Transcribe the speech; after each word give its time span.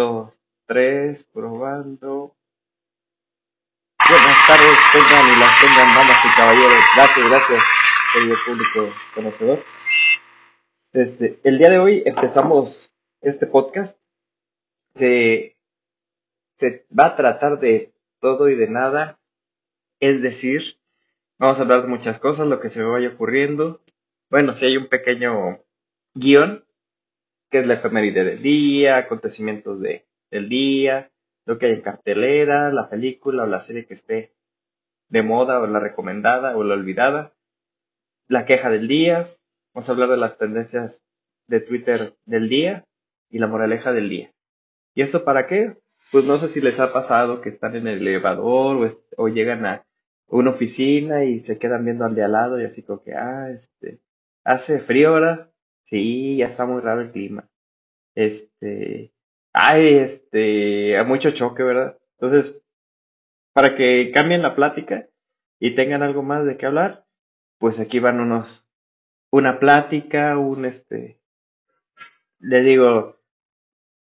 dos, 0.00 0.40
tres, 0.64 1.24
probando. 1.24 2.34
Buenas 4.08 4.46
tardes, 4.46 4.78
tengan 4.94 5.26
y 5.28 5.38
las 5.38 5.60
tengan, 5.60 5.94
damas 5.94 6.24
y 6.24 6.36
caballeros. 6.38 6.84
Gracias, 6.96 7.28
gracias, 7.28 7.64
querido 8.14 8.36
público 8.46 8.94
conocedor. 9.14 9.62
Este, 10.94 11.38
el 11.44 11.58
día 11.58 11.68
de 11.68 11.78
hoy 11.80 12.02
empezamos 12.06 12.94
este 13.20 13.46
podcast. 13.46 13.98
Se, 14.94 15.58
se 16.56 16.86
va 16.98 17.04
a 17.08 17.16
tratar 17.16 17.60
de 17.60 17.92
todo 18.20 18.48
y 18.48 18.54
de 18.54 18.68
nada. 18.68 19.20
Es 20.00 20.22
decir, 20.22 20.78
vamos 21.36 21.58
a 21.58 21.62
hablar 21.62 21.82
de 21.82 21.88
muchas 21.88 22.18
cosas, 22.18 22.48
lo 22.48 22.58
que 22.58 22.70
se 22.70 22.80
me 22.80 22.86
vaya 22.86 23.10
ocurriendo. 23.10 23.82
Bueno, 24.30 24.54
si 24.54 24.64
hay 24.64 24.78
un 24.78 24.88
pequeño 24.88 25.60
guion, 26.14 26.64
que 27.50 27.60
es 27.60 27.66
la 27.66 27.74
efeméride 27.74 28.24
del 28.24 28.42
día, 28.42 28.96
acontecimientos 28.96 29.80
de, 29.80 30.06
del 30.30 30.48
día, 30.48 31.10
lo 31.44 31.58
que 31.58 31.66
hay 31.66 31.72
en 31.72 31.82
cartelera, 31.82 32.72
la 32.72 32.88
película 32.88 33.42
o 33.42 33.46
la 33.46 33.60
serie 33.60 33.86
que 33.86 33.94
esté 33.94 34.34
de 35.08 35.22
moda 35.22 35.60
o 35.60 35.66
la 35.66 35.80
recomendada 35.80 36.56
o 36.56 36.62
la 36.62 36.74
olvidada, 36.74 37.34
la 38.28 38.46
queja 38.46 38.70
del 38.70 38.86
día, 38.86 39.26
vamos 39.74 39.88
a 39.88 39.92
hablar 39.92 40.10
de 40.10 40.16
las 40.16 40.38
tendencias 40.38 41.02
de 41.48 41.60
Twitter 41.60 42.14
del 42.24 42.48
día 42.48 42.84
y 43.28 43.40
la 43.40 43.48
moraleja 43.48 43.92
del 43.92 44.08
día. 44.08 44.32
¿Y 44.94 45.02
esto 45.02 45.24
para 45.24 45.48
qué? 45.48 45.76
Pues 46.12 46.24
no 46.24 46.38
sé 46.38 46.48
si 46.48 46.60
les 46.60 46.78
ha 46.78 46.92
pasado 46.92 47.40
que 47.40 47.48
están 47.48 47.74
en 47.74 47.88
el 47.88 48.06
elevador 48.06 48.76
o, 48.76 49.22
o 49.22 49.28
llegan 49.28 49.66
a 49.66 49.84
una 50.28 50.50
oficina 50.50 51.24
y 51.24 51.40
se 51.40 51.58
quedan 51.58 51.84
viendo 51.84 52.04
al 52.04 52.14
de 52.14 52.22
al 52.22 52.32
lado 52.32 52.60
y 52.60 52.64
así 52.64 52.82
como 52.82 53.02
que, 53.02 53.14
ah, 53.14 53.50
este, 53.50 54.00
hace 54.44 54.78
frío 54.78 55.08
ahora, 55.08 55.49
Sí, 55.90 56.36
ya 56.38 56.46
está 56.46 56.66
muy 56.66 56.80
raro 56.80 57.00
el 57.00 57.10
clima. 57.10 57.48
Este, 58.14 59.12
ay, 59.52 59.94
este, 59.94 60.96
a 60.96 61.04
mucho 61.04 61.32
choque, 61.32 61.64
¿verdad? 61.64 61.98
Entonces, 62.18 62.62
para 63.52 63.74
que 63.74 64.12
cambien 64.12 64.42
la 64.42 64.54
plática 64.54 65.08
y 65.58 65.74
tengan 65.74 66.02
algo 66.02 66.22
más 66.22 66.44
de 66.44 66.56
qué 66.56 66.66
hablar, 66.66 67.06
pues 67.58 67.80
aquí 67.80 67.98
van 67.98 68.20
unos, 68.20 68.64
una 69.32 69.58
plática, 69.58 70.38
un 70.38 70.64
este, 70.64 71.20
le 72.38 72.62
digo, 72.62 73.20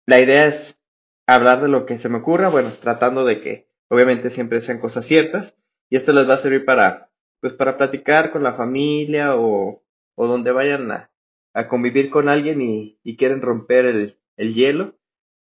la 0.07 0.21
idea 0.21 0.47
es 0.47 0.81
hablar 1.27 1.63
de 1.63 1.69
lo 1.69 1.87
que 1.87 1.99
se 1.99 2.09
me 2.09 2.19
ocurra, 2.19 2.49
bueno, 2.51 2.71
tratando 2.81 3.25
de 3.25 3.41
que 3.41 3.69
obviamente 3.89 4.31
siempre 4.31 4.61
sean 4.61 4.79
cosas 4.79 5.07
ciertas, 5.07 5.59
y 5.91 5.97
esto 5.97 6.13
les 6.13 6.29
va 6.29 6.35
a 6.35 6.39
servir 6.39 6.65
para, 6.65 7.11
pues 7.41 7.55
para 7.55 7.79
platicar 7.79 8.31
con 8.31 8.43
la 8.43 8.55
familia 8.55 9.37
o, 9.37 9.83
o 10.15 10.27
donde 10.27 10.53
vayan 10.53 10.91
a, 10.93 11.11
a 11.59 11.67
convivir 11.67 12.09
con 12.09 12.29
alguien 12.29 12.61
y, 12.63 13.17
quieren 13.17 13.43
romper 13.43 13.87
el, 13.87 14.17
el 14.37 14.55
hielo, 14.55 14.95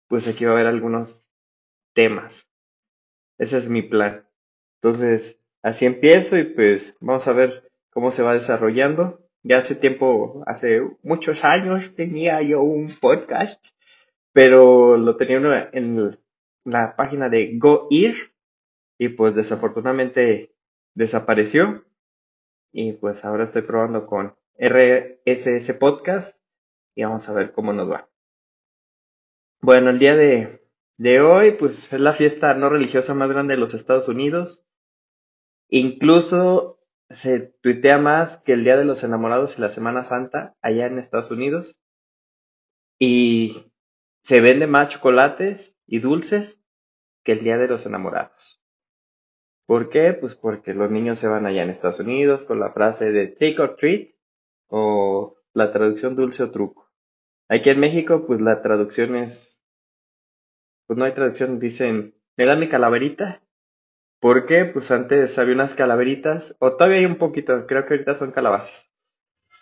pues 0.08 0.28
aquí 0.28 0.44
va 0.44 0.50
a 0.50 0.55
haber 0.55 0.66
algunos 0.66 1.24
temas. 1.94 2.50
Ese 3.38 3.56
es 3.56 3.70
mi 3.70 3.80
plan. 3.80 4.28
Entonces, 4.74 5.40
así 5.62 5.86
empiezo 5.86 6.36
y 6.36 6.44
pues 6.44 6.98
vamos 7.00 7.27
a 7.28 7.33
ver 7.33 7.72
cómo 7.88 8.10
se 8.10 8.22
va 8.22 8.34
desarrollando. 8.34 9.27
Ya 9.42 9.56
hace 9.56 9.74
tiempo, 9.74 10.44
hace 10.46 10.83
muchos 11.02 11.44
años 11.44 11.94
tenía 11.94 12.42
yo 12.42 12.60
un 12.60 12.94
podcast, 13.00 13.68
pero 14.34 14.98
lo 14.98 15.16
tenía 15.16 15.70
en 15.72 16.18
la 16.64 16.94
página 16.94 17.30
de 17.30 17.56
GoEar 17.56 18.14
y 18.98 19.08
pues 19.08 19.34
desafortunadamente 19.34 20.55
desapareció 20.94 21.86
y 22.70 22.92
pues 22.92 23.24
ahora 23.24 23.44
estoy 23.44 23.62
probando 23.62 24.06
con 24.06 24.36
RSS 24.58 25.72
Podcast 25.78 26.42
y 26.95 27.05
vamos 27.05 27.28
a 27.28 27.33
ver 27.33 27.53
cómo 27.53 27.72
nos 27.72 27.91
va. 27.91 28.08
Bueno, 29.61 29.91
el 29.91 29.98
día 29.98 30.17
de, 30.17 30.62
de 30.97 31.20
hoy, 31.20 31.53
pues 31.53 31.92
es 31.92 32.00
la 32.00 32.12
fiesta 32.12 32.55
no 32.55 32.69
religiosa 32.69 33.14
más 33.14 33.28
grande 33.28 33.55
de 33.55 33.61
los 33.61 33.75
Estados 33.75 34.08
Unidos. 34.08 34.64
Incluso 35.69 36.80
se 37.08 37.40
tuitea 37.40 37.98
más 37.98 38.39
que 38.39 38.55
el 38.55 38.64
Día 38.64 38.77
de 38.77 38.85
los 38.85 39.05
Enamorados 39.05 39.58
y 39.58 39.61
la 39.61 39.68
Semana 39.68 40.05
Santa 40.05 40.57
allá 40.63 40.86
en 40.86 40.98
Estados 40.98 41.30
Unidos. 41.30 41.80
Y 42.98 43.73
se 44.23 44.40
vende 44.40 44.67
más 44.67 44.89
chocolates 44.89 45.77
y 45.86 46.01
dulces 46.01 46.63
que 47.24 47.33
el 47.33 47.40
Día 47.40 47.58
de 47.58 47.69
los 47.69 47.86
Enamorados. 47.86 48.63
¿Por 49.67 49.89
qué? 49.89 50.13
Pues 50.13 50.34
porque 50.34 50.74
los 50.74 50.90
niños 50.90 51.19
se 51.19 51.29
van 51.29 51.46
allá 51.46 51.63
en 51.63 51.70
Estados 51.70 52.01
Unidos 52.01 52.45
con 52.45 52.61
la 52.61 52.73
frase 52.73 53.13
de 53.13 53.29
trick 53.29 53.61
or 53.61 53.77
treat 53.77 54.11
o 54.72 55.36
la 55.52 55.70
traducción 55.70 56.14
dulce 56.14 56.42
o 56.42 56.50
truco. 56.50 56.90
Aquí 57.48 57.68
en 57.68 57.78
México, 57.78 58.24
pues 58.27 58.40
la 58.40 58.62
traducción 58.62 59.14
es, 59.16 59.62
pues 60.86 60.98
no 60.98 61.05
hay 61.05 61.12
traducción, 61.12 61.60
dicen, 61.60 62.16
¿me 62.38 62.46
da 62.46 62.56
mi 62.56 62.68
calaverita? 62.68 63.42
¿Por 64.18 64.46
qué? 64.46 64.64
Pues 64.64 64.90
antes 64.90 65.38
había 65.38 65.55
unas 65.55 65.74
calaveritas, 65.74 66.56
o 66.58 66.74
todavía 66.74 67.00
hay 67.00 67.05
un 67.05 67.16
poquito, 67.16 67.66
creo 67.66 67.84
que 67.84 67.94
ahorita 67.94 68.16
son 68.16 68.33
calabazas. 68.33 68.90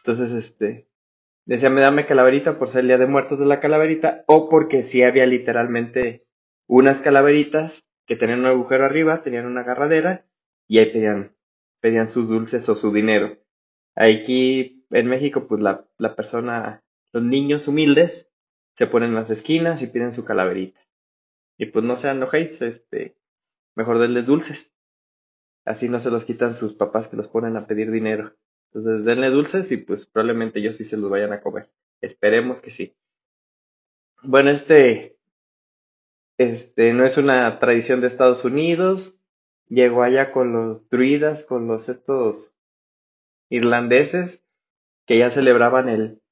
Entonces, 0.05 0.31
este, 0.31 0.89
decía, 1.45 1.71
me 1.71 1.81
dame 1.81 2.07
calaverita 2.07 2.57
por 2.57 2.69
ser 2.69 2.83
el 2.83 2.89
día 2.89 2.99
de 2.99 3.07
muertos 3.09 3.41
de 3.41 3.47
la 3.47 3.59
calaverita, 3.59 4.23
o 4.29 4.49
porque 4.49 4.85
sí 4.85 5.03
había 5.03 5.27
literalmente 5.27 6.25
unas 6.69 7.03
calaveritas 7.03 7.85
que 8.07 8.15
tenían 8.15 8.41
un 8.41 8.47
agujero 8.47 8.85
arriba, 8.85 9.23
tenían 9.23 9.47
una 9.47 9.63
agarradera, 9.63 10.25
y 10.69 10.79
ahí 10.79 10.93
pedían, 10.93 11.35
pedían 11.81 12.07
sus 12.07 12.29
dulces 12.29 12.69
o 12.69 12.77
su 12.77 12.93
dinero. 12.93 13.39
Aquí 13.97 14.80
en 14.91 15.07
México, 15.07 15.47
pues 15.47 15.63
la, 15.63 15.87
la 15.99 16.17
persona, 16.17 16.85
los 17.13 17.23
niños 17.23 17.69
humildes, 17.69 18.29
se 18.75 18.87
ponen 18.87 19.11
en 19.11 19.17
las 19.17 19.31
esquinas 19.31 19.83
y 19.83 19.87
piden 19.87 20.13
su 20.13 20.25
calaverita. 20.25 20.81
Y 21.59 21.67
pues 21.67 21.85
no 21.85 21.97
sean 21.97 22.19
enojéis, 22.19 22.63
este, 22.63 23.17
mejor 23.75 23.99
denles 23.99 24.27
dulces. 24.27 24.77
Así 25.65 25.89
no 25.89 26.01
se 26.01 26.11
los 26.11 26.25
quitan 26.25 26.55
sus 26.55 26.75
papás 26.75 27.09
que 27.09 27.17
los 27.17 27.29
ponen 27.29 27.57
a 27.57 27.67
pedir 27.67 27.91
dinero. 27.91 28.35
Entonces 28.73 29.05
denle 29.05 29.31
dulces 29.31 29.71
y 29.73 29.77
pues 29.77 30.07
probablemente 30.07 30.61
ellos 30.61 30.77
sí 30.77 30.85
se 30.85 30.97
los 30.97 31.11
vayan 31.11 31.33
a 31.33 31.43
comer. 31.43 31.71
Esperemos 32.01 32.61
que 32.61 32.71
sí. 32.71 32.97
Bueno, 34.23 34.51
este, 34.51 35.19
este 36.39 36.93
no 36.95 37.05
es 37.05 37.17
una 37.17 37.59
tradición 37.59 38.01
de 38.01 38.07
Estados 38.07 38.45
Unidos. 38.45 39.19
Llegó 39.69 40.03
allá 40.03 40.33
con 40.33 40.53
los 40.53 40.89
druidas, 40.89 41.45
con 41.45 41.67
los 41.67 41.89
estos 41.89 42.55
irlandeses 43.51 44.45
que 45.11 45.19
ya 45.19 45.33
celebraban 45.33 45.89
el, 45.89 46.23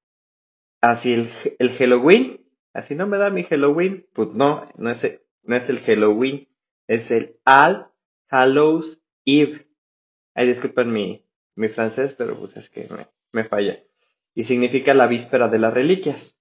así 0.80 1.12
el, 1.12 1.28
el 1.58 1.72
Halloween, 1.72 2.48
así 2.72 2.94
no 2.94 3.08
me 3.08 3.18
da 3.18 3.28
mi 3.28 3.42
Halloween, 3.42 4.06
pues 4.12 4.28
no, 4.34 4.68
no 4.76 4.90
es, 4.90 5.20
no 5.42 5.56
es 5.56 5.68
el 5.68 5.80
Halloween, 5.80 6.46
es 6.86 7.10
el 7.10 7.40
All 7.44 7.88
Hallows 8.30 9.02
Eve. 9.24 9.66
Ay, 10.32 10.46
disculpen 10.46 10.92
mi, 10.92 11.26
mi 11.56 11.66
francés, 11.66 12.14
pero 12.16 12.36
pues 12.36 12.56
es 12.56 12.70
que 12.70 12.86
me, 12.88 13.08
me 13.32 13.42
falla. 13.42 13.82
Y 14.32 14.44
significa 14.44 14.94
la 14.94 15.08
víspera 15.08 15.48
de 15.48 15.58
las 15.58 15.74
reliquias. 15.74 16.36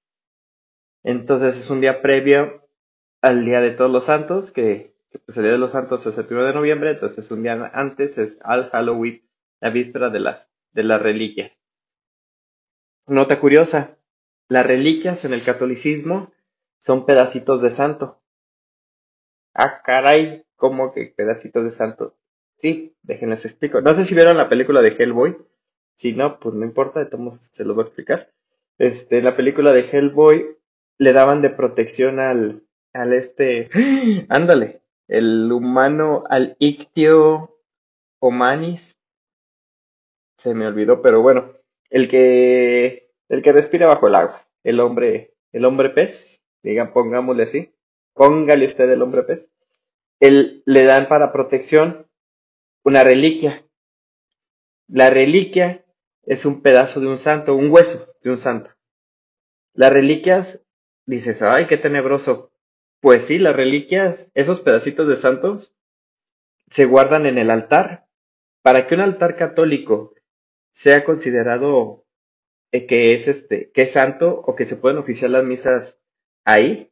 Entonces 1.01 1.57
es 1.57 1.71
un 1.71 1.81
día 1.81 2.03
previo 2.03 2.69
al 3.19 3.45
Día 3.45 3.61
de 3.61 3.71
Todos 3.71 3.89
los 3.89 4.05
Santos, 4.05 4.51
que, 4.51 4.95
pues 5.25 5.37
el 5.37 5.45
Día 5.45 5.53
de 5.53 5.57
los 5.57 5.71
Santos 5.71 6.05
es 6.05 6.15
el 6.19 6.27
1 6.29 6.43
de 6.43 6.53
noviembre, 6.53 6.91
entonces 6.91 7.31
un 7.31 7.41
día 7.41 7.71
antes 7.73 8.19
es 8.19 8.39
All 8.43 8.69
Halloween, 8.69 9.27
la 9.59 9.71
víspera 9.71 10.11
de 10.11 10.19
las, 10.19 10.51
de 10.73 10.83
las 10.83 11.01
reliquias. 11.01 11.63
Nota 13.07 13.40
curiosa, 13.40 13.97
las 14.50 14.66
reliquias 14.66 15.23
en 15.23 15.34
el 15.34 15.41
catolicismo 15.41 16.31
son 16.78 17.06
pedacitos 17.06 17.62
de 17.62 17.69
santo. 17.69 18.22
Ah, 19.53 19.81
caray, 19.81 20.45
¿cómo 20.57 20.94
que 20.94 21.06
pedacitos 21.06 21.63
de 21.63 21.72
santo? 21.72 22.17
Sí, 22.57 22.96
déjenles 23.03 23.46
explico. 23.46 23.81
No 23.81 23.94
sé 23.94 24.03
si 24.03 24.13
vieron 24.13 24.35
la 24.35 24.50
película 24.50 24.81
de 24.81 24.90
Hellboy. 24.90 25.38
Si 25.96 26.13
no, 26.13 26.40
pues 26.40 26.53
no 26.56 26.66
importa, 26.66 27.00
de 27.00 27.06
todos 27.06 27.38
se 27.38 27.63
lo 27.63 27.75
voy 27.75 27.85
a 27.85 27.88
explicar. 27.88 28.34
Este, 28.78 29.19
en 29.19 29.23
la 29.23 29.38
película 29.38 29.72
de 29.72 29.88
Hellboy 29.90 30.57
le 30.97 31.13
daban 31.13 31.41
de 31.41 31.50
protección 31.50 32.20
al, 32.20 32.64
al 32.93 33.14
este, 33.14 33.70
ándale, 34.29 34.81
el 35.08 35.52
humano, 35.52 36.23
al 36.29 36.58
Ictio 36.59 37.58
Omanis. 38.20 38.99
Se 40.35 40.53
me 40.53 40.67
olvidó, 40.67 41.02
pero 41.02 41.22
bueno, 41.22 41.53
el 41.90 42.09
que, 42.09 43.06
el 43.29 43.41
que 43.41 43.52
respira 43.52 43.88
bajo 43.88 44.08
el 44.08 44.16
agua, 44.16 44.47
el 44.64 44.79
hombre, 44.79 45.34
el 45.52 45.66
hombre 45.66 45.90
pez, 45.90 46.44
digan, 46.64 46.94
pongámosle 46.94 47.44
así, 47.44 47.74
póngale 48.14 48.66
usted 48.66 48.90
el 48.90 49.02
hombre 49.02 49.24
pez, 49.24 49.52
él 50.20 50.64
le 50.66 50.84
dan 50.85 51.08
para 51.08 51.32
protección 51.32 52.08
una 52.84 53.03
reliquia. 53.03 53.66
La 54.88 55.09
reliquia 55.09 55.85
es 56.24 56.46
un 56.46 56.62
pedazo 56.62 57.00
de 57.00 57.08
un 57.08 57.18
santo, 57.18 57.56
un 57.56 57.70
hueso 57.70 58.08
de 58.24 58.29
un 58.29 58.38
santo. 58.38 58.72
Las 59.74 59.91
reliquias, 59.91 60.64
dices, 61.06 61.41
ay, 61.41 61.68
qué 61.68 61.78
tenebroso. 61.78 62.52
Pues 63.00 63.26
sí, 63.26 63.38
las 63.38 63.56
reliquias, 63.56 64.32
esos 64.34 64.59
pedacitos 64.59 65.08
de 65.08 65.16
santos, 65.18 65.76
se 66.70 66.85
guardan 66.85 67.26
en 67.26 67.38
el 67.38 67.52
altar. 67.52 68.08
Para 68.64 68.88
que 68.88 68.96
un 68.96 69.02
altar 69.02 69.35
católico 69.35 70.14
sea 70.72 71.03
considerado 71.03 72.06
que 72.72 73.14
es 73.14 73.28
este, 73.28 73.72
que 73.72 73.84
es 73.84 73.91
santo 73.91 74.43
o 74.46 74.55
que 74.55 74.66
se 74.66 74.75
pueden 74.75 74.97
oficiar 74.97 75.31
las 75.31 75.43
misas 75.43 75.99
ahí, 76.46 76.91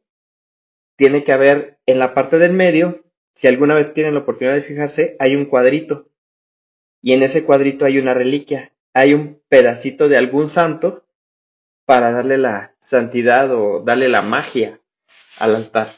tiene 0.96 1.24
que 1.24 1.32
haber 1.32 1.78
en 1.86 1.98
la 1.98 2.14
parte 2.14 2.38
del 2.38 2.52
medio, 2.52 3.04
si 3.34 3.46
alguna 3.46 3.74
vez 3.74 3.92
tienen 3.92 4.14
la 4.14 4.20
oportunidad 4.20 4.54
de 4.54 4.62
fijarse, 4.62 5.16
hay 5.18 5.36
un 5.36 5.44
cuadrito. 5.44 6.10
Y 7.02 7.12
en 7.12 7.22
ese 7.22 7.44
cuadrito 7.44 7.84
hay 7.84 7.98
una 7.98 8.14
reliquia, 8.14 8.72
hay 8.94 9.14
un 9.14 9.42
pedacito 9.48 10.08
de 10.08 10.16
algún 10.16 10.48
santo 10.48 11.06
para 11.84 12.10
darle 12.10 12.38
la 12.38 12.74
santidad 12.80 13.52
o 13.52 13.80
darle 13.80 14.08
la 14.08 14.22
magia 14.22 14.80
al 15.38 15.54
altar. 15.54 15.92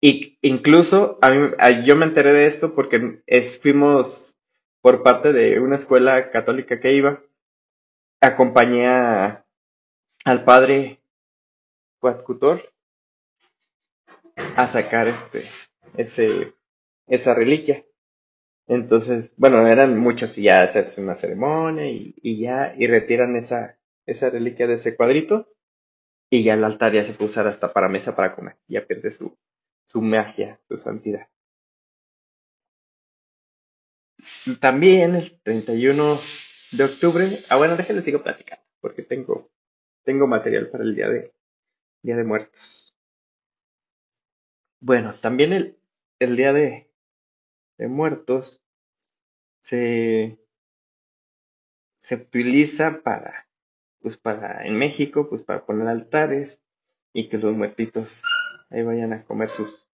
Y 0.00 0.38
incluso 0.42 1.18
a 1.20 1.30
mí, 1.30 1.50
yo 1.84 1.96
me 1.96 2.06
enteré 2.06 2.32
de 2.32 2.46
esto 2.46 2.74
porque 2.74 3.22
fuimos 3.60 4.36
por 4.80 5.02
parte 5.02 5.32
de 5.32 5.60
una 5.60 5.76
escuela 5.76 6.30
católica 6.30 6.80
que 6.80 6.92
iba, 6.92 7.22
acompañé 8.22 8.86
al 8.86 10.44
padre 10.44 11.02
Cuatcutor 12.00 12.72
a 14.56 14.66
sacar 14.66 15.08
este, 15.08 15.42
ese, 15.96 16.54
esa 17.06 17.34
reliquia. 17.34 17.84
Entonces, 18.66 19.34
bueno, 19.36 19.66
eran 19.66 19.98
muchos 19.98 20.38
y 20.38 20.44
ya 20.44 20.66
se 20.68 20.78
hace 20.78 21.00
una 21.00 21.14
ceremonia 21.14 21.90
y, 21.90 22.14
y, 22.22 22.40
ya, 22.40 22.74
y 22.76 22.86
retiran 22.86 23.36
esa, 23.36 23.78
esa 24.06 24.30
reliquia 24.30 24.66
de 24.66 24.74
ese 24.74 24.96
cuadrito 24.96 25.48
y 26.30 26.44
ya 26.44 26.54
el 26.54 26.64
altar 26.64 26.92
ya 26.92 27.04
se 27.04 27.12
puede 27.12 27.30
usar 27.30 27.46
hasta 27.46 27.72
para 27.72 27.88
mesa 27.88 28.16
para 28.16 28.34
comer, 28.34 28.56
ya 28.68 28.86
pierde 28.86 29.10
su, 29.10 29.36
su 29.84 30.00
magia, 30.00 30.60
su 30.68 30.78
santidad. 30.78 31.28
También 34.60 35.16
el 35.16 35.40
31 35.42 36.18
de 36.72 36.84
octubre, 36.84 37.28
ah 37.50 37.56
bueno, 37.56 37.76
déjenme 37.76 38.02
sigo 38.02 38.22
platicando, 38.22 38.64
porque 38.80 39.02
tengo, 39.02 39.50
tengo 40.04 40.26
material 40.26 40.70
para 40.70 40.84
el 40.84 40.94
día 40.94 41.08
de, 41.08 41.32
día 42.02 42.16
de 42.16 42.24
muertos. 42.24 42.94
Bueno, 44.80 45.12
también 45.14 45.52
el, 45.52 45.78
el 46.18 46.36
día 46.36 46.52
de, 46.52 46.90
de 47.78 47.88
muertos 47.88 48.62
se, 49.60 50.38
se 51.98 52.14
utiliza 52.16 53.02
para, 53.02 53.48
pues 54.00 54.16
para, 54.16 54.66
en 54.66 54.78
México, 54.78 55.28
pues 55.28 55.42
para 55.42 55.64
poner 55.64 55.88
altares 55.88 56.64
y 57.12 57.28
que 57.28 57.38
los 57.38 57.54
muertitos 57.54 58.22
ahí 58.70 58.82
vayan 58.82 59.12
a 59.12 59.24
comer 59.24 59.50
sus, 59.50 59.88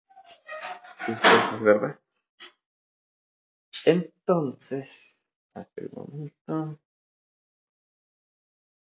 sus 1.06 1.20
cosas, 1.20 1.62
¿verdad? 1.64 2.00
Entonces, 3.86 5.17
un 5.58 5.90
momento. 5.94 6.80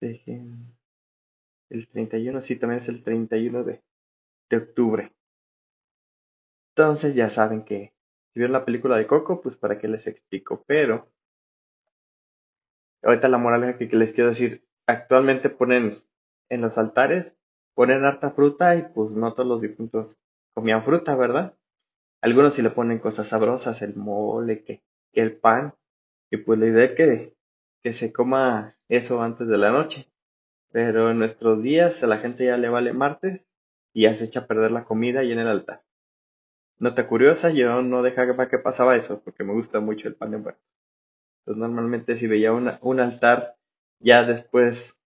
Dejen. 0.01 0.75
El 1.69 1.87
31, 1.87 2.41
sí, 2.41 2.57
también 2.57 2.79
es 2.79 2.89
el 2.89 3.03
31 3.03 3.63
de, 3.63 3.81
de 4.49 4.57
octubre. 4.57 5.13
Entonces 6.75 7.15
ya 7.15 7.29
saben 7.29 7.63
que 7.63 7.93
si 8.33 8.39
vieron 8.39 8.53
la 8.53 8.65
película 8.65 8.97
de 8.97 9.07
Coco, 9.07 9.41
pues 9.41 9.57
para 9.57 9.77
qué 9.77 9.87
les 9.87 10.07
explico. 10.07 10.63
Pero 10.67 11.11
ahorita 13.03 13.27
la 13.27 13.37
moraleja 13.37 13.77
que 13.77 13.95
les 13.95 14.13
quiero 14.13 14.29
decir, 14.29 14.65
actualmente 14.87 15.49
ponen 15.49 16.03
en 16.49 16.61
los 16.61 16.77
altares, 16.77 17.37
ponen 17.73 18.03
harta 18.03 18.31
fruta 18.31 18.75
y 18.75 18.83
pues 18.83 19.11
no 19.11 19.33
todos 19.33 19.47
los 19.47 19.61
difuntos 19.61 20.19
comían 20.53 20.83
fruta, 20.83 21.15
¿verdad? 21.15 21.57
Algunos 22.21 22.53
sí 22.53 22.61
le 22.61 22.69
ponen 22.69 22.99
cosas 22.99 23.29
sabrosas, 23.29 23.81
el 23.81 23.95
mole, 23.95 24.63
que, 24.63 24.83
que 25.13 25.21
el 25.21 25.37
pan, 25.37 25.73
y 26.31 26.37
pues 26.37 26.57
la 26.59 26.67
idea 26.67 26.85
es 26.85 26.93
que, 26.93 27.35
que 27.83 27.93
se 27.93 28.13
coma 28.13 28.77
eso 28.89 29.21
antes 29.21 29.47
de 29.47 29.57
la 29.57 29.71
noche. 29.71 30.11
Pero 30.71 31.11
en 31.11 31.19
nuestros 31.19 31.61
días 31.61 32.03
a 32.03 32.07
la 32.07 32.17
gente 32.17 32.45
ya 32.45 32.57
le 32.57 32.69
vale 32.69 32.93
martes 32.93 33.41
y 33.93 34.03
ya 34.03 34.15
se 34.15 34.25
echa 34.25 34.41
a 34.41 34.47
perder 34.47 34.71
la 34.71 34.85
comida 34.85 35.23
y 35.23 35.31
en 35.33 35.39
el 35.39 35.47
altar. 35.47 35.83
Nota 36.79 37.07
curiosa, 37.07 37.51
yo 37.51 37.81
no 37.81 38.01
dejaba 38.01 38.49
que 38.49 38.59
pasaba 38.59 38.95
eso 38.95 39.21
porque 39.23 39.43
me 39.43 39.53
gusta 39.53 39.79
mucho 39.79 40.07
el 40.07 40.15
pan 40.15 40.31
de 40.31 40.37
muerto. 40.37 40.61
Entonces 41.41 41.61
normalmente 41.61 42.17
si 42.17 42.27
veía 42.27 42.53
un 42.53 42.99
altar 42.99 43.57
ya 43.99 44.23
después, 44.23 44.99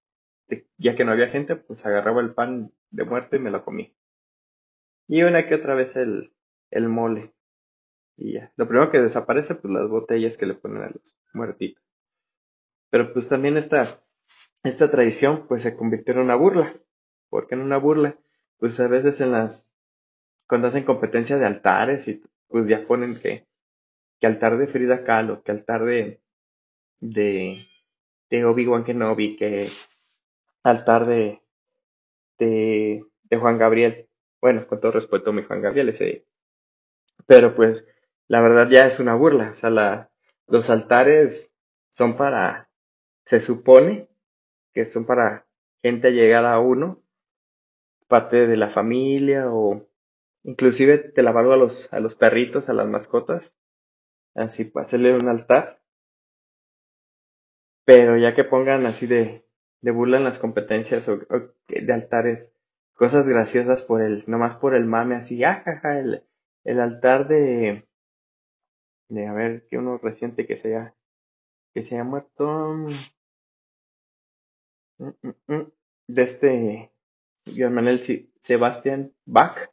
ya 0.78 0.96
que 0.96 1.06
no 1.06 1.12
había 1.12 1.30
gente, 1.30 1.56
pues 1.56 1.86
agarraba 1.86 2.22
el 2.22 2.34
pan 2.34 2.72
de 2.92 3.04
muerto 3.04 3.36
y 3.36 3.40
me 3.40 3.52
lo 3.52 3.64
comía. 3.66 3.92
Y 5.08 5.24
una 5.24 5.48
que 5.48 5.56
otra 5.56 5.76
vez 5.76 5.96
el, 5.96 6.34
el 6.72 6.90
mole. 6.90 7.35
Y 8.18 8.34
ya. 8.34 8.52
Lo 8.56 8.68
primero 8.68 8.92
que 8.92 9.02
desaparece, 9.02 9.56
pues 9.56 9.74
las 9.74 9.88
botellas 9.90 10.38
que 10.38 10.46
le 10.46 10.54
ponen 10.54 10.84
a 10.84 10.90
los 10.90 11.18
muertitos. 11.34 11.84
Pero 12.90 13.12
pues 13.14 13.28
también 13.28 13.58
esta, 13.58 14.02
esta 14.64 14.90
tradición, 14.90 15.48
pues 15.48 15.62
se 15.62 15.76
convirtió 15.76 16.14
en 16.14 16.22
una 16.22 16.36
burla. 16.36 16.76
¿Por 17.30 17.48
qué 17.48 17.56
en 17.56 17.62
una 17.62 17.78
burla? 17.78 18.18
Pues 18.58 18.80
a 18.80 18.88
veces 18.88 19.20
en 19.22 19.32
las, 19.32 19.68
cuando 20.48 20.68
hacen 20.68 20.84
competencia 20.84 21.38
de 21.38 21.46
altares 21.46 22.08
y 22.08 22.24
pues 22.48 22.68
ya 22.68 22.86
ponen 22.88 23.20
que, 23.20 23.46
que 24.20 24.28
altar 24.28 24.58
de 24.58 24.68
Frida 24.68 25.04
Kahlo, 25.04 25.44
que 25.44 25.52
altar 25.52 25.84
de, 25.86 26.22
de, 27.02 27.60
de 28.30 28.46
Obi-Wan 28.46 28.84
Kenobi, 28.86 29.36
que 29.36 29.68
altar 30.64 31.06
de, 31.06 31.42
de, 32.38 33.06
de 33.24 33.38
Juan 33.38 33.58
Gabriel. 33.58 34.08
Bueno, 34.40 34.68
con 34.68 34.80
todo 34.80 34.94
respeto, 34.94 35.34
mi 35.34 35.44
Juan 35.44 35.62
Gabriel, 35.62 35.90
ese 35.90 36.26
pero 37.28 37.56
pues 37.56 37.86
la 38.28 38.42
verdad 38.42 38.70
ya 38.70 38.86
es 38.86 39.00
una 39.00 39.16
burla. 39.16 39.52
O 39.52 39.56
sea, 39.56 39.70
la, 39.70 40.12
los 40.48 40.70
altares 40.70 41.54
son 41.90 42.18
para, 42.18 42.70
se 43.26 43.40
supone 43.40 44.10
que 44.74 44.86
son 44.86 45.06
para 45.06 45.48
gente 45.82 46.12
llegada 46.12 46.54
a 46.54 46.60
uno, 46.60 47.02
parte 48.08 48.48
de 48.48 48.58
la 48.58 48.70
familia 48.70 49.52
o 49.52 49.88
inclusive 50.44 50.98
te 50.98 51.24
la 51.24 51.32
valgo 51.32 51.54
a 51.54 51.58
los, 51.58 51.92
a 51.94 52.00
los 52.00 52.16
perritos, 52.16 52.70
a 52.70 52.74
las 52.74 52.88
mascotas, 52.88 53.56
así 54.36 54.66
para 54.66 54.86
hacerle 54.86 55.14
un 55.14 55.28
altar. 55.28 55.82
Pero 57.86 58.18
ya 58.18 58.34
que 58.34 58.44
pongan 58.44 58.86
así 58.86 59.06
de, 59.08 59.46
de 59.82 59.92
burla 59.92 60.18
en 60.18 60.24
las 60.24 60.40
competencias 60.40 61.08
o, 61.08 61.20
de 61.68 61.94
altares, 61.94 62.52
cosas 62.94 63.28
graciosas 63.28 63.84
por 63.84 64.02
el, 64.02 64.24
nomás 64.28 64.56
por 64.56 64.76
el 64.76 64.86
mame, 64.86 65.16
así, 65.16 65.44
ajaja, 65.44 65.80
ah, 65.84 66.00
el, 66.00 66.24
el 66.64 66.80
altar 66.80 67.28
de, 67.28 67.88
de 69.10 69.28
a 69.28 69.34
ver, 69.34 69.68
que 69.68 69.78
uno 69.78 69.98
reciente 69.98 70.46
que 70.46 70.58
se 70.58 70.76
haya, 70.76 70.96
que 71.74 71.84
se 71.84 71.96
haya 71.96 72.04
muerto, 72.04 72.74
mm, 74.98 75.08
mm, 75.22 75.30
mm, 75.48 75.72
de 76.08 76.22
este 76.24 76.92
Joan 77.46 77.74
Manuel 77.74 78.02
Sebastián 78.40 79.14
Bach, 79.26 79.70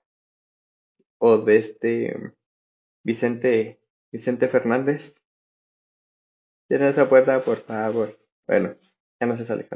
o 1.19 1.39
de 1.39 1.57
este 1.57 2.35
Vicente, 3.05 3.81
Vicente 4.11 4.49
Fernández. 4.49 5.23
Tiene 6.69 6.89
esa 6.89 7.09
puerta, 7.09 7.41
por 7.41 7.59
favor. 7.59 8.19
Bueno, 8.47 8.75
ya 9.21 9.27
no 9.29 9.37
se 9.37 9.45
sale 9.45 9.69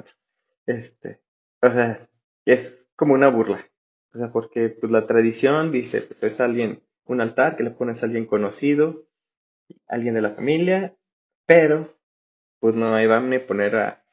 Este, 0.67 1.21
o 1.63 1.69
sea, 1.69 2.09
es 2.45 2.91
como 2.97 3.15
una 3.15 3.29
burla. 3.29 3.71
O 4.13 4.19
sea, 4.19 4.33
porque 4.33 4.71
pues 4.71 4.91
la 4.91 5.07
tradición 5.07 5.71
dice, 5.71 6.03
pues 6.03 6.21
es 6.25 6.41
alguien 6.41 6.83
un 7.05 7.21
altar 7.21 7.57
que 7.57 7.63
le 7.63 7.71
pones 7.71 8.03
a 8.03 8.07
alguien 8.07 8.27
conocido, 8.27 9.07
alguien 9.87 10.15
de 10.15 10.23
la 10.23 10.31
familia, 10.31 10.97
pero 11.47 11.97
pues 12.61 12.75
no 12.75 12.91
van 12.91 13.33
a 13.33 13.47
poner 13.47 13.77
a, 13.77 14.05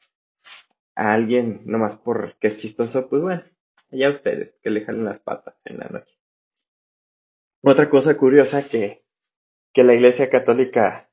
a 0.94 1.12
alguien 1.12 1.62
nomás 1.64 1.96
porque 1.96 2.48
es 2.48 2.56
chistoso, 2.56 3.08
pues 3.08 3.22
bueno, 3.22 3.44
allá 3.90 4.10
ustedes 4.10 4.58
que 4.62 4.70
le 4.70 4.84
jalen 4.84 5.04
las 5.04 5.20
patas 5.20 5.60
en 5.64 5.78
la 5.78 5.88
noche. 5.88 6.16
Otra 7.62 7.88
cosa 7.88 8.16
curiosa 8.16 8.68
que, 8.68 9.04
que 9.72 9.84
la 9.84 9.94
iglesia 9.94 10.28
católica 10.28 11.10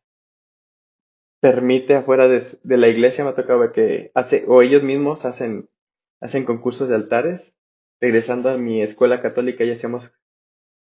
permite 1.39 1.95
afuera 1.95 2.27
de, 2.27 2.43
de, 2.63 2.77
la 2.77 2.88
iglesia, 2.88 3.24
me 3.24 3.31
ha 3.31 3.36
tocado 3.36 3.71
que 3.71 4.12
hace, 4.13 4.45
o 4.48 4.62
ellos 4.62 4.83
mismos 4.83 5.25
hacen, 5.25 5.69
hacen 6.19 6.45
concursos 6.45 6.89
de 6.89 6.95
altares. 6.95 7.55
Regresando 8.00 8.50
a 8.50 8.57
mi 8.57 8.81
escuela 8.81 9.21
católica 9.21 9.63
ya 9.63 9.74
hacíamos 9.74 10.13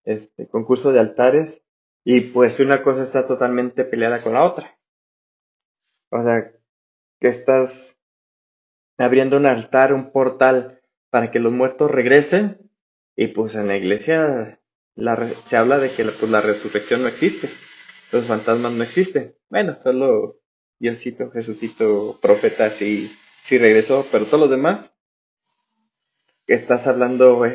este 0.05 0.47
concurso 0.47 0.91
de 0.93 1.01
altares 1.01 1.63
y 2.03 2.22
pues 2.22 2.60
una 2.60 2.82
cosa 2.82 3.03
está 3.03 3.27
totalmente 3.27 3.86
peleada 3.86 4.22
con 4.22 4.34
la 4.34 4.44
otra. 4.44 4.79
O 6.10 6.24
sea, 6.24 6.51
que 7.20 7.27
estás 7.27 8.00
abriendo 8.98 9.38
un 9.38 9.46
altar, 9.46 9.94
un 9.94 10.12
portal 10.12 10.82
para 11.10 11.32
que 11.32 11.39
los 11.39 11.51
muertos 11.51 11.91
regresen 11.91 12.72
y 13.15 13.27
pues 13.27 13.56
en 13.56 13.68
la 13.68 13.77
iglesia 13.77 14.62
la, 14.96 15.29
se 15.46 15.58
habla 15.58 15.79
de 15.79 15.91
que 15.91 16.06
pues, 16.06 16.32
la 16.32 16.41
resurrección 16.41 17.01
no 17.01 17.08
existe, 17.08 17.50
los 18.12 18.25
fantasmas 18.25 18.74
no 18.74 18.84
existen. 18.84 19.36
Bueno, 19.50 19.75
solo 19.75 20.39
Diosito, 20.79 21.32
Jesucito, 21.32 22.18
profeta 22.22 22.72
sí, 22.72 23.18
sí 23.44 23.58
regresó, 23.58 24.06
pero 24.12 24.25
todos 24.25 24.41
los 24.41 24.50
demás 24.50 24.96
que 26.46 26.53
estás 26.53 26.88
hablando 26.88 27.46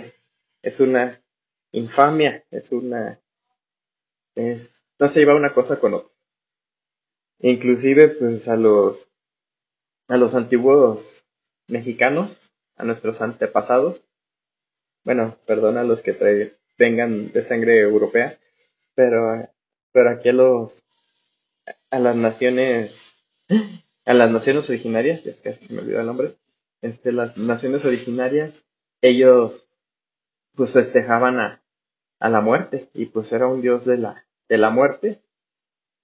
es 0.63 0.81
una 0.81 1.23
infamia, 1.73 2.45
es 2.51 2.71
una, 2.71 3.21
es, 4.35 4.85
no 4.99 5.09
se 5.09 5.21
lleva 5.21 5.35
una 5.35 5.53
cosa 5.55 5.81
con 5.81 5.95
otra. 5.95 6.11
Inclusive, 7.41 8.09
pues 8.09 8.49
a 8.49 8.57
los, 8.57 9.11
a 10.09 10.17
los 10.17 10.35
antiguos 10.35 11.26
mexicanos, 11.69 12.55
a 12.76 12.85
nuestros 12.85 13.21
antepasados, 13.23 14.05
Bueno, 15.05 15.37
perdona 15.47 15.83
a 15.83 15.85
los 15.85 16.03
que 16.03 16.57
vengan 16.79 17.31
de 17.33 17.43
sangre 17.43 17.81
europea, 17.81 18.38
pero, 18.95 19.49
pero 19.93 20.11
aquí 20.11 20.31
a 20.31 20.33
los, 20.33 20.85
a 21.91 21.99
las 21.99 22.17
naciones, 22.17 23.14
a 24.05 24.14
las 24.14 24.31
naciones 24.31 24.69
originarias, 24.71 25.25
ya 25.25 25.33
casi 25.43 25.67
se 25.67 25.75
me 25.75 25.81
olvidó 25.83 26.00
el 26.00 26.07
nombre, 26.07 26.37
este, 26.83 27.12
las 27.12 27.37
naciones 27.37 27.85
originarias, 27.85 28.67
ellos 29.03 29.69
pues 30.55 30.73
festejaban 30.73 31.38
a, 31.41 31.62
a 32.21 32.29
la 32.31 32.41
muerte 32.41 32.88
y 32.95 33.07
pues 33.07 33.33
era 33.33 33.47
un 33.47 33.61
dios 33.61 33.85
de 33.85 33.99
la, 33.99 34.24
de 34.49 34.59
la 34.59 34.71
muerte 34.71 35.23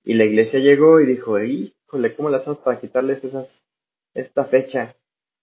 y 0.04 0.14
la 0.14 0.24
iglesia 0.24 0.60
llegó 0.60 1.00
y 1.00 1.06
dijo, 1.06 1.38
híjole, 1.42 2.14
¿cómo 2.14 2.30
le 2.30 2.36
hacemos 2.36 2.58
para 2.58 2.80
quitarles 2.80 3.24
esas, 3.24 3.66
esta 4.14 4.44
fecha? 4.44 4.96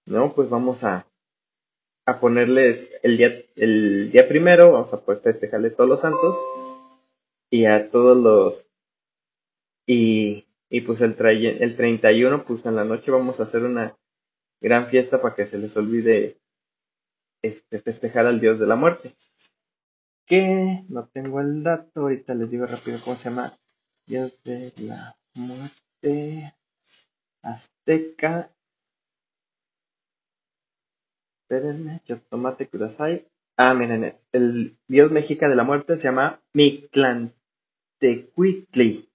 No, 0.05 0.33
pues 0.33 0.49
vamos 0.49 0.83
a, 0.83 1.07
a 2.05 2.19
ponerles 2.19 2.93
el 3.03 3.17
día, 3.17 3.43
el 3.55 4.11
día 4.11 4.27
primero, 4.27 4.71
vamos 4.71 4.93
a 4.93 5.01
poder 5.01 5.21
festejarle 5.21 5.69
todos 5.69 5.89
los 5.89 6.01
santos 6.01 6.37
y 7.49 7.65
a 7.65 7.89
todos 7.89 8.17
los, 8.17 8.69
y, 9.85 10.45
y 10.69 10.81
pues 10.81 11.01
el, 11.01 11.15
el 11.19 11.75
31, 11.75 12.45
pues 12.45 12.65
en 12.65 12.75
la 12.75 12.83
noche 12.83 13.11
vamos 13.11 13.39
a 13.39 13.43
hacer 13.43 13.63
una 13.63 13.97
gran 14.59 14.87
fiesta 14.87 15.21
para 15.21 15.35
que 15.35 15.45
se 15.45 15.57
les 15.57 15.75
olvide 15.77 16.37
este, 17.41 17.79
festejar 17.79 18.25
al 18.25 18.39
dios 18.39 18.59
de 18.59 18.67
la 18.67 18.75
muerte. 18.75 19.13
Que 20.27 20.83
no 20.89 21.07
tengo 21.07 21.39
el 21.39 21.63
dato, 21.63 22.01
ahorita 22.01 22.35
les 22.35 22.51
digo 22.51 22.65
rápido 22.65 22.99
cómo 23.03 23.15
se 23.15 23.29
llama. 23.29 23.57
Dios 24.05 24.33
de 24.43 24.73
la 24.77 25.17
muerte 25.33 26.53
azteca. 27.41 28.53
Espérenme, 31.41 32.01
yo 32.05 32.21
tomate 32.21 32.67
kudasai. 32.67 33.27
Ah, 33.55 33.73
miren, 33.73 34.15
el 34.33 34.77
dios 34.87 35.11
mexica 35.11 35.49
de 35.49 35.55
la 35.55 35.63
muerte 35.63 35.97
se 35.97 36.03
llama 36.03 36.43
Mictlantecuhtli. 36.53 39.09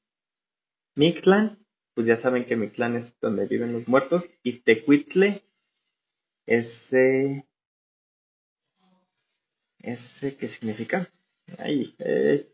Mictlan, 0.97 1.65
pues 1.95 2.07
ya 2.07 2.17
saben 2.17 2.45
que 2.45 2.57
Mictlán 2.57 2.97
es 2.97 3.19
donde 3.21 3.47
viven 3.47 3.73
los 3.73 3.87
muertos. 3.87 4.31
Y 4.43 4.61
Tecuitle, 4.61 5.45
ese. 6.47 7.47
¿Ese 9.83 10.37
qué 10.37 10.49
significa? 10.49 11.11
Ay, 11.59 11.95
eh, 11.99 12.53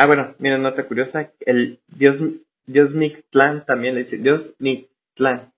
Ah, 0.00 0.06
bueno, 0.06 0.36
mira, 0.38 0.58
nota 0.58 0.86
curiosa, 0.86 1.32
el 1.40 1.80
dios, 1.88 2.22
dios 2.66 2.94
Mictlán 2.94 3.66
también 3.66 3.96
le 3.96 4.02
dice, 4.02 4.18
dios 4.18 4.54
Mictlán. 4.60 5.52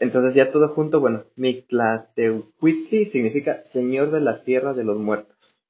Entonces 0.00 0.34
ya 0.34 0.50
todo 0.50 0.68
junto, 0.70 0.98
bueno, 0.98 1.26
Mictlateuquitli 1.36 3.04
significa 3.06 3.64
señor 3.64 4.10
de 4.10 4.20
la 4.20 4.42
tierra 4.42 4.74
de 4.74 4.82
los 4.82 4.98
muertos. 4.98 5.60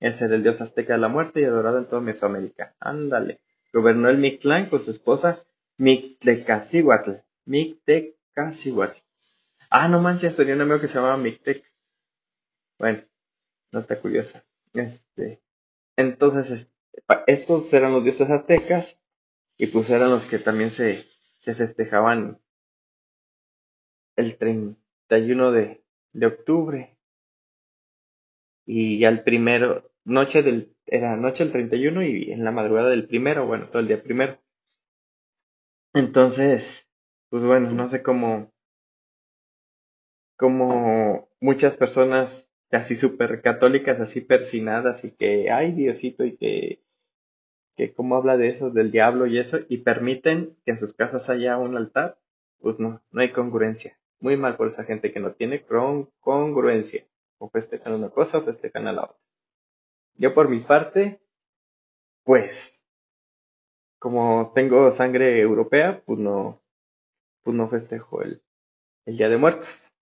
Es 0.00 0.22
el 0.22 0.42
dios 0.42 0.62
azteca 0.62 0.94
de 0.94 1.00
la 1.00 1.08
muerte 1.08 1.42
y 1.42 1.44
adorado 1.44 1.78
en 1.78 1.86
toda 1.86 2.00
Mesoamérica. 2.00 2.74
Ándale. 2.80 3.40
Gobernó 3.70 4.08
el 4.08 4.16
Mictlán 4.16 4.70
con 4.70 4.82
su 4.82 4.90
esposa 4.90 5.44
Mictlecacihuatl. 5.76 7.10
Mictecacihuatl. 7.44 8.98
Ah, 9.68 9.88
no 9.88 10.00
manches, 10.00 10.34
tenía 10.34 10.54
un 10.54 10.62
amigo 10.62 10.80
que 10.80 10.88
se 10.88 10.94
llamaba 10.94 11.18
Mictec. 11.18 11.62
Bueno, 12.82 13.04
nota 13.72 14.00
curiosa. 14.00 14.44
Este, 14.74 15.40
entonces, 15.96 16.72
estos 17.28 17.72
eran 17.74 17.92
los 17.92 18.02
dioses 18.02 18.28
aztecas 18.28 19.00
y 19.56 19.68
pues 19.68 19.88
eran 19.90 20.10
los 20.10 20.26
que 20.26 20.40
también 20.40 20.72
se, 20.72 21.06
se 21.38 21.54
festejaban 21.54 22.40
el 24.16 24.36
31 24.36 25.52
de, 25.52 25.84
de 26.12 26.26
octubre. 26.26 26.98
Y 28.66 28.98
ya 28.98 29.10
el 29.10 29.22
primero, 29.22 29.92
noche 30.02 30.42
del, 30.42 30.76
era 30.86 31.16
noche 31.16 31.44
del 31.44 31.52
31 31.52 32.02
y 32.02 32.32
en 32.32 32.42
la 32.42 32.50
madrugada 32.50 32.90
del 32.90 33.06
primero, 33.06 33.46
bueno, 33.46 33.66
todo 33.66 33.78
el 33.78 33.86
día 33.86 34.02
primero. 34.02 34.40
Entonces, 35.94 36.90
pues 37.30 37.44
bueno, 37.44 37.70
no 37.70 37.88
sé 37.88 38.02
cómo, 38.02 38.52
como 40.36 41.30
muchas 41.40 41.76
personas 41.76 42.51
así 42.76 42.96
súper 42.96 43.42
católicas, 43.42 44.00
así 44.00 44.20
persinadas 44.20 45.04
y 45.04 45.12
que, 45.12 45.50
ay 45.50 45.72
Diosito, 45.72 46.24
y 46.24 46.36
que, 46.36 46.82
que 47.76 47.92
cómo 47.92 48.16
habla 48.16 48.36
de 48.36 48.48
eso, 48.48 48.70
del 48.70 48.90
diablo 48.90 49.26
y 49.26 49.38
eso, 49.38 49.58
y 49.68 49.78
permiten 49.78 50.56
que 50.64 50.72
en 50.72 50.78
sus 50.78 50.94
casas 50.94 51.28
haya 51.30 51.58
un 51.58 51.76
altar, 51.76 52.18
pues 52.60 52.78
no, 52.78 53.02
no 53.10 53.20
hay 53.20 53.32
congruencia. 53.32 53.98
Muy 54.20 54.36
mal 54.36 54.56
por 54.56 54.68
esa 54.68 54.84
gente 54.84 55.12
que 55.12 55.20
no 55.20 55.32
tiene 55.32 55.64
congruencia. 56.20 57.06
O 57.38 57.50
festejan 57.50 57.94
una 57.94 58.10
cosa 58.10 58.38
o 58.38 58.42
festejan 58.42 58.86
a 58.86 58.92
la 58.92 59.02
otra. 59.02 59.18
Yo 60.14 60.32
por 60.32 60.48
mi 60.48 60.60
parte, 60.60 61.20
pues, 62.22 62.86
como 63.98 64.52
tengo 64.54 64.90
sangre 64.92 65.40
europea, 65.40 66.02
pues 66.06 66.20
no, 66.20 66.62
pues 67.42 67.56
no 67.56 67.68
festejo 67.68 68.22
el, 68.22 68.42
el 69.06 69.16
Día 69.16 69.28
de 69.28 69.38
Muertos. 69.38 69.94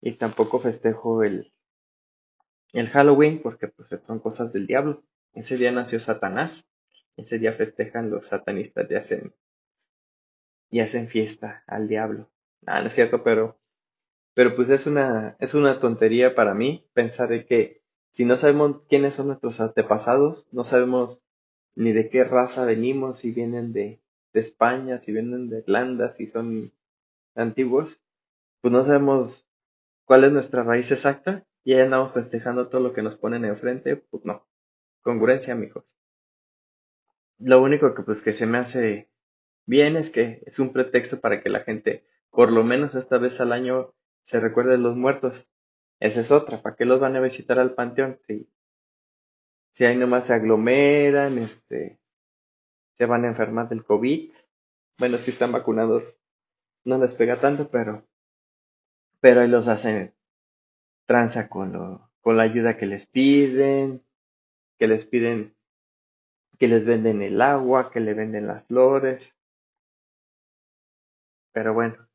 Y 0.00 0.12
tampoco 0.12 0.58
festejo 0.58 1.22
el, 1.22 1.52
el 2.72 2.88
Halloween, 2.88 3.40
porque 3.42 3.68
pues 3.68 3.88
son 4.02 4.18
cosas 4.18 4.52
del 4.52 4.66
diablo. 4.66 5.02
Ese 5.34 5.56
día 5.56 5.72
nació 5.72 6.00
Satanás. 6.00 6.68
Ese 7.16 7.38
día 7.38 7.52
festejan 7.52 8.10
los 8.10 8.26
satanistas 8.26 8.90
y 8.90 8.94
hacen, 8.94 9.34
y 10.70 10.80
hacen 10.80 11.08
fiesta 11.08 11.64
al 11.66 11.88
diablo. 11.88 12.30
Ah, 12.66 12.80
no 12.80 12.88
es 12.88 12.94
cierto, 12.94 13.24
pero, 13.24 13.58
pero 14.34 14.54
pues 14.54 14.68
es 14.70 14.86
una, 14.86 15.36
es 15.40 15.54
una 15.54 15.80
tontería 15.80 16.34
para 16.34 16.54
mí 16.54 16.86
pensar 16.92 17.28
de 17.30 17.44
que 17.44 17.82
si 18.12 18.24
no 18.24 18.36
sabemos 18.36 18.82
quiénes 18.88 19.14
son 19.14 19.28
nuestros 19.28 19.60
antepasados, 19.60 20.46
no 20.52 20.64
sabemos 20.64 21.22
ni 21.74 21.92
de 21.92 22.08
qué 22.08 22.24
raza 22.24 22.64
venimos, 22.64 23.18
si 23.18 23.32
vienen 23.32 23.72
de, 23.72 24.00
de 24.32 24.40
España, 24.40 24.98
si 25.00 25.12
vienen 25.12 25.48
de 25.48 25.58
Irlanda, 25.58 26.10
si 26.10 26.26
son 26.26 26.72
antiguos, 27.34 28.04
pues 28.60 28.72
no 28.72 28.84
sabemos 28.84 29.46
cuál 30.04 30.24
es 30.24 30.32
nuestra 30.32 30.62
raíz 30.62 30.90
exacta 30.92 31.47
y 31.68 31.74
ahí 31.74 31.80
andamos 31.80 32.14
festejando 32.14 32.70
todo 32.70 32.80
lo 32.80 32.94
que 32.94 33.02
nos 33.02 33.14
ponen 33.14 33.44
enfrente, 33.44 33.94
pues 33.96 34.24
no. 34.24 34.48
Congruencia, 35.02 35.52
amigos. 35.52 35.84
Lo 37.36 37.60
único 37.60 37.92
que 37.92 38.02
pues 38.02 38.22
que 38.22 38.32
se 38.32 38.46
me 38.46 38.56
hace 38.56 39.10
bien 39.66 39.96
es 39.96 40.08
que 40.08 40.42
es 40.46 40.60
un 40.60 40.72
pretexto 40.72 41.20
para 41.20 41.42
que 41.42 41.50
la 41.50 41.60
gente, 41.60 42.06
por 42.30 42.50
lo 42.52 42.64
menos 42.64 42.94
esta 42.94 43.18
vez 43.18 43.38
al 43.42 43.52
año, 43.52 43.92
se 44.22 44.40
recuerde 44.40 44.70
de 44.70 44.78
los 44.78 44.96
muertos. 44.96 45.50
Esa 46.00 46.22
es 46.22 46.30
otra, 46.30 46.62
¿para 46.62 46.74
qué 46.74 46.86
los 46.86 47.00
van 47.00 47.16
a 47.16 47.20
visitar 47.20 47.58
al 47.58 47.74
panteón? 47.74 48.18
Si, 48.26 48.48
si 49.70 49.84
ahí 49.84 49.98
nomás 49.98 50.28
se 50.28 50.32
aglomeran, 50.32 51.36
este, 51.36 52.00
se 52.94 53.04
van 53.04 53.26
a 53.26 53.28
enfermar 53.28 53.68
del 53.68 53.84
COVID. 53.84 54.32
Bueno, 54.96 55.18
si 55.18 55.32
están 55.32 55.52
vacunados, 55.52 56.18
no 56.84 56.96
les 56.96 57.12
pega 57.12 57.36
tanto, 57.36 57.68
pero, 57.70 58.08
pero 59.20 59.42
ahí 59.42 59.48
los 59.48 59.68
hacen 59.68 60.14
tranza 61.08 61.48
con, 61.48 61.72
lo, 61.72 62.10
con 62.20 62.36
la 62.36 62.42
ayuda 62.42 62.76
que 62.76 62.84
les 62.84 63.06
piden, 63.06 64.04
que 64.78 64.86
les 64.86 65.06
piden, 65.06 65.56
que 66.58 66.68
les 66.68 66.84
venden 66.84 67.22
el 67.22 67.40
agua, 67.40 67.90
que 67.90 68.00
le 68.00 68.12
venden 68.12 68.46
las 68.46 68.66
flores. 68.66 69.34
Pero 71.52 71.72
bueno, 71.72 72.06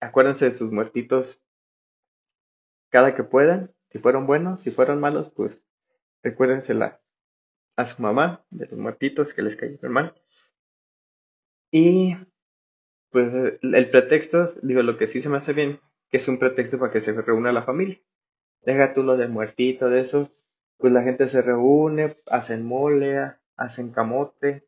acuérdense 0.00 0.44
de 0.44 0.54
sus 0.54 0.70
muertitos 0.70 1.42
cada 2.90 3.16
que 3.16 3.24
puedan. 3.24 3.74
Si 3.90 3.98
fueron 3.98 4.28
buenos, 4.28 4.62
si 4.62 4.70
fueron 4.70 5.00
malos, 5.00 5.28
pues 5.28 5.68
recuérdensela 6.22 7.00
a 7.74 7.86
su 7.86 8.00
mamá 8.00 8.44
de 8.50 8.66
los 8.66 8.78
muertitos 8.78 9.34
que 9.34 9.42
les 9.42 9.56
cayeron 9.56 9.92
mal. 9.92 10.14
Y 11.72 12.14
pues 13.10 13.34
el 13.34 13.90
pretexto, 13.90 14.44
digo, 14.62 14.82
lo 14.82 14.96
que 14.96 15.08
sí 15.08 15.20
se 15.20 15.28
me 15.28 15.38
hace 15.38 15.54
bien, 15.54 15.80
que 16.10 16.18
es 16.18 16.28
un 16.28 16.38
pretexto 16.38 16.78
para 16.78 16.92
que 16.92 17.00
se 17.00 17.12
reúna 17.12 17.52
la 17.52 17.62
familia 17.62 18.00
deja 18.62 18.92
tú 18.92 19.02
lo 19.02 19.16
de 19.16 19.28
muertito, 19.28 19.88
de 19.88 20.00
eso, 20.00 20.30
pues 20.76 20.92
la 20.92 21.02
gente 21.02 21.28
se 21.28 21.42
reúne, 21.42 22.16
hacen 22.26 22.66
mole, 22.66 23.34
hacen 23.56 23.90
camote, 23.92 24.66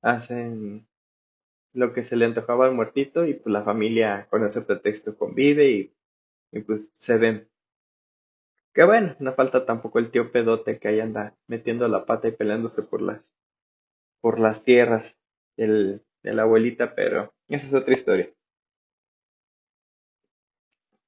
hacen 0.00 0.86
lo 1.74 1.92
que 1.92 2.02
se 2.02 2.16
le 2.16 2.24
antojaba 2.24 2.66
al 2.66 2.74
muertito 2.74 3.26
y 3.26 3.34
pues 3.34 3.52
la 3.52 3.64
familia 3.64 4.26
con 4.30 4.44
ese 4.44 4.62
pretexto 4.62 5.16
convive 5.16 5.70
y, 6.52 6.60
pues 6.62 6.92
se 6.94 7.18
ven. 7.18 7.48
Que 8.74 8.84
bueno, 8.84 9.14
no 9.18 9.34
falta 9.34 9.66
tampoco 9.66 9.98
el 9.98 10.10
tío 10.10 10.32
pedote 10.32 10.78
que 10.78 10.88
ahí 10.88 11.00
anda 11.00 11.36
metiendo 11.46 11.86
la 11.88 12.06
pata 12.06 12.28
y 12.28 12.32
peleándose 12.32 12.82
por 12.82 13.02
las 13.02 13.30
por 14.22 14.38
las 14.38 14.62
tierras 14.62 15.18
de 15.56 16.00
la 16.22 16.42
abuelita, 16.42 16.94
pero 16.94 17.34
esa 17.48 17.66
es 17.66 17.74
otra 17.74 17.92
historia. 17.92 18.30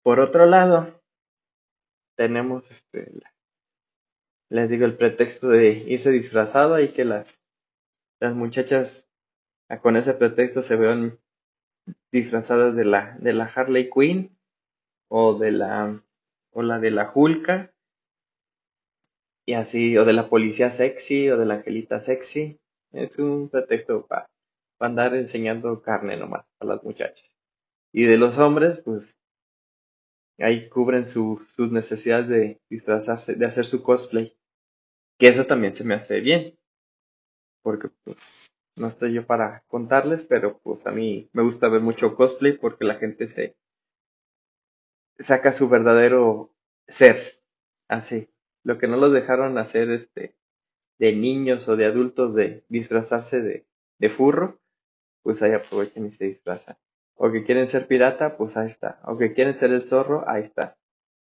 Por 0.05 0.21
otro 0.21 0.45
lado, 0.45 1.01
tenemos 2.15 2.71
este, 2.71 3.11
les 4.51 4.69
digo 4.69 4.85
el 4.85 4.99
pretexto 4.99 5.49
de 5.49 5.71
irse 5.89 6.11
disfrazado 6.11 6.79
y 6.79 6.93
que 6.93 7.07
las, 7.07 7.43
las 8.21 8.35
muchachas 8.35 9.11
ah, 9.71 9.81
con 9.81 9.97
ese 9.97 10.13
pretexto 10.13 10.61
se 10.61 10.77
vean 10.77 11.19
disfrazadas 12.13 12.77
de 12.77 12.85
la, 12.85 13.17
de 13.19 13.33
la 13.33 13.47
Harley 13.47 13.89
Quinn 13.89 14.37
o 15.09 15.39
de 15.39 15.53
la, 15.53 16.05
o 16.53 16.63
la 16.63 16.81
de 16.81 16.91
la 16.91 17.07
Julka, 17.07 17.73
y 19.47 19.55
así, 19.55 19.97
o 19.97 20.05
de 20.05 20.13
la 20.13 20.29
policía 20.29 20.69
sexy, 20.69 21.31
o 21.31 21.39
de 21.39 21.47
la 21.47 21.55
angelita 21.55 21.99
sexy. 21.99 22.61
Es 22.93 23.19
un 23.19 23.49
pretexto 23.49 24.07
para 24.07 24.31
andar 24.81 25.15
enseñando 25.15 25.81
carne 25.81 26.19
nomás 26.19 26.47
a 26.61 26.67
las 26.67 26.83
muchachas. 26.85 27.35
Y 27.91 28.05
de 28.05 28.19
los 28.19 28.37
hombres, 28.37 28.83
pues 28.85 29.19
ahí 30.39 30.69
cubren 30.69 31.07
su, 31.07 31.45
sus 31.49 31.71
necesidades 31.71 32.29
de 32.29 32.61
disfrazarse, 32.69 33.35
de 33.35 33.47
hacer 33.47 33.67
su 33.67 33.83
cosplay. 33.83 34.37
Que 35.19 35.29
eso 35.29 35.47
también 35.47 35.73
se 35.73 35.85
me 35.85 35.95
hace 35.95 36.21
bien. 36.21 36.59
Porque 37.63 37.89
pues 38.05 38.53
no 38.77 38.89
estoy 38.89 39.13
yo 39.13 39.27
para 39.27 39.65
contarles, 39.69 40.25
pero 40.25 40.59
pues 40.59 40.87
a 40.87 40.93
mí 40.93 41.31
me 41.33 41.43
gusta 41.43 41.69
ver 41.69 41.81
mucho 41.81 42.17
cosplay 42.17 42.53
porque 42.59 42.85
la 42.85 42.97
gente 42.97 43.29
se 43.29 43.57
saca 45.19 45.53
su 45.53 45.69
verdadero 45.69 46.55
ser. 46.87 47.17
Así. 47.89 48.29
Lo 48.65 48.79
que 48.79 48.89
no 48.89 48.97
los 48.97 49.13
dejaron 49.13 49.59
hacer 49.59 49.91
este 49.91 50.37
de 50.99 51.13
niños 51.13 51.69
o 51.69 51.77
de 51.77 51.87
adultos 51.87 52.35
de 52.35 52.65
disfrazarse 52.69 53.43
de, 53.43 53.67
de 53.99 54.09
furro, 54.09 54.61
pues 55.23 55.43
ahí 55.43 55.53
aprovechan 55.53 56.07
y 56.07 56.11
se 56.11 56.27
disfrazan. 56.27 56.77
O 57.17 57.31
que 57.31 57.45
quieren 57.45 57.69
ser 57.69 57.87
pirata, 57.87 58.37
pues 58.37 58.57
ahí 58.57 58.67
está. 58.67 59.01
O 59.05 59.17
que 59.17 59.33
quieren 59.35 59.57
ser 59.57 59.73
el 59.73 59.83
zorro, 59.83 60.29
ahí 60.29 60.43
está. 60.43 60.77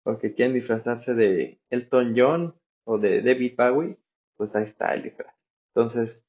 O 0.03 0.17
que 0.17 0.33
quieren 0.33 0.53
disfrazarse 0.53 1.13
de 1.13 1.59
Elton 1.69 2.13
John 2.15 2.55
o 2.83 2.97
de 2.97 3.21
David 3.21 3.55
Bowie, 3.57 3.97
pues 4.35 4.55
ahí 4.55 4.63
está 4.63 4.93
el 4.93 5.03
disfraz. 5.03 5.35
Entonces, 5.73 6.25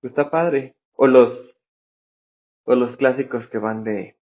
pues 0.00 0.12
está 0.12 0.30
padre. 0.30 0.76
O 0.92 1.06
los, 1.06 1.58
o 2.64 2.74
los 2.74 2.96
clásicos 2.96 3.48
que 3.48 3.58
van 3.58 3.84
de, 3.84 4.16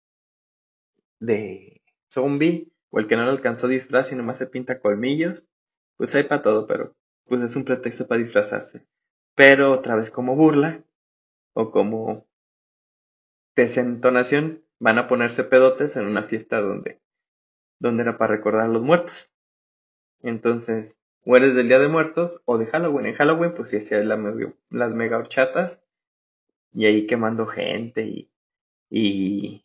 de 1.20 1.82
zombie, 2.10 2.72
o 2.90 3.00
el 3.00 3.08
que 3.08 3.16
no 3.16 3.24
le 3.24 3.32
alcanzó 3.32 3.68
disfraz 3.68 4.12
y 4.12 4.16
nomás 4.16 4.38
se 4.38 4.48
pinta 4.48 4.80
colmillos, 4.80 5.50
pues 5.98 6.14
hay 6.16 6.24
para 6.24 6.42
todo, 6.42 6.68
pero 6.68 6.96
pues 7.26 7.42
es 7.42 7.56
un 7.56 7.64
pretexto 7.64 8.08
para 8.08 8.22
disfrazarse. 8.22 8.86
Pero 9.36 9.72
otra 9.72 9.96
vez 9.96 10.12
como 10.12 10.36
burla, 10.36 10.84
o 11.54 11.72
como 11.72 12.26
desentonación, 13.56 14.61
van 14.82 14.98
a 14.98 15.08
ponerse 15.08 15.44
pedotes 15.44 15.96
en 15.96 16.08
una 16.08 16.24
fiesta 16.24 16.60
donde, 16.60 17.00
donde 17.78 18.02
era 18.02 18.18
para 18.18 18.36
recordar 18.36 18.66
a 18.66 18.68
los 18.68 18.82
muertos. 18.82 19.32
Entonces, 20.24 21.00
o 21.24 21.38
eres 21.38 21.54
del 21.54 21.68
Día 21.68 21.78
de 21.78 21.88
Muertos 21.88 22.42
o 22.46 22.58
de 22.58 22.66
Halloween. 22.66 23.06
En 23.06 23.14
Halloween, 23.14 23.54
pues 23.54 23.70
sí 23.70 23.78
hacía 23.78 24.04
la, 24.04 24.18
las 24.72 24.92
mega 24.92 25.20
horchatas 25.20 25.84
y 26.74 26.88
ahí 26.88 27.06
quemando 27.06 27.46
gente 27.46 28.06
y, 28.06 28.32
y, 28.90 29.64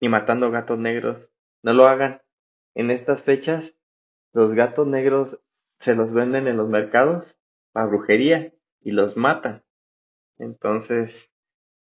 y 0.00 0.08
matando 0.10 0.50
gatos 0.50 0.78
negros. 0.78 1.32
No 1.62 1.72
lo 1.72 1.86
hagan. 1.86 2.20
En 2.74 2.90
estas 2.90 3.22
fechas, 3.22 3.74
los 4.34 4.52
gatos 4.52 4.86
negros 4.86 5.40
se 5.78 5.96
los 5.96 6.12
venden 6.12 6.46
en 6.46 6.58
los 6.58 6.68
mercados 6.68 7.38
para 7.72 7.86
brujería 7.86 8.52
y 8.82 8.90
los 8.90 9.16
matan. 9.16 9.64
Entonces, 10.38 11.30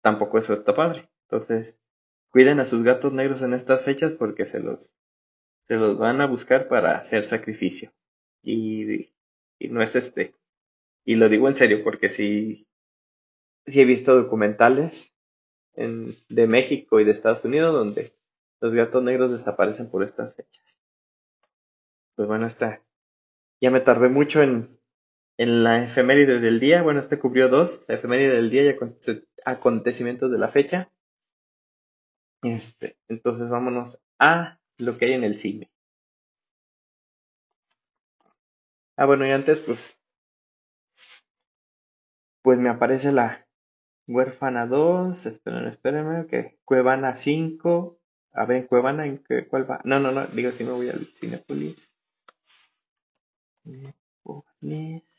tampoco 0.01 0.39
eso 0.39 0.53
está 0.55 0.77
padre. 0.77 1.11
Entonces, 1.23 1.81
cuiden 2.37 2.61
a 2.61 2.67
sus 2.67 2.83
gatos 2.83 3.15
negros 3.15 3.41
en 3.41 3.55
estas 3.55 3.83
fechas 3.83 4.13
porque 4.13 4.45
se 4.45 4.61
los, 4.61 4.95
se 5.69 5.77
los 5.77 5.97
van 5.97 6.21
a 6.21 6.27
buscar 6.27 6.69
para 6.69 6.99
hacer 6.99 7.25
sacrificio. 7.25 7.95
Y, 8.43 9.15
y 9.59 9.69
no 9.71 9.81
es 9.81 9.97
este. 9.97 10.35
Y 11.07 11.17
lo 11.17 11.31
digo 11.31 11.49
en 11.49 11.55
serio 11.55 11.83
porque 11.83 12.11
sí, 12.11 12.69
sí 13.65 13.81
he 13.81 13.87
visto 13.87 14.15
documentales 14.15 15.15
en, 15.73 16.15
de 16.29 16.47
México 16.47 17.01
y 17.01 17.05
de 17.05 17.13
Estados 17.13 17.43
Unidos 17.47 17.73
donde 17.73 18.15
los 18.61 18.75
gatos 18.75 19.03
negros 19.03 19.31
desaparecen 19.31 19.89
por 19.89 20.03
estas 20.03 20.35
fechas. 20.35 20.79
Pues 22.17 22.29
bueno, 22.29 22.47
está. 22.47 22.83
Ya 23.63 23.71
me 23.71 23.81
tardé 23.81 24.11
mucho 24.11 24.43
en, 24.43 24.79
en 25.39 25.65
la 25.65 25.83
efeméride 25.83 26.39
del 26.41 26.61
día. 26.61 26.83
Bueno, 26.83 27.01
este 27.01 27.19
cubrió 27.19 27.49
dos, 27.49 27.87
la 27.89 27.95
efeméride 27.95 28.35
del 28.35 28.51
día 28.51 28.71
y 28.71 28.77
acontecimientos 29.47 30.31
de 30.31 30.37
la 30.37 30.49
fecha. 30.49 30.93
Este, 32.47 32.97
entonces 33.09 33.51
vámonos 33.51 34.01
a 34.19 34.59
lo 34.79 34.97
que 34.97 35.05
hay 35.05 35.13
en 35.13 35.25
el 35.25 35.37
cine. 35.37 35.71
Ah, 38.99 39.07
bueno, 39.07 39.27
y 39.27 39.31
antes, 39.31 39.61
pues, 39.61 39.97
pues 42.43 42.59
me 42.59 42.71
aparece 42.71 43.13
la 43.13 43.47
Huérfana 44.09 44.67
2, 44.67 45.27
esperen, 45.27 45.67
espérenme, 45.69 46.27
que 46.27 46.59
Cuevana 46.65 47.15
5, 47.17 48.01
a 48.33 48.47
ver, 48.47 48.67
Cuevana, 48.69 49.07
¿en 49.07 49.25
qué, 49.25 49.49
cuál 49.49 49.71
va? 49.71 49.81
No, 49.85 50.01
no, 50.01 50.13
no, 50.13 50.27
digo 50.29 50.51
si 50.53 50.65
me 50.65 50.73
voy 50.73 50.91
al 50.91 51.07
Cinepolis. 51.19 51.95
Cinepolis. 53.63 55.13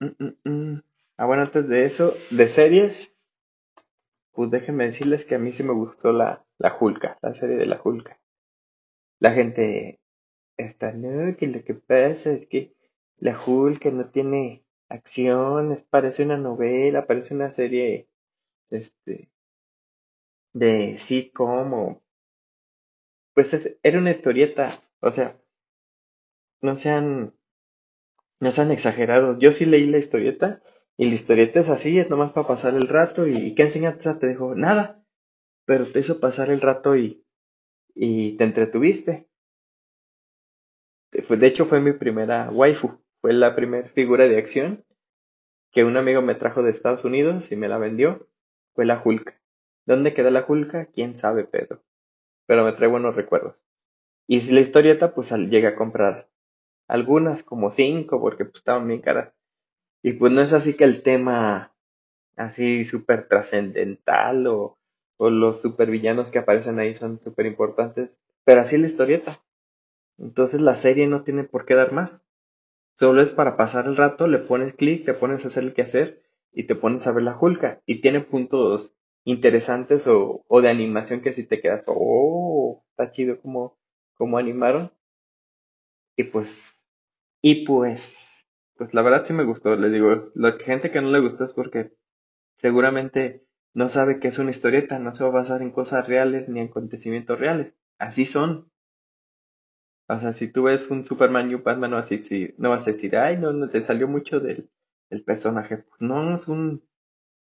Mm, 0.00 0.06
mm, 0.18 0.50
mm. 0.50 0.82
Ah, 1.16 1.26
bueno, 1.26 1.42
antes 1.42 1.68
de 1.68 1.84
eso, 1.84 2.12
de 2.30 2.46
series, 2.48 3.11
pues 4.32 4.50
déjenme 4.50 4.86
decirles 4.86 5.24
que 5.24 5.34
a 5.36 5.38
mí 5.38 5.52
sí 5.52 5.62
me 5.62 5.72
gustó 5.72 6.12
la, 6.12 6.44
la 6.58 6.76
Hulka, 6.78 7.18
la 7.22 7.34
serie 7.34 7.56
de 7.56 7.66
la 7.66 7.80
Hulka. 7.82 8.20
La 9.20 9.32
gente 9.32 10.00
está, 10.56 10.92
no, 10.92 11.36
que 11.36 11.46
lo 11.46 11.64
que 11.64 11.74
pasa 11.74 12.32
es 12.32 12.46
que 12.46 12.74
la 13.18 13.38
Hulka 13.40 13.90
no 13.90 14.10
tiene 14.10 14.64
acciones, 14.88 15.82
parece 15.82 16.24
una 16.24 16.36
novela, 16.36 17.06
parece 17.06 17.34
una 17.34 17.50
serie, 17.50 18.08
este, 18.70 19.30
de 20.54 20.96
sitcom 20.98 21.72
o, 21.74 22.02
pues 23.34 23.54
es, 23.54 23.78
era 23.82 23.98
una 23.98 24.10
historieta, 24.10 24.68
o 25.00 25.10
sea, 25.10 25.36
no 26.62 26.76
sean, 26.76 27.34
no 28.40 28.50
sean 28.50 28.70
exagerados. 28.70 29.38
Yo 29.38 29.50
sí 29.50 29.66
leí 29.66 29.86
la 29.86 29.98
historieta 29.98 30.62
y 31.02 31.06
la 31.06 31.14
historieta 31.14 31.58
es 31.58 31.68
así, 31.68 31.98
es 31.98 32.08
nomás 32.08 32.30
para 32.30 32.46
pasar 32.46 32.74
el 32.74 32.86
rato 32.86 33.26
y, 33.26 33.56
¿qué 33.56 33.62
enseñanza 33.62 34.20
te 34.20 34.28
dejó? 34.28 34.54
Nada, 34.54 35.04
pero 35.64 35.84
te 35.84 35.98
hizo 35.98 36.20
pasar 36.20 36.48
el 36.48 36.60
rato 36.60 36.94
y, 36.94 37.26
y 37.92 38.36
te 38.36 38.44
entretuviste. 38.44 39.28
De 41.10 41.46
hecho 41.48 41.66
fue 41.66 41.80
mi 41.80 41.90
primera 41.90 42.48
waifu, 42.52 43.00
fue 43.20 43.32
la 43.32 43.56
primera 43.56 43.88
figura 43.88 44.28
de 44.28 44.38
acción 44.38 44.84
que 45.72 45.82
un 45.82 45.96
amigo 45.96 46.22
me 46.22 46.36
trajo 46.36 46.62
de 46.62 46.70
Estados 46.70 47.04
Unidos 47.04 47.50
y 47.50 47.56
me 47.56 47.66
la 47.66 47.78
vendió, 47.78 48.28
fue 48.72 48.86
la 48.86 49.02
Hulk. 49.04 49.42
¿Dónde 49.84 50.14
queda 50.14 50.30
la 50.30 50.46
Hulk? 50.46 50.92
Quién 50.92 51.16
sabe, 51.16 51.42
pero, 51.42 51.82
pero 52.46 52.64
me 52.64 52.74
trae 52.74 52.88
buenos 52.88 53.16
recuerdos. 53.16 53.64
Y 54.28 54.40
si 54.40 54.54
la 54.54 54.60
historieta, 54.60 55.16
pues 55.16 55.32
llegué 55.32 55.66
a 55.66 55.74
comprar 55.74 56.30
algunas, 56.86 57.42
como 57.42 57.72
cinco, 57.72 58.20
porque 58.20 58.44
pues 58.44 58.58
estaban 58.58 58.86
bien 58.86 59.00
caras. 59.00 59.34
Y 60.02 60.14
pues 60.14 60.32
no 60.32 60.40
es 60.40 60.52
así 60.52 60.74
que 60.74 60.84
el 60.84 61.02
tema 61.02 61.72
así 62.36 62.84
súper 62.84 63.28
trascendental 63.28 64.46
o, 64.46 64.78
o 65.18 65.30
los 65.30 65.60
supervillanos 65.62 66.30
que 66.30 66.38
aparecen 66.40 66.78
ahí 66.78 66.94
son 66.94 67.20
súper 67.22 67.46
importantes, 67.46 68.20
pero 68.44 68.62
así 68.62 68.78
la 68.78 68.86
historieta. 68.86 69.42
Entonces 70.18 70.60
la 70.60 70.74
serie 70.76 71.06
no 71.06 71.24
tiene 71.24 71.44
por 71.44 71.66
qué 71.66 71.74
dar 71.74 71.92
más. 71.92 72.26
Solo 72.94 73.22
es 73.22 73.30
para 73.32 73.56
pasar 73.56 73.86
el 73.86 73.96
rato, 73.96 74.28
le 74.28 74.38
pones 74.38 74.74
clic, 74.74 75.04
te 75.04 75.14
pones 75.14 75.44
a 75.44 75.48
hacer 75.48 75.64
el 75.64 75.74
que 75.74 75.82
hacer 75.82 76.22
y 76.52 76.64
te 76.64 76.74
pones 76.74 77.06
a 77.06 77.12
ver 77.12 77.24
la 77.24 77.34
Julka. 77.34 77.82
Y 77.86 78.00
tiene 78.00 78.20
puntos 78.20 78.94
interesantes 79.24 80.06
o, 80.08 80.44
o 80.48 80.62
de 80.62 80.70
animación 80.70 81.20
que 81.22 81.32
si 81.32 81.44
te 81.44 81.60
quedas, 81.60 81.84
oh, 81.88 82.84
está 82.90 83.10
chido 83.10 83.40
como, 83.40 83.78
como 84.14 84.38
animaron. 84.38 84.92
Y 86.16 86.24
pues, 86.24 86.88
y 87.42 87.66
pues, 87.66 88.41
pues 88.76 88.94
la 88.94 89.02
verdad 89.02 89.24
sí 89.24 89.32
me 89.32 89.44
gustó, 89.44 89.76
les 89.76 89.92
digo, 89.92 90.30
la 90.34 90.52
gente 90.52 90.90
que 90.90 91.00
no 91.00 91.10
le 91.10 91.20
gustó 91.20 91.44
es 91.44 91.52
porque 91.54 91.92
seguramente 92.54 93.46
no 93.74 93.88
sabe 93.88 94.20
que 94.20 94.28
es 94.28 94.38
una 94.38 94.50
historieta, 94.50 94.98
no 94.98 95.14
se 95.14 95.24
va 95.24 95.30
a 95.30 95.32
basar 95.32 95.62
en 95.62 95.70
cosas 95.70 96.06
reales 96.06 96.48
ni 96.48 96.60
en 96.60 96.68
acontecimientos 96.68 97.38
reales. 97.38 97.76
Así 97.98 98.26
son. 98.26 98.70
O 100.08 100.18
sea, 100.18 100.32
si 100.32 100.52
tú 100.52 100.64
ves 100.64 100.90
un 100.90 101.04
Superman 101.04 101.50
y 101.50 101.54
un 101.54 101.62
Batman, 101.62 101.90
no 101.90 101.96
vas 101.96 102.12
a 102.12 102.16
decir, 102.16 102.54
no 102.58 102.70
vas 102.70 102.86
a 102.86 102.90
decir 102.92 103.16
ay, 103.16 103.38
no, 103.38 103.52
no, 103.52 103.68
te 103.68 103.80
salió 103.80 104.08
mucho 104.08 104.40
del, 104.40 104.70
del 105.10 105.24
personaje. 105.24 105.78
Pues 105.78 106.00
no, 106.00 106.36
es 106.36 106.48
un, 106.48 106.84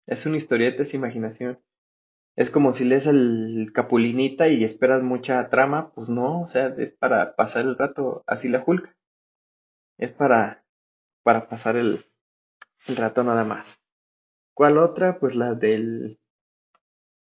es 0.05 0.25
una 0.25 0.37
historieta, 0.37 0.83
es 0.83 0.93
imaginación. 0.93 1.59
Es 2.35 2.49
como 2.49 2.73
si 2.73 2.85
lees 2.85 3.07
el 3.07 3.71
Capulinita 3.73 4.47
y 4.49 4.63
esperas 4.63 5.03
mucha 5.03 5.49
trama, 5.49 5.91
pues 5.93 6.09
no, 6.09 6.41
o 6.41 6.47
sea, 6.47 6.67
es 6.77 6.93
para 6.93 7.35
pasar 7.35 7.65
el 7.65 7.77
rato, 7.77 8.23
así 8.27 8.49
la 8.49 8.63
Hulk. 8.65 8.95
Es 9.97 10.11
para, 10.11 10.60
para 11.23 11.47
pasar 11.49 11.77
el, 11.77 12.05
el 12.87 12.95
rato 12.95 13.23
nada 13.23 13.43
más. 13.45 13.81
¿Cuál 14.53 14.77
otra? 14.77 15.19
Pues 15.19 15.35
la 15.35 15.55
del, 15.55 16.19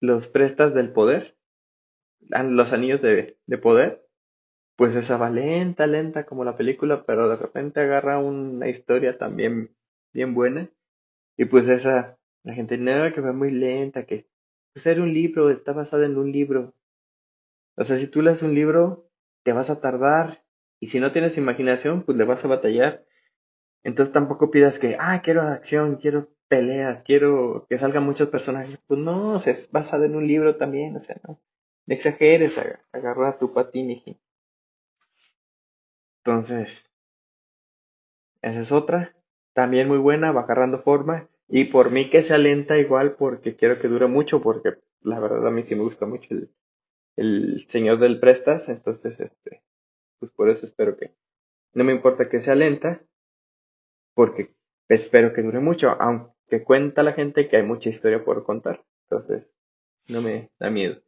los 0.02 0.28
prestas 0.28 0.74
del 0.74 0.92
poder, 0.92 1.38
los 2.20 2.74
anillos 2.74 3.02
de, 3.02 3.26
de 3.46 3.58
poder 3.58 4.10
pues 4.80 4.96
esa 4.96 5.18
va 5.18 5.30
lenta, 5.30 5.88
lenta 5.88 6.26
como 6.26 6.46
la 6.46 6.56
película, 6.56 7.06
pero 7.06 7.28
de 7.28 7.36
repente 7.36 7.82
agarra 7.82 8.18
una 8.20 8.70
historia 8.70 9.18
también 9.18 9.76
bien 10.14 10.34
buena. 10.34 10.72
Y 11.38 11.46
pues 11.46 11.68
esa, 11.70 12.18
la 12.44 12.54
gente 12.54 12.78
no, 12.78 13.14
que 13.14 13.22
va 13.22 13.34
muy 13.34 13.52
lenta, 13.52 14.06
que 14.06 14.30
pues 14.74 14.86
era 14.88 15.04
un 15.04 15.14
libro, 15.14 15.50
está 15.50 15.74
basada 15.74 16.06
en 16.06 16.18
un 16.18 16.32
libro. 16.32 16.74
O 17.76 17.84
sea, 17.84 17.98
si 17.98 18.08
tú 18.08 18.22
lees 18.22 18.42
un 18.42 18.56
libro, 18.56 19.10
te 19.44 19.54
vas 19.54 19.70
a 19.70 19.82
tardar. 19.82 20.46
Y 20.80 20.88
si 20.88 21.02
no 21.02 21.12
tienes 21.12 21.38
imaginación, 21.38 22.04
pues 22.04 22.18
le 22.18 22.24
vas 22.24 22.46
a 22.46 22.48
batallar. 22.48 23.06
Entonces 23.84 24.14
tampoco 24.14 24.52
pidas 24.52 24.80
que, 24.80 24.96
ah, 25.00 25.22
quiero 25.24 25.42
acción, 25.44 25.98
quiero 25.98 26.30
peleas, 26.48 27.04
quiero 27.04 27.66
que 27.70 27.78
salgan 27.78 28.06
muchos 28.06 28.30
personajes. 28.30 28.80
Pues 28.88 29.00
no, 29.00 29.38
es 29.38 29.72
basado 29.72 30.06
en 30.06 30.16
un 30.16 30.28
libro 30.28 30.58
también, 30.58 30.96
o 30.98 31.02
sea, 31.02 31.18
no. 31.28 31.40
No 31.88 31.96
exageres, 31.96 32.58
ag- 32.58 32.80
agarra 32.94 33.38
tu 33.38 33.54
patín. 33.54 33.90
Entonces, 36.24 36.88
esa 38.42 38.60
es 38.62 38.72
otra. 38.72 39.16
También 39.54 39.88
muy 39.88 39.98
buena, 39.98 40.32
va 40.32 40.42
agarrando 40.42 40.80
forma. 40.80 41.30
Y 41.48 41.66
por 41.66 41.92
mí 41.92 42.10
que 42.10 42.22
sea 42.24 42.38
lenta 42.38 42.78
igual, 42.78 43.16
porque 43.16 43.56
quiero 43.56 43.80
que 43.80 43.88
dure 43.88 44.08
mucho, 44.08 44.42
porque 44.42 44.76
la 45.02 45.20
verdad 45.20 45.48
a 45.48 45.52
mí 45.52 45.64
sí 45.64 45.76
me 45.76 45.84
gusta 45.84 46.06
mucho 46.06 46.28
el, 46.34 46.52
el 47.18 47.62
Señor 47.68 48.00
del 48.00 48.20
Prestas. 48.20 48.70
Entonces, 48.70 49.20
este, 49.20 49.64
pues 50.20 50.32
por 50.32 50.50
eso 50.50 50.66
espero 50.66 50.98
que, 50.98 51.14
no 51.74 51.84
me 51.86 51.94
importa 51.94 52.30
que 52.30 52.42
sea 52.42 52.56
lenta, 52.56 53.02
porque 54.20 54.54
espero 54.90 55.32
que 55.32 55.44
dure 55.44 55.62
mucho, 55.62 55.92
aunque 55.92 56.66
cuenta 56.66 57.04
la 57.04 57.14
gente 57.14 57.48
que 57.48 57.56
hay 57.56 57.64
mucha 57.64 57.88
historia 57.88 58.26
por 58.26 58.44
contar. 58.44 58.86
Entonces, 59.04 59.58
no 60.10 60.22
me 60.22 60.52
da 60.60 60.70
miedo. 60.70 61.02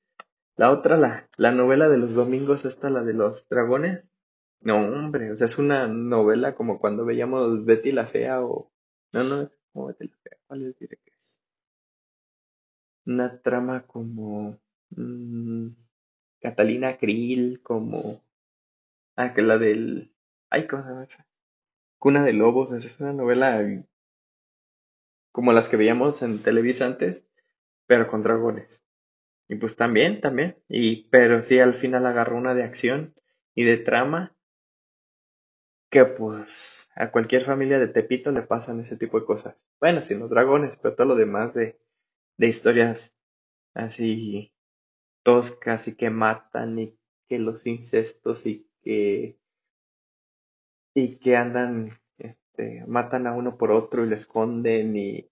La 0.56 0.72
otra, 0.72 0.96
la, 0.96 1.28
la 1.36 1.52
novela 1.52 1.90
de 1.90 1.98
los 1.98 2.16
domingos, 2.16 2.64
esta, 2.64 2.90
la 2.90 3.04
de 3.04 3.12
los 3.12 3.50
dragones. 3.50 4.10
No, 4.62 4.78
hombre, 4.78 5.30
o 5.30 5.36
sea, 5.36 5.44
es 5.44 5.58
una 5.58 5.90
novela 5.90 6.56
como 6.56 6.80
cuando 6.80 7.04
veíamos 7.04 7.66
Betty 7.66 7.92
la 7.92 8.06
Fea 8.06 8.46
o... 8.46 8.72
No, 9.12 9.26
no, 9.26 9.42
es 9.42 9.60
como 9.74 9.88
Betty 9.88 10.08
la 10.08 10.16
Fea. 10.24 10.38
¿Cuál 10.48 10.62
les 10.62 10.80
diré 10.80 10.96
que 10.96 11.12
es? 11.12 11.42
Una 13.08 13.42
trama 13.42 13.86
como... 13.88 14.58
mm, 14.92 15.68
Catalina 16.40 16.98
Krill, 16.98 17.62
como... 17.62 18.24
Ah, 19.18 19.34
que 19.34 19.42
la 19.42 19.58
del... 19.58 20.16
Ay, 20.50 20.66
¿cómo 20.66 20.84
se 20.84 20.90
llama? 21.18 21.31
Cuna 22.02 22.24
de 22.24 22.34
Lobos, 22.34 22.72
es 22.72 23.00
una 23.00 23.14
novela 23.14 23.64
como 25.32 25.54
las 25.54 25.70
que 25.70 25.78
veíamos 25.78 26.24
en 26.24 26.42
Televisa 26.42 26.88
antes, 26.88 27.28
pero 27.86 28.08
con 28.08 28.24
dragones. 28.24 28.84
Y 29.48 29.54
pues 29.58 29.76
también, 29.76 30.20
también. 30.20 30.58
Y, 30.68 31.10
pero 31.10 31.44
sí, 31.44 31.60
al 31.60 31.76
final 31.76 32.08
agarró 32.08 32.38
una 32.38 32.56
de 32.56 32.64
acción 32.64 33.14
y 33.54 33.66
de 33.66 33.78
trama 33.78 34.36
que 35.92 36.06
pues 36.06 36.90
a 36.96 37.12
cualquier 37.12 37.44
familia 37.44 37.78
de 37.78 37.88
Tepito 37.88 38.32
le 38.32 38.42
pasan 38.42 38.80
ese 38.80 38.98
tipo 38.98 39.20
de 39.20 39.28
cosas. 39.28 39.64
Bueno, 39.80 40.02
sin 40.02 40.18
los 40.18 40.32
dragones, 40.32 40.78
pero 40.78 40.96
todo 40.96 41.06
lo 41.06 41.16
demás 41.16 41.54
de, 41.54 41.80
de 42.36 42.48
historias 42.48 43.16
así 43.76 44.56
toscas 45.22 45.88
y 45.88 45.96
que 45.96 46.10
matan 46.10 46.80
y 46.80 46.98
que 47.30 47.38
los 47.38 47.68
incestos 47.68 48.48
y 48.48 48.68
que 48.82 49.38
y 50.94 51.18
que 51.18 51.36
andan 51.36 52.00
este 52.18 52.86
matan 52.88 53.28
a 53.28 53.34
uno 53.34 53.58
por 53.58 53.72
otro 53.72 54.06
y 54.06 54.10
le 54.10 54.16
esconden 54.16 54.96
y, 54.96 55.30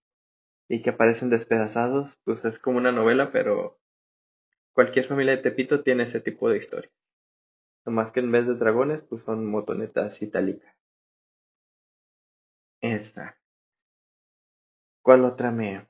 y 0.68 0.82
que 0.82 0.90
aparecen 0.90 1.30
despedazados, 1.30 2.20
pues 2.24 2.44
es 2.44 2.58
como 2.58 2.78
una 2.78 2.92
novela, 2.92 3.32
pero 3.32 3.78
cualquier 4.72 5.04
familia 5.06 5.36
de 5.36 5.42
Tepito 5.42 5.82
tiene 5.82 6.04
ese 6.04 6.20
tipo 6.20 6.50
de 6.50 6.58
historia. 6.58 6.90
Nomás 7.84 8.12
que 8.12 8.20
en 8.20 8.32
vez 8.32 8.46
de 8.46 8.56
dragones, 8.56 9.02
pues 9.02 9.22
son 9.22 9.46
motonetas 9.46 10.22
itálicas. 10.22 10.74
Esta. 12.82 13.36
¿Cuál 15.02 15.24
otra 15.24 15.50
me, 15.50 15.88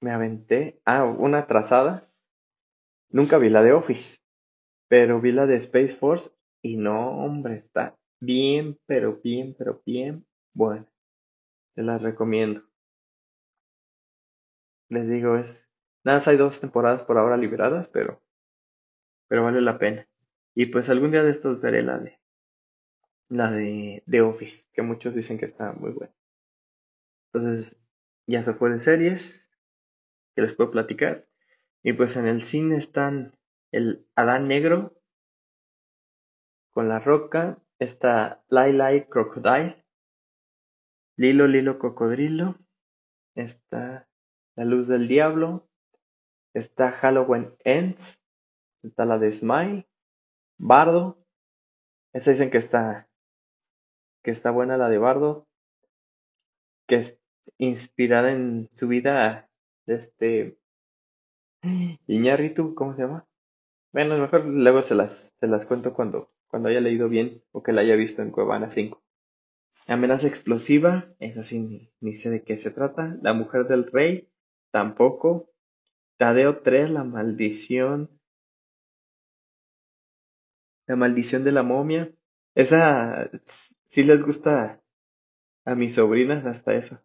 me 0.00 0.10
aventé? 0.10 0.80
Ah, 0.84 1.04
una 1.04 1.46
trazada. 1.46 2.12
Nunca 3.10 3.38
vi 3.38 3.48
la 3.48 3.62
de 3.62 3.72
Office, 3.72 4.20
pero 4.88 5.20
vi 5.20 5.32
la 5.32 5.46
de 5.46 5.56
Space 5.56 5.94
Force 5.94 6.30
y 6.62 6.76
no, 6.76 7.24
hombre, 7.24 7.54
está 7.56 7.98
bien, 8.22 8.78
pero 8.86 9.20
bien, 9.22 9.54
pero 9.58 9.82
bien 9.84 10.24
bueno. 10.54 10.86
Te 11.74 11.82
las 11.82 12.00
recomiendo. 12.02 12.62
Les 14.88 15.08
digo, 15.08 15.36
es... 15.36 15.68
Nada, 16.04 16.20
hay 16.26 16.36
dos 16.36 16.60
temporadas 16.60 17.02
por 17.02 17.18
ahora 17.18 17.36
liberadas, 17.36 17.88
pero, 17.88 18.22
pero 19.28 19.44
vale 19.44 19.60
la 19.60 19.78
pena. 19.78 20.08
Y 20.54 20.66
pues 20.66 20.88
algún 20.88 21.10
día 21.10 21.22
de 21.22 21.30
estos 21.30 21.60
veré 21.60 21.82
la 21.82 21.98
de 21.98 22.18
la 23.28 23.50
de, 23.50 24.02
de 24.06 24.20
Office, 24.20 24.68
que 24.72 24.82
muchos 24.82 25.14
dicen 25.14 25.38
que 25.38 25.46
está 25.46 25.72
muy 25.72 25.92
buena. 25.92 26.14
Entonces, 27.32 27.80
ya 28.26 28.42
se 28.42 28.52
fue 28.52 28.70
de 28.70 28.78
series, 28.78 29.50
que 30.34 30.42
les 30.42 30.52
puedo 30.52 30.70
platicar. 30.70 31.26
Y 31.82 31.94
pues 31.94 32.16
en 32.16 32.26
el 32.26 32.42
cine 32.42 32.76
están 32.76 33.36
el 33.72 34.06
Adán 34.14 34.48
Negro 34.48 34.94
con 36.72 36.88
La 36.88 36.98
Roca, 36.98 37.61
está 37.82 38.44
Lai 38.48 39.08
Crocodile, 39.08 39.84
Lilo 41.16 41.46
Lilo 41.46 41.78
Cocodrilo, 41.78 42.56
está 43.34 44.08
La 44.56 44.64
Luz 44.64 44.88
del 44.88 45.08
Diablo, 45.08 45.68
está 46.54 46.92
Halloween 46.92 47.56
Ends, 47.64 48.22
está 48.82 49.04
la 49.04 49.18
de 49.18 49.32
Smile, 49.32 49.88
Bardo, 50.58 51.24
esa 52.12 52.30
dicen 52.30 52.50
que 52.50 52.58
está, 52.58 53.08
que 54.22 54.30
está 54.30 54.50
buena 54.50 54.76
la 54.76 54.88
de 54.88 54.98
Bardo, 54.98 55.48
que 56.86 56.96
es 56.96 57.20
inspirada 57.58 58.32
en 58.32 58.68
su 58.70 58.88
vida 58.88 59.50
de 59.86 59.94
este 59.94 60.58
Iñárritu, 62.06 62.74
¿cómo 62.74 62.94
se 62.94 63.02
llama? 63.02 63.26
Bueno, 63.92 64.14
a 64.14 64.16
lo 64.16 64.22
mejor 64.22 64.44
luego 64.46 64.82
se 64.82 64.94
las, 64.94 65.34
se 65.36 65.46
las 65.46 65.66
cuento 65.66 65.94
cuando, 65.94 66.31
cuando 66.52 66.68
haya 66.68 66.82
leído 66.82 67.08
bien 67.08 67.42
o 67.50 67.62
que 67.62 67.72
la 67.72 67.80
haya 67.80 67.96
visto 67.96 68.20
en 68.20 68.30
Cuevana 68.30 68.68
5. 68.68 69.02
Amenaza 69.86 70.28
explosiva, 70.28 71.08
esa 71.18 71.44
sí 71.44 71.58
ni, 71.60 71.90
ni 72.00 72.14
sé 72.14 72.28
de 72.28 72.44
qué 72.44 72.58
se 72.58 72.70
trata. 72.70 73.16
La 73.22 73.32
mujer 73.32 73.66
del 73.66 73.90
rey, 73.90 74.30
tampoco. 74.70 75.50
Tadeo 76.18 76.60
3, 76.60 76.90
la 76.90 77.04
maldición. 77.04 78.20
La 80.86 80.94
maldición 80.94 81.42
de 81.42 81.52
la 81.52 81.62
momia. 81.62 82.12
Esa 82.54 83.30
sí 83.86 84.04
les 84.04 84.22
gusta 84.22 84.82
a 85.64 85.74
mis 85.74 85.94
sobrinas 85.94 86.44
hasta 86.44 86.74
eso. 86.74 87.02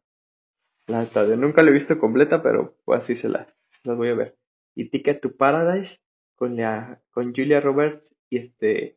La 0.87 0.99
de 0.99 1.05
Tadeo 1.05 1.37
nunca 1.37 1.63
la 1.63 1.69
he 1.69 1.73
visto 1.73 1.97
completa, 1.97 2.43
pero 2.43 2.77
pues 2.83 2.99
así 2.99 3.15
se 3.15 3.29
las, 3.29 3.57
las 3.83 3.95
voy 3.95 4.09
a 4.09 4.15
ver. 4.15 4.37
Y 4.75 4.89
Ticket 4.89 5.21
to 5.21 5.37
Paradise 5.37 5.99
con, 6.35 6.57
la, 6.57 7.01
con 7.11 7.33
Julia 7.33 7.61
Roberts 7.61 8.13
y 8.29 8.39
este 8.39 8.96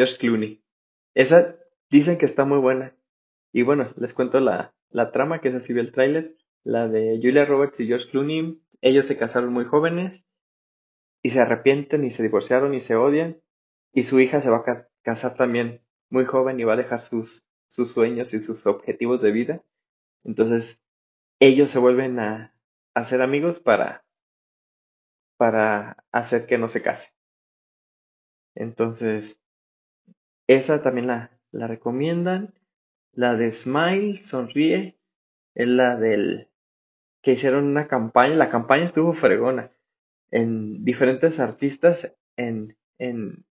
George 0.00 0.16
Clooney. 0.18 0.64
Esa 1.14 1.56
dicen 1.90 2.18
que 2.18 2.26
está 2.26 2.44
muy 2.44 2.58
buena. 2.58 2.96
Y 3.52 3.62
bueno, 3.62 3.92
les 3.96 4.14
cuento 4.14 4.40
la, 4.40 4.74
la 4.90 5.12
trama, 5.12 5.40
que 5.40 5.48
es 5.50 5.54
así 5.56 5.72
el 5.78 5.92
tráiler. 5.92 6.36
La 6.64 6.88
de 6.88 7.18
Julia 7.22 7.44
Roberts 7.46 7.80
y 7.80 7.86
George 7.86 8.08
Clooney. 8.10 8.62
Ellos 8.82 9.06
se 9.06 9.18
casaron 9.18 9.52
muy 9.52 9.64
jóvenes 9.66 10.26
y 11.22 11.30
se 11.30 11.40
arrepienten 11.40 12.04
y 12.04 12.10
se 12.10 12.22
divorciaron 12.22 12.74
y 12.74 12.80
se 12.80 12.96
odian. 12.96 13.42
Y 13.92 14.04
su 14.04 14.20
hija 14.20 14.40
se 14.40 14.50
va 14.50 14.58
a 14.58 14.64
ca- 14.64 14.88
casar 15.02 15.34
también 15.36 15.82
muy 16.10 16.24
joven 16.24 16.60
y 16.60 16.64
va 16.64 16.74
a 16.74 16.78
dejar 16.78 17.02
sus, 17.02 17.44
sus 17.68 17.92
sueños 17.92 18.34
y 18.34 18.40
sus 18.40 18.66
objetivos 18.66 19.22
de 19.22 19.32
vida. 19.32 19.64
Entonces, 20.24 20.82
ellos 21.40 21.70
se 21.70 21.80
vuelven 21.80 22.20
a, 22.20 22.54
a 22.94 23.04
ser 23.04 23.22
amigos 23.22 23.60
para, 23.60 24.04
para 25.38 25.96
hacer 26.12 26.46
que 26.46 26.56
no 26.58 26.68
se 26.68 26.82
case. 26.82 27.10
Entonces, 28.54 29.40
esa 30.54 30.82
también 30.82 31.06
la, 31.06 31.30
la 31.52 31.66
recomiendan. 31.66 32.54
La 33.12 33.36
de 33.36 33.52
Smile, 33.52 34.16
Sonríe, 34.16 34.96
es 35.54 35.68
la 35.68 35.96
del 35.96 36.48
que 37.22 37.32
hicieron 37.32 37.64
una 37.64 37.86
campaña. 37.86 38.34
La 38.34 38.50
campaña 38.50 38.84
estuvo 38.84 39.12
fregona. 39.12 39.70
En 40.30 40.84
diferentes 40.84 41.38
artistas, 41.38 42.16
en, 42.36 42.76
en, 42.98 43.44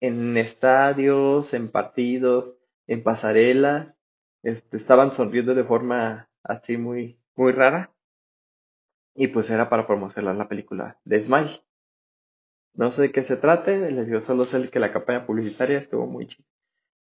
en 0.00 0.36
estadios, 0.36 1.54
en 1.54 1.70
partidos, 1.70 2.58
en 2.86 3.02
pasarelas, 3.02 3.96
este, 4.42 4.76
estaban 4.76 5.12
sonriendo 5.12 5.54
de 5.54 5.64
forma 5.64 6.28
así 6.42 6.76
muy, 6.76 7.18
muy 7.34 7.52
rara. 7.52 7.92
Y 9.14 9.28
pues 9.28 9.48
era 9.48 9.70
para 9.70 9.86
promocionar 9.86 10.36
la 10.36 10.48
película 10.48 10.98
de 11.04 11.18
Smile. 11.18 11.62
No 12.76 12.90
sé 12.90 13.02
de 13.02 13.12
qué 13.12 13.22
se 13.22 13.36
trate, 13.36 13.90
les 13.90 14.06
digo, 14.06 14.20
solo 14.20 14.44
sé 14.44 14.68
que 14.70 14.78
la 14.78 14.92
campaña 14.92 15.26
publicitaria 15.26 15.78
estuvo 15.78 16.06
muy 16.06 16.26
chida. 16.26 16.46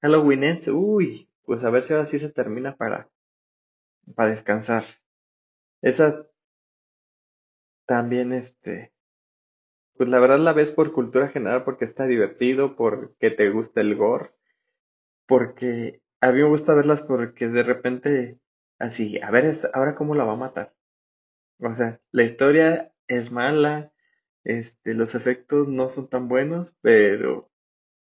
Halloween 0.03 0.61
uy, 0.73 1.31
pues 1.45 1.63
a 1.65 1.71
ver 1.71 1.85
si 1.85 1.93
ahora 1.93 2.07
sí 2.07 2.19
se 2.19 2.31
termina 2.31 2.77
para, 2.77 3.09
para 4.15 4.31
descansar. 4.31 4.83
Esa 5.83 6.27
también, 7.87 8.33
este, 8.33 8.93
pues 9.97 10.09
la 10.09 10.19
verdad 10.19 10.39
la 10.39 10.53
ves 10.53 10.71
por 10.73 10.93
cultura 10.93 11.29
general 11.29 11.65
porque 11.65 11.85
está 11.85 12.07
divertido, 12.07 12.75
porque 12.75 13.31
te 13.31 13.51
gusta 13.51 13.81
el 13.81 13.97
gore, 13.97 14.33
porque 15.27 16.03
a 16.21 16.33
mí 16.33 16.41
me 16.41 16.49
gusta 16.49 16.75
verlas 16.75 17.03
porque 17.03 17.49
de 17.49 17.63
repente, 17.63 18.41
así, 18.79 19.21
a 19.21 19.31
ver, 19.31 19.51
ahora 19.73 19.95
cómo 19.95 20.15
la 20.15 20.25
va 20.25 20.33
a 20.33 20.37
matar. 20.37 20.75
O 21.61 21.71
sea, 21.71 22.01
la 22.11 22.23
historia 22.23 22.93
es 23.09 23.31
mala, 23.31 23.93
Este, 24.45 24.95
los 24.95 25.15
efectos 25.15 25.69
no 25.69 25.89
son 25.89 26.09
tan 26.09 26.29
buenos, 26.29 26.77
pero 26.81 27.51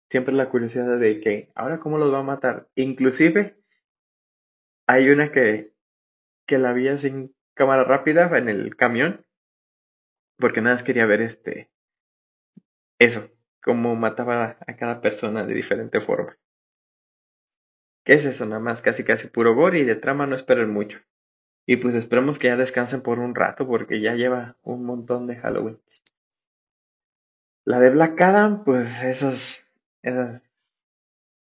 siempre 0.10 0.34
la 0.34 0.50
curiosidad 0.50 1.00
de 1.00 1.19
que, 1.19 1.52
ahora 1.56 1.80
cómo 1.80 1.98
los 1.98 2.13
va 2.13 2.19
a 2.19 2.24
matar. 2.24 2.69
Inclusive, 2.76 3.58
hay 4.88 5.10
una 5.10 5.32
que, 5.32 5.74
que 6.46 6.58
la 6.58 6.74
vi 6.74 6.98
sin 6.98 7.36
cámara 7.54 7.84
rápida 7.84 8.36
en 8.38 8.50
el 8.50 8.76
camión, 8.76 9.26
porque 10.38 10.62
nada 10.62 10.76
más 10.76 10.84
quería 10.84 11.06
ver 11.06 11.22
este, 11.22 11.72
eso, 13.00 13.30
cómo 13.63 13.96
mataba 13.96 14.58
a 14.65 14.76
cada 14.76 15.02
persona 15.02 15.46
de 15.46 15.54
diferente 15.54 16.00
forma. 16.02 16.38
¿Qué 18.06 18.13
es 18.13 18.26
eso? 18.26 18.46
Nada 18.46 18.60
más 18.60 18.82
casi 18.82 19.04
casi 19.04 19.30
puro 19.30 19.56
gore 19.56 19.80
y 19.80 19.84
de 19.86 19.96
trama 19.96 20.28
no 20.28 20.36
esperen 20.36 20.69
mucho. 20.69 21.00
Y 21.65 21.78
pues 21.78 21.96
esperemos 21.96 22.38
que 22.38 22.48
ya 22.48 22.58
descansen 22.58 23.02
por 23.02 23.19
un 23.19 23.34
rato 23.34 23.65
porque 23.65 24.02
ya 24.02 24.15
lleva 24.15 24.58
un 24.62 24.86
montón 24.86 25.28
de 25.28 25.38
Halloween. 25.38 25.80
La 27.65 27.80
de 27.80 27.89
Black 27.91 28.19
Adam, 28.19 28.63
pues 28.65 29.02
esas, 29.04 29.65
esas, 30.02 30.43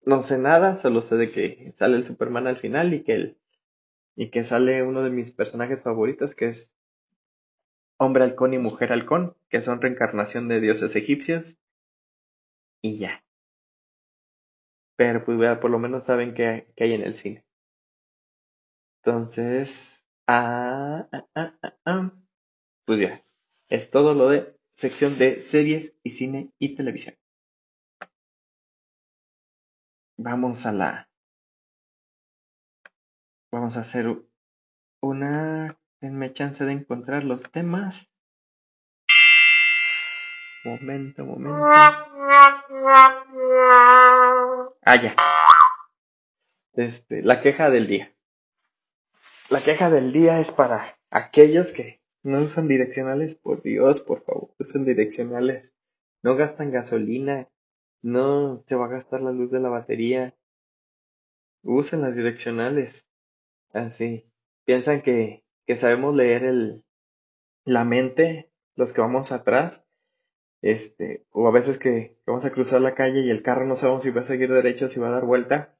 no 0.02 0.22
sé 0.22 0.38
nada, 0.38 0.76
solo 0.76 1.00
sé 1.00 1.16
de 1.16 1.30
que 1.30 1.72
sale 1.76 1.96
el 1.96 2.04
Superman 2.04 2.46
al 2.46 2.58
final 2.58 2.92
y 2.92 3.02
que 3.02 3.14
el, 3.14 3.38
y 4.14 4.30
que 4.30 4.44
sale 4.44 4.82
uno 4.82 5.02
de 5.02 5.10
mis 5.10 5.30
personajes 5.30 5.82
favoritos 5.82 6.34
que 6.34 6.48
es 6.48 6.76
Hombre 7.96 8.24
Halcón 8.24 8.54
y 8.54 8.58
Mujer 8.58 8.92
Halcón, 8.92 9.36
que 9.48 9.62
son 9.62 9.80
reencarnación 9.80 10.48
de 10.48 10.60
dioses 10.60 10.94
egipcios. 10.96 11.58
Y 12.82 12.98
ya. 12.98 13.24
Pero 14.96 15.24
pues 15.24 15.38
ya 15.40 15.60
por 15.60 15.70
lo 15.70 15.78
menos 15.78 16.04
saben 16.04 16.34
qué, 16.34 16.68
hay 16.78 16.92
en 16.92 17.02
el 17.02 17.14
cine. 17.14 17.44
Entonces, 19.02 20.06
ah, 20.26 21.08
ah, 21.12 21.26
ah, 21.34 21.54
ah, 21.62 21.76
ah, 21.84 22.12
pues 22.84 23.00
ya. 23.00 23.24
Es 23.68 23.90
todo 23.90 24.14
lo 24.14 24.28
de 24.28 24.53
sección 24.74 25.18
de 25.18 25.40
series 25.40 25.96
y 26.02 26.10
cine 26.10 26.50
y 26.58 26.74
televisión. 26.74 27.16
Vamos 30.16 30.66
a 30.66 30.72
la. 30.72 31.08
Vamos 33.50 33.76
a 33.76 33.80
hacer 33.80 34.06
una. 35.00 35.76
Denme 36.00 36.32
chance 36.32 36.64
de 36.64 36.72
encontrar 36.72 37.24
los 37.24 37.50
temas. 37.50 38.10
Momento, 40.64 41.24
momento. 41.24 41.66
Ah, 44.82 44.96
ya. 44.96 45.16
Este, 46.74 47.22
la 47.22 47.40
queja 47.40 47.70
del 47.70 47.86
día. 47.86 48.14
La 49.50 49.60
queja 49.60 49.90
del 49.90 50.12
día 50.12 50.40
es 50.40 50.52
para 50.52 50.98
aquellos 51.10 51.72
que 51.72 52.03
no 52.24 52.40
usan 52.40 52.66
direccionales. 52.66 53.36
Por 53.36 53.62
Dios, 53.62 54.00
por 54.00 54.24
favor, 54.24 54.50
usen 54.58 54.84
direccionales. 54.84 55.74
No 56.22 56.34
gastan 56.36 56.72
gasolina. 56.72 57.48
No 58.02 58.64
se 58.66 58.74
va 58.74 58.86
a 58.86 58.88
gastar 58.88 59.20
la 59.20 59.30
luz 59.30 59.50
de 59.50 59.60
la 59.60 59.68
batería. 59.68 60.34
Usen 61.62 62.00
las 62.00 62.16
direccionales. 62.16 63.06
Así. 63.72 64.26
Piensan 64.64 65.02
que, 65.02 65.44
que 65.66 65.76
sabemos 65.76 66.16
leer 66.16 66.44
el, 66.44 66.84
la 67.64 67.84
mente, 67.84 68.50
los 68.74 68.92
que 68.92 69.02
vamos 69.02 69.30
atrás. 69.30 69.84
Este, 70.62 71.26
o 71.30 71.46
a 71.46 71.52
veces 71.52 71.78
que 71.78 72.16
vamos 72.26 72.46
a 72.46 72.52
cruzar 72.52 72.80
la 72.80 72.94
calle 72.94 73.20
y 73.20 73.30
el 73.30 73.42
carro 73.42 73.66
no 73.66 73.76
sabemos 73.76 74.02
si 74.02 74.10
va 74.10 74.22
a 74.22 74.24
seguir 74.24 74.50
derecho 74.50 74.86
o 74.86 74.88
si 74.88 74.98
va 74.98 75.08
a 75.08 75.12
dar 75.12 75.26
vuelta. 75.26 75.76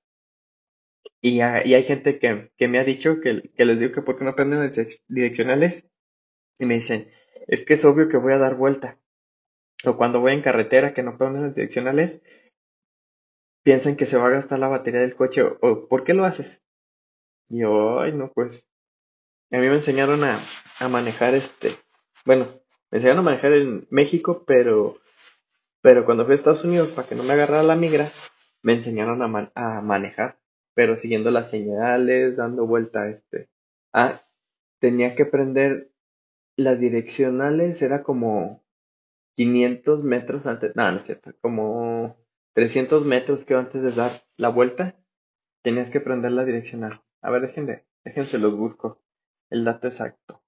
Y, 1.23 1.37
y 1.39 1.41
hay 1.41 1.85
gente 1.85 2.19
que, 2.19 2.53
que, 2.59 2.69
me 2.69 2.79
ha 2.79 2.85
dicho 2.85 3.21
que, 3.23 3.51
que, 3.57 3.65
les 3.65 3.79
digo 3.79 3.93
que 3.93 4.03
por 4.03 4.19
qué 4.19 4.25
no 4.25 4.31
aprenden 4.31 4.71
direccionales. 5.09 5.91
Y 6.59 6.67
me 6.67 6.75
dicen, 6.75 7.11
es 7.47 7.65
que 7.65 7.75
es 7.75 7.85
obvio 7.85 8.09
que 8.09 8.17
voy 8.17 8.33
a 8.33 8.39
dar 8.39 8.55
vuelta. 8.55 8.99
O 9.85 9.97
cuando 9.97 10.21
voy 10.21 10.33
en 10.33 10.43
carretera 10.43 10.95
que 10.95 11.03
no 11.03 11.13
aprenden 11.13 11.43
las 11.43 11.55
direccionales, 11.55 12.23
piensan 13.63 13.97
que 13.97 14.07
se 14.07 14.17
va 14.17 14.27
a 14.27 14.31
gastar 14.31 14.59
la 14.59 14.69
batería 14.69 15.01
del 15.01 15.17
coche. 15.17 15.43
O, 15.61 15.89
¿por 15.89 16.05
qué 16.05 16.15
lo 16.15 16.25
haces? 16.25 16.65
Y 17.49 17.61
yo, 17.61 18.01
ay, 18.01 18.13
no, 18.13 18.33
pues. 18.33 18.67
A 19.51 19.59
mí 19.59 19.67
me 19.67 19.75
enseñaron 19.75 20.25
a, 20.25 20.39
a 20.81 20.89
manejar 20.89 21.35
este. 21.35 21.71
Bueno, 22.25 22.47
me 22.91 22.99
enseñaron 22.99 23.21
a 23.21 23.31
manejar 23.31 23.53
en 23.53 23.87
México, 23.91 24.45
pero. 24.47 24.99
Pero 25.83 26.07
cuando 26.07 26.25
fui 26.25 26.33
a 26.33 26.37
Estados 26.37 26.65
Unidos, 26.65 26.93
para 26.93 27.07
que 27.07 27.15
no 27.15 27.25
me 27.25 27.35
agarrara 27.35 27.63
la 27.63 27.77
migra, 27.77 28.11
me 28.63 28.73
enseñaron 28.73 29.23
a, 29.23 29.29
man 29.29 29.53
a 29.55 29.83
manejar 29.83 30.39
pero 30.75 30.97
siguiendo 30.97 31.31
las 31.31 31.51
señales, 31.51 32.37
dando 32.37 32.67
vuelta 32.67 33.09
este. 33.09 33.49
Ah, 33.93 34.23
tenía 34.81 35.15
que 35.15 35.25
prender 35.25 35.91
las 36.57 36.79
direccionales, 36.79 37.83
era 37.83 38.03
como 38.03 38.65
500 39.37 40.05
metros 40.05 40.47
antes, 40.47 40.75
no, 40.77 40.91
no 40.91 40.99
es 40.99 41.07
cierto, 41.07 41.33
como 41.41 42.17
300 42.55 43.05
metros 43.05 43.45
que 43.45 43.55
antes 43.55 43.83
de 43.83 43.93
dar 43.93 44.11
la 44.37 44.49
vuelta, 44.49 44.97
tenías 45.63 45.91
que 45.91 46.01
prender 46.01 46.33
la 46.33 46.45
direccional. 46.45 47.03
A 47.23 47.31
ver, 47.31 47.43
déjense, 47.43 47.87
déjense 48.05 48.39
los 48.39 48.57
busco, 48.57 49.01
el 49.51 49.65
dato 49.65 49.89
exacto. 49.89 50.43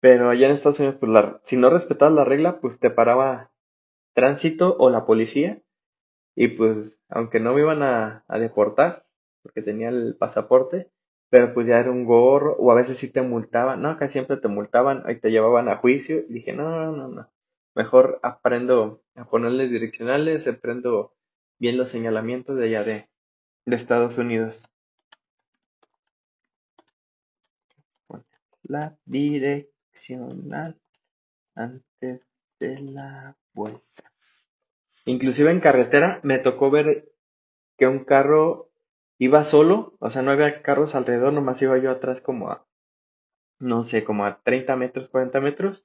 Pero 0.00 0.28
allá 0.28 0.48
en 0.48 0.54
Estados 0.54 0.78
Unidos, 0.78 0.98
pues 1.00 1.10
la, 1.10 1.40
si 1.44 1.56
no 1.56 1.70
respetabas 1.70 2.14
la 2.14 2.24
regla, 2.24 2.60
pues 2.60 2.78
te 2.78 2.90
paraba 2.90 3.52
tránsito 4.14 4.76
o 4.78 4.90
la 4.90 5.06
policía. 5.06 5.62
Y 6.36 6.48
pues, 6.48 7.00
aunque 7.08 7.40
no 7.40 7.54
me 7.54 7.62
iban 7.62 7.82
a 7.82 8.24
deportar, 8.38 9.08
porque 9.42 9.62
tenía 9.62 9.88
el 9.88 10.16
pasaporte, 10.16 10.92
pero 11.30 11.52
pues 11.54 11.66
ya 11.66 11.78
era 11.78 11.90
un 11.90 12.04
gorro, 12.04 12.56
o 12.58 12.72
a 12.72 12.74
veces 12.74 12.98
sí 12.98 13.10
te 13.10 13.22
multaban, 13.22 13.82
no, 13.82 13.96
casi 13.98 14.14
siempre 14.14 14.36
te 14.38 14.48
multaban 14.48 15.04
y 15.08 15.16
te 15.16 15.30
llevaban 15.30 15.68
a 15.68 15.76
juicio, 15.76 16.18
y 16.28 16.32
dije, 16.32 16.52
no, 16.52 16.92
no, 16.92 17.08
no, 17.08 17.30
mejor 17.74 18.18
aprendo 18.22 19.02
a 19.14 19.28
ponerle 19.28 19.68
direccionales, 19.68 20.48
aprendo 20.48 21.14
bien 21.58 21.76
los 21.76 21.90
señalamientos 21.90 22.56
de 22.56 22.66
allá 22.66 22.84
de, 22.84 23.08
de 23.66 23.76
Estados 23.76 24.16
Unidos. 24.18 24.64
La 28.62 28.98
direccional 29.06 30.78
antes 31.54 32.28
de 32.60 32.80
la 32.82 33.36
vuelta. 33.54 34.12
Inclusive 35.06 35.50
en 35.50 35.60
carretera 35.60 36.20
me 36.22 36.38
tocó 36.38 36.70
ver 36.70 37.10
que 37.78 37.86
un 37.86 38.04
carro 38.04 38.67
iba 39.18 39.44
solo, 39.44 39.96
o 40.00 40.10
sea, 40.10 40.22
no 40.22 40.30
había 40.30 40.62
carros 40.62 40.94
alrededor, 40.94 41.32
nomás 41.32 41.60
iba 41.62 41.78
yo 41.78 41.90
atrás 41.90 42.20
como 42.20 42.50
a, 42.50 42.66
no 43.58 43.82
sé, 43.84 44.04
como 44.04 44.24
a 44.24 44.40
30 44.42 44.76
metros, 44.76 45.08
40 45.08 45.40
metros. 45.40 45.84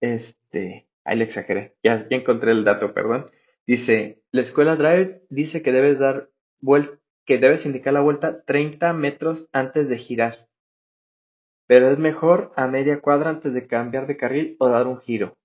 Este, 0.00 0.86
ahí 1.04 1.16
le 1.16 1.24
exageré, 1.24 1.76
ya, 1.82 2.06
ya 2.08 2.16
encontré 2.16 2.52
el 2.52 2.64
dato, 2.64 2.92
perdón. 2.92 3.30
Dice, 3.66 4.22
la 4.30 4.42
escuela 4.42 4.76
Drive 4.76 5.22
dice 5.30 5.62
que 5.62 5.72
debes 5.72 5.98
dar 5.98 6.30
vuelta, 6.60 6.98
que 7.24 7.38
debes 7.38 7.66
indicar 7.66 7.92
la 7.92 8.00
vuelta 8.00 8.44
30 8.44 8.92
metros 8.92 9.48
antes 9.52 9.88
de 9.88 9.98
girar. 9.98 10.48
Pero 11.66 11.90
es 11.90 11.98
mejor 11.98 12.52
a 12.56 12.68
media 12.68 13.00
cuadra 13.00 13.30
antes 13.30 13.52
de 13.52 13.66
cambiar 13.66 14.06
de 14.06 14.16
carril 14.16 14.56
o 14.60 14.68
dar 14.68 14.86
un 14.86 15.00
giro. 15.00 15.36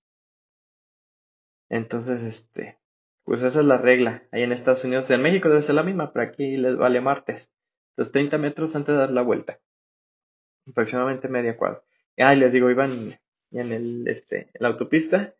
Entonces, 1.68 2.22
este, 2.22 2.78
pues 3.24 3.42
esa 3.42 3.60
es 3.60 3.66
la 3.66 3.78
regla. 3.78 4.24
Ahí 4.32 4.42
en 4.42 4.52
Estados 4.52 4.84
Unidos, 4.84 5.10
en 5.10 5.22
México 5.22 5.48
debe 5.48 5.62
ser 5.62 5.74
la 5.74 5.82
misma, 5.82 6.12
pero 6.12 6.26
aquí 6.26 6.56
les 6.56 6.76
vale 6.76 7.00
martes. 7.00 7.50
Entonces 7.90 8.12
30 8.12 8.38
metros 8.38 8.74
antes 8.76 8.94
de 8.94 9.00
dar 9.00 9.10
la 9.10 9.22
vuelta. 9.22 9.60
Aproximadamente 10.68 11.28
media 11.28 11.56
cuadra. 11.56 11.82
Ah, 12.18 12.34
les 12.34 12.52
digo, 12.52 12.70
iban 12.70 13.18
en 13.52 13.72
el, 13.72 14.08
este, 14.08 14.50
en 14.54 14.60
la 14.60 14.68
autopista 14.68 15.34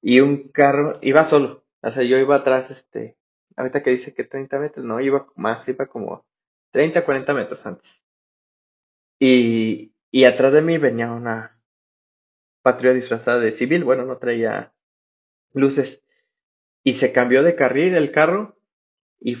y 0.00 0.20
un 0.20 0.48
carro 0.48 0.92
iba 1.02 1.24
solo. 1.24 1.64
O 1.82 1.90
sea, 1.90 2.02
yo 2.02 2.18
iba 2.18 2.36
atrás, 2.36 2.70
este, 2.70 3.16
ahorita 3.56 3.82
que 3.82 3.90
dice 3.90 4.14
que 4.14 4.24
30 4.24 4.58
metros, 4.58 4.84
no, 4.84 5.00
iba 5.00 5.26
más, 5.36 5.68
iba 5.68 5.86
como 5.86 6.24
30, 6.70 7.04
40 7.04 7.34
metros 7.34 7.66
antes. 7.66 8.02
Y, 9.18 9.94
y 10.10 10.24
atrás 10.24 10.52
de 10.52 10.62
mí 10.62 10.78
venía 10.78 11.10
una 11.12 11.60
patrulla 12.62 12.94
disfrazada 12.94 13.38
de 13.38 13.52
civil, 13.52 13.84
bueno, 13.84 14.04
no 14.04 14.18
traía 14.18 14.74
luces 15.52 16.05
y 16.86 16.94
se 16.94 17.10
cambió 17.10 17.42
de 17.42 17.56
carril 17.56 17.96
el 17.96 18.12
carro 18.12 18.56
y 19.18 19.34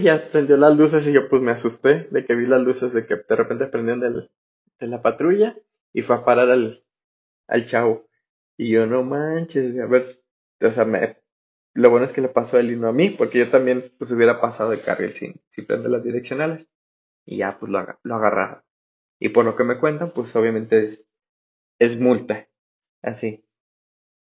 ya 0.00 0.30
prendió 0.30 0.56
las 0.56 0.76
luces 0.76 1.04
y 1.08 1.12
yo 1.12 1.28
pues 1.28 1.42
me 1.42 1.50
asusté 1.50 2.06
de 2.12 2.24
que 2.24 2.36
vi 2.36 2.46
las 2.46 2.62
luces 2.62 2.92
de 2.92 3.04
que 3.04 3.16
de 3.16 3.34
repente 3.34 3.66
prendieron 3.66 3.98
del, 3.98 4.30
de 4.78 4.86
la 4.86 5.02
patrulla 5.02 5.58
y 5.92 6.02
fue 6.02 6.14
a 6.14 6.24
parar 6.24 6.50
al, 6.50 6.84
al 7.48 7.66
chavo. 7.66 8.06
Y 8.56 8.70
yo 8.70 8.86
no 8.86 9.02
manches, 9.02 9.76
a 9.80 9.86
ver, 9.86 10.04
o 10.60 10.70
sea, 10.70 10.86
lo 11.74 11.90
bueno 11.90 12.06
es 12.06 12.12
que 12.12 12.20
le 12.20 12.28
pasó 12.28 12.58
a 12.58 12.60
él 12.60 12.70
y 12.70 12.76
no 12.76 12.86
a 12.86 12.92
mí, 12.92 13.10
porque 13.10 13.40
yo 13.40 13.50
también 13.50 13.82
pues 13.98 14.12
hubiera 14.12 14.40
pasado 14.40 14.70
de 14.70 14.80
carril 14.80 15.14
sin, 15.14 15.42
sin 15.50 15.66
prender 15.66 15.90
las 15.90 16.04
direccionales. 16.04 16.68
Y 17.26 17.38
ya 17.38 17.58
pues 17.58 17.72
lo, 17.72 17.84
lo 18.04 18.14
agarraron. 18.14 18.62
Y 19.18 19.30
por 19.30 19.44
lo 19.44 19.56
que 19.56 19.64
me 19.64 19.80
cuentan, 19.80 20.12
pues 20.12 20.36
obviamente 20.36 20.78
es, 20.84 21.08
es 21.80 21.98
multa. 21.98 22.48
Así. 23.02 23.44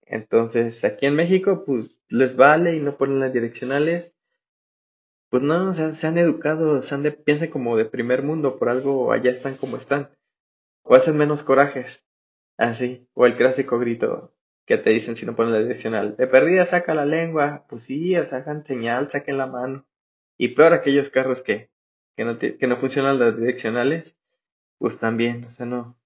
Entonces, 0.03 0.83
aquí 0.85 1.07
en 1.07 1.15
México, 1.15 1.65
pues 1.65 1.96
les 2.09 2.37
vale 2.37 2.77
y 2.77 2.81
no 2.81 2.97
ponen 2.97 3.21
las 3.21 3.33
direccionales. 3.33 4.15
Pues 5.29 5.43
no, 5.43 5.73
se 5.75 6.07
han 6.07 6.19
educado, 6.19 6.81
se 6.83 6.95
han 6.95 7.03
de, 7.03 7.13
piensan 7.13 7.49
como 7.49 7.77
de 7.77 7.85
primer 7.85 8.23
mundo, 8.23 8.59
por 8.59 8.69
algo 8.69 9.13
allá 9.13 9.31
están 9.31 9.57
como 9.57 9.77
están. 9.77 10.11
O 10.83 10.95
hacen 10.95 11.17
menos 11.17 11.43
corajes. 11.43 12.07
Así. 12.57 13.09
O 13.15 13.27
el 13.27 13.37
clásico 13.37 13.79
grito, 13.79 14.33
que 14.67 14.79
te 14.79 14.91
dicen 14.91 15.17
si 15.17 15.27
no 15.27 15.37
pones 15.37 15.53
la 15.53 15.61
direccional. 15.61 16.17
De 16.17 16.27
perdida 16.27 16.65
saca 16.65 16.95
la 16.95 17.07
lengua. 17.07 17.67
Pues 17.69 17.85
sí, 17.85 18.15
sacan 18.27 18.65
señal, 18.65 19.11
saquen 19.11 19.39
la 19.39 19.47
mano. 19.47 19.87
Y 20.39 20.49
peor 20.49 20.73
aquellos 20.73 21.11
carros 21.11 21.43
que, 21.43 21.71
que, 22.17 22.25
no, 22.25 22.39
que 22.39 22.67
no 22.67 22.77
funcionan 22.77 23.19
las 23.19 23.37
direccionales, 23.37 24.17
pues 24.79 24.99
también, 24.99 25.45
o 25.45 25.51
sea, 25.51 25.67
no, 25.67 25.99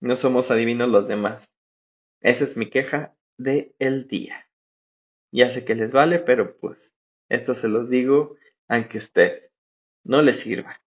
no 0.00 0.16
somos 0.16 0.50
adivinos 0.50 0.90
los 0.90 1.08
demás. 1.08 1.52
Esa 2.20 2.44
es 2.44 2.56
mi 2.56 2.68
queja 2.68 3.14
de 3.38 3.74
el 3.78 4.08
día. 4.08 4.49
Ya 5.32 5.48
sé 5.50 5.64
que 5.64 5.74
les 5.74 5.92
vale, 5.92 6.18
pero 6.18 6.56
pues 6.58 6.96
esto 7.28 7.54
se 7.54 7.68
los 7.68 7.88
digo 7.88 8.36
aunque 8.68 8.98
usted 8.98 9.50
no 10.04 10.22
le 10.22 10.32
sirva. 10.32 10.80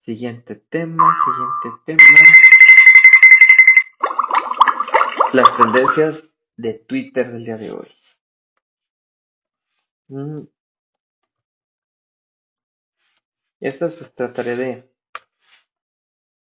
Siguiente 0.00 0.56
tema, 0.56 1.16
siguiente 1.24 1.82
tema. 1.84 2.02
Las 5.32 5.56
tendencias 5.56 6.30
de 6.56 6.74
Twitter 6.74 7.30
del 7.32 7.44
día 7.44 7.56
de 7.56 7.72
hoy. 7.72 7.88
Mm. 10.08 10.46
Estas 13.60 13.94
pues 13.94 14.14
trataré 14.14 14.56
de, 14.56 14.94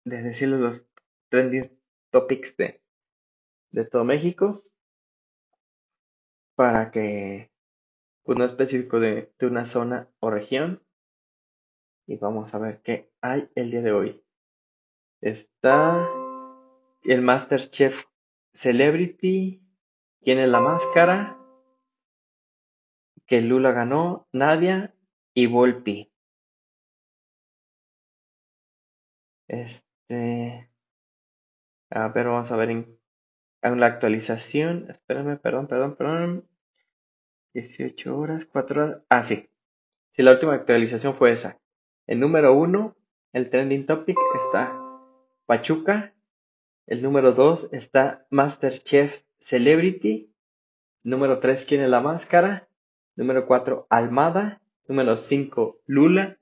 de 0.05 0.23
decirles 0.23 0.61
los 0.61 0.87
trending 1.29 1.81
topics 2.11 2.57
de, 2.57 2.83
de 3.71 3.85
todo 3.85 4.05
México 4.05 4.65
para 6.55 6.91
que 6.91 7.51
pues 8.23 8.39
no 8.39 8.45
específico 8.45 9.01
de, 9.01 9.33
de 9.39 9.47
una 9.47 9.65
zona 9.65 10.09
o 10.21 10.31
región 10.31 10.83
y 12.07 12.17
vamos 12.17 12.55
a 12.55 12.59
ver 12.59 12.83
qué 12.83 13.11
hay 13.21 13.49
el 13.55 13.71
día 13.71 13.83
de 13.83 13.93
hoy. 13.93 14.25
Está 15.21 16.09
el 17.03 17.23
Masterchef 17.23 18.07
Celebrity, 18.53 19.63
¿quién 20.23 20.39
es 20.39 20.49
la 20.49 20.61
máscara? 20.61 21.39
Que 23.27 23.41
Lula 23.41 23.73
ganó, 23.73 24.29
Nadia 24.33 24.95
y 25.35 25.47
Volpi. 25.47 26.13
Este, 29.49 30.71
a 31.91 32.09
ver, 32.09 32.27
vamos 32.27 32.51
a 32.51 32.57
ver 32.57 32.71
en, 32.71 32.99
en 33.65 33.81
la 33.81 33.87
actualización. 33.87 34.87
Espérame, 34.91 35.39
perdón, 35.39 35.67
perdón, 35.67 35.97
perdón. 35.97 36.49
18 37.55 38.17
horas, 38.17 38.45
4 38.45 38.83
horas. 38.83 39.03
Ah, 39.09 39.23
sí. 39.23 39.51
Sí, 40.13 40.23
la 40.23 40.33
última 40.33 40.55
actualización 40.55 41.15
fue 41.15 41.33
esa. 41.33 41.61
El 42.07 42.21
número 42.21 42.53
1, 42.53 42.97
el 43.33 43.51
trending 43.51 43.87
topic, 43.87 44.19
está 44.37 44.79
Pachuca. 45.47 46.15
El 46.87 47.03
número 47.03 47.33
2 47.33 47.71
está 47.73 48.27
Masterchef 48.31 49.23
Celebrity. 49.39 50.31
Número 51.03 51.41
3, 51.41 51.65
¿quién 51.65 51.81
es 51.81 51.89
la 51.89 52.01
máscara? 52.01 52.69
Número 53.17 53.47
4, 53.47 53.87
Almada. 53.89 54.63
Número 54.87 55.17
5, 55.17 55.81
Lula. 55.87 56.39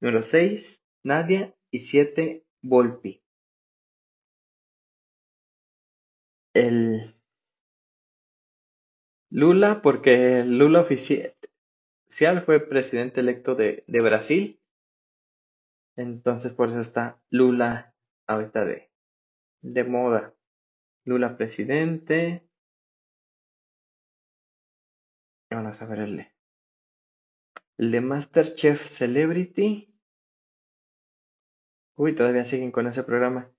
Número 0.00 0.22
6, 0.22 0.82
Nadia. 1.02 1.54
Y 1.70 1.80
7, 1.80 2.44
Volpi. 2.62 3.23
El 6.54 7.14
Lula, 9.30 9.82
porque 9.82 10.44
Lula 10.44 10.80
oficial 10.80 11.34
fue 12.44 12.60
presidente 12.60 13.20
electo 13.20 13.54
de, 13.54 13.84
de 13.88 14.00
Brasil. 14.00 14.60
Entonces 15.96 16.52
por 16.52 16.68
eso 16.68 16.80
está 16.80 17.20
Lula 17.30 17.94
ahorita 18.26 18.64
de, 18.64 18.90
de 19.62 19.84
moda. 19.84 20.34
Lula 21.04 21.36
presidente. 21.36 22.48
Vamos 25.50 25.82
a 25.82 25.86
ver 25.86 25.98
el 25.98 26.34
el 27.76 27.90
de 27.90 28.00
Masterchef 28.00 28.88
Celebrity. 28.88 29.92
Uy, 31.96 32.14
todavía 32.14 32.44
siguen 32.44 32.70
con 32.70 32.86
ese 32.86 33.02
programa. 33.02 33.50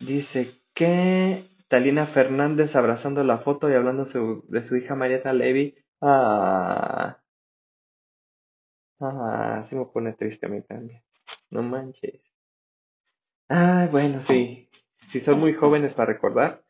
Dice 0.00 0.61
que 0.74 1.48
Talina 1.68 2.06
Fernández 2.06 2.76
abrazando 2.76 3.24
la 3.24 3.38
foto 3.38 3.70
y 3.70 3.74
hablando 3.74 4.04
de 4.04 4.62
su 4.62 4.76
hija 4.76 4.94
Mariana 4.94 5.32
Levy. 5.32 5.76
Ah. 6.00 7.18
Ah, 9.00 9.62
se 9.66 9.76
me 9.76 9.84
pone 9.84 10.14
triste 10.14 10.46
a 10.46 10.48
mí 10.48 10.62
también. 10.62 11.02
No 11.50 11.62
manches. 11.62 12.20
Ah, 13.48 13.88
bueno, 13.90 14.20
sí. 14.20 14.68
Si 14.96 15.20
son 15.20 15.38
muy 15.40 15.52
jóvenes 15.52 15.94
para 15.94 16.12
recordar, 16.12 16.64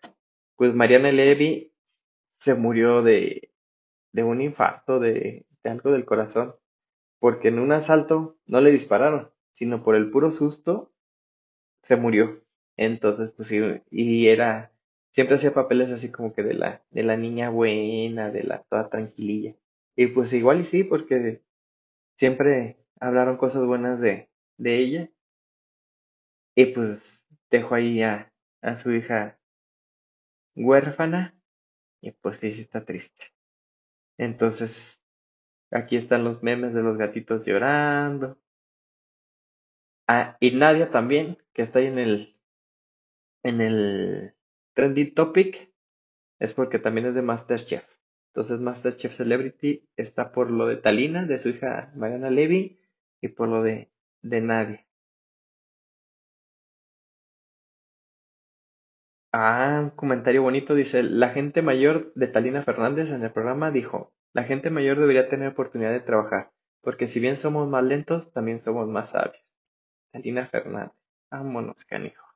pues 0.57 0.75
Mariana 0.75 1.13
Levy 1.13 1.73
se 2.41 2.55
murió 2.55 3.03
de, 3.03 3.53
de 4.13 4.25
un 4.25 4.41
infarto, 4.43 5.01
de, 5.01 5.47
de 5.63 5.71
algo 5.71 5.93
del 5.93 6.05
corazón, 6.05 6.57
porque 7.21 7.49
en 7.49 7.59
un 7.61 7.73
asalto 7.73 8.39
no 8.47 8.61
le 8.61 8.73
dispararon, 8.73 9.33
sino 9.53 9.83
por 9.85 9.97
el 9.97 10.11
puro 10.11 10.31
susto 10.31 10.93
se 11.83 11.97
murió. 11.97 12.42
Entonces, 12.77 13.33
pues 13.33 13.53
y 13.91 14.29
era, 14.29 14.73
siempre 15.11 15.37
hacía 15.37 15.55
papeles 15.55 15.91
así 15.91 16.11
como 16.13 16.33
que 16.35 16.43
de 16.43 16.55
la, 16.55 16.83
de 16.91 17.03
la 17.03 17.17
niña 17.17 17.51
buena, 17.51 18.31
de 18.31 18.43
la 18.45 18.63
toda 18.65 18.89
tranquililla. 18.91 19.55
Y 19.97 20.09
pues 20.09 20.33
igual 20.33 20.61
y 20.61 20.65
sí, 20.67 20.85
porque 20.85 21.43
siempre 22.17 22.79
hablaron 23.01 23.39
cosas 23.39 23.67
buenas 23.67 24.01
de, 24.01 24.31
de 24.59 24.79
ella. 24.79 25.11
Y 26.57 26.65
pues 26.65 27.27
dejó 27.51 27.75
ahí 27.75 28.03
a, 28.03 28.33
a 28.63 28.75
su 28.77 28.91
hija 28.93 29.39
huérfana. 30.57 31.39
Y 32.03 32.13
pues 32.13 32.39
sí, 32.39 32.53
sí 32.53 32.63
está 32.63 32.85
triste. 32.85 33.27
Entonces, 34.19 35.03
aquí 35.71 35.97
están 35.97 36.25
los 36.25 36.43
memes 36.43 36.75
de 36.75 36.83
los 36.83 36.99
gatitos 36.99 37.47
llorando. 37.47 38.39
Ah, 40.07 40.37
y 40.39 40.53
Nadia 40.53 40.91
también, 40.93 41.39
que 41.53 41.63
está 41.63 41.81
ahí 41.81 41.87
en 41.87 41.99
el, 41.99 42.37
en 43.43 43.61
el 43.61 44.35
trending 44.75 45.15
topic, 45.15 45.73
es 46.41 46.55
porque 46.55 46.79
también 46.79 47.07
es 47.07 47.15
de 47.15 47.23
Masterchef. 47.23 47.85
Entonces 48.29 48.61
Masterchef 48.61 49.13
Celebrity 49.13 49.89
está 49.97 50.33
por 50.33 50.51
lo 50.51 50.67
de 50.67 50.77
Talina, 50.77 51.27
de 51.27 51.39
su 51.39 51.51
hija 51.51 51.93
Mariana 51.97 52.31
Levy, 52.31 52.81
y 53.21 53.29
por 53.29 53.49
lo 53.49 53.63
de, 53.63 53.91
de 54.23 54.41
Nadia. 54.41 54.87
Ah, 59.35 59.81
un 59.83 59.91
comentario 59.91 60.43
bonito 60.43 60.75
dice, 60.75 61.03
la 61.03 61.29
gente 61.31 61.61
mayor 61.63 62.13
de 62.15 62.29
Talina 62.29 62.63
Fernández 62.63 63.11
en 63.11 63.23
el 63.23 63.33
programa 63.33 63.71
dijo, 63.71 64.13
la 64.33 64.45
gente 64.45 64.71
mayor 64.71 64.99
debería 64.99 65.29
tener 65.29 65.49
oportunidad 65.49 65.91
de 65.91 66.01
trabajar, 66.01 66.51
porque 66.83 67.09
si 67.09 67.21
bien 67.21 67.37
somos 67.37 67.69
más 67.69 67.85
lentos, 67.85 68.33
también 68.33 68.59
somos 68.61 68.89
más 68.89 69.11
sabios. 69.11 69.45
Talina 70.13 70.47
Fernández, 70.47 70.93
vámonos, 71.31 71.85
canijo. 71.85 72.32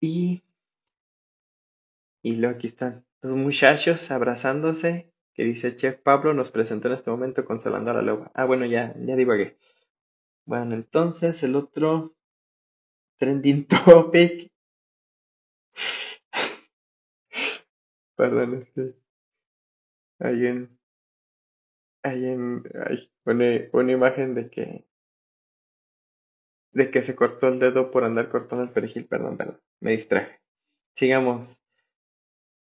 Y, 0.00 0.42
y 2.22 2.36
luego 2.36 2.54
aquí 2.56 2.68
están 2.68 3.04
los 3.22 3.34
muchachos 3.34 4.12
abrazándose, 4.12 5.12
que 5.34 5.42
dice 5.42 5.74
Chef 5.74 6.00
Pablo 6.00 6.32
nos 6.34 6.52
presentó 6.52 6.86
en 6.86 6.94
este 6.94 7.10
momento 7.10 7.44
consolando 7.44 7.90
a 7.90 7.94
la 7.94 8.02
loba. 8.02 8.30
Ah, 8.34 8.44
bueno, 8.44 8.66
ya, 8.66 8.94
ya 9.00 9.16
divagué. 9.16 9.58
Bueno, 10.46 10.74
entonces 10.74 11.42
el 11.44 11.56
otro 11.56 12.16
trending 13.18 13.66
topic. 13.68 14.50
Perdón, 18.16 18.54
este. 18.58 18.94
Hay 20.20 20.46
en. 20.46 20.78
Hay 22.02 22.24
en. 22.26 22.64
Hay, 22.86 23.08
pone 23.22 23.70
una 23.72 23.92
imagen 23.92 24.34
de 24.34 24.50
que. 24.50 24.84
De 26.72 26.90
que 26.90 27.02
se 27.02 27.14
cortó 27.14 27.48
el 27.48 27.58
dedo 27.58 27.90
por 27.90 28.04
andar 28.04 28.30
cortando 28.30 28.64
el 28.64 28.70
perejil. 28.70 29.06
Perdón, 29.06 29.36
perdón. 29.36 29.60
Me 29.80 29.92
distraje. 29.92 30.40
Sigamos. 30.94 31.62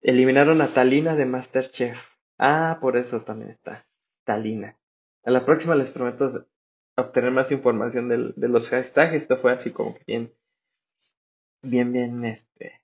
Eliminaron 0.01 0.61
a 0.61 0.67
Talina 0.67 1.15
de 1.15 1.25
Masterchef. 1.25 2.15
Ah, 2.37 2.77
por 2.81 2.97
eso 2.97 3.21
también 3.21 3.51
está. 3.51 3.87
Talina. 4.23 4.77
A 5.23 5.31
la 5.31 5.45
próxima 5.45 5.75
les 5.75 5.91
prometo 5.91 6.47
obtener 6.95 7.31
más 7.31 7.51
información 7.51 8.09
del, 8.09 8.33
de 8.35 8.49
los 8.49 8.69
hashtags. 8.69 9.13
Esto 9.13 9.37
fue 9.37 9.51
así 9.51 9.71
como 9.71 9.95
que 9.95 10.03
bien. 10.05 10.33
Bien, 11.61 11.91
bien, 11.91 12.23
este. 12.25 12.81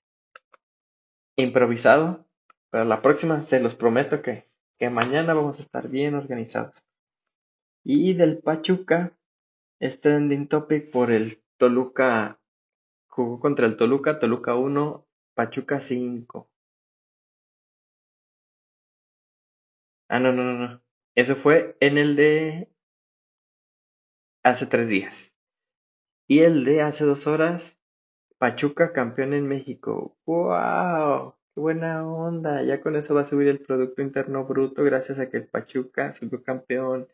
Improvisado. 1.36 2.26
Pero 2.72 2.86
la 2.86 3.02
próxima 3.02 3.42
se 3.42 3.60
los 3.60 3.76
prometo 3.76 4.22
que, 4.22 4.50
que 4.80 4.90
mañana 4.90 5.34
vamos 5.34 5.60
a 5.60 5.62
estar 5.62 5.90
bien 5.90 6.16
organizados. 6.16 6.88
Y 7.84 8.14
del 8.14 8.40
Pachuca 8.40 9.18
es 9.80 10.02
trending 10.02 10.48
topic 10.48 10.90
por 10.92 11.12
el 11.12 11.44
Toluca. 11.58 12.41
Jugó 13.12 13.42
contra 13.42 13.68
el 13.68 13.76
Toluca, 13.76 14.20
Toluca 14.20 14.56
1, 14.56 15.06
Pachuca 15.36 15.82
5. 15.82 16.50
Ah, 20.08 20.20
no, 20.20 20.32
no, 20.32 20.44
no, 20.44 20.68
no. 20.68 20.82
Eso 21.16 21.36
fue 21.36 21.76
en 21.82 21.98
el 21.98 22.16
de 22.16 22.70
hace 24.44 24.66
tres 24.66 24.88
días. 24.88 25.36
Y 26.26 26.40
el 26.40 26.64
de 26.64 26.82
hace 26.84 27.04
dos 27.04 27.28
horas, 27.28 27.82
Pachuca 28.38 28.94
campeón 28.94 29.34
en 29.34 29.46
México. 29.46 30.16
¡Wow! 30.26 31.36
¡Qué 31.54 31.60
buena 31.60 32.08
onda! 32.08 32.64
Ya 32.64 32.80
con 32.80 32.96
eso 32.96 33.14
va 33.14 33.22
a 33.22 33.26
subir 33.26 33.50
el 33.50 33.60
Producto 33.60 34.02
Interno 34.02 34.46
Bruto 34.46 34.86
gracias 34.86 35.20
a 35.20 35.30
que 35.30 35.36
el 35.38 35.48
Pachuca 35.48 36.14
subió 36.14 36.42
campeón. 36.42 37.10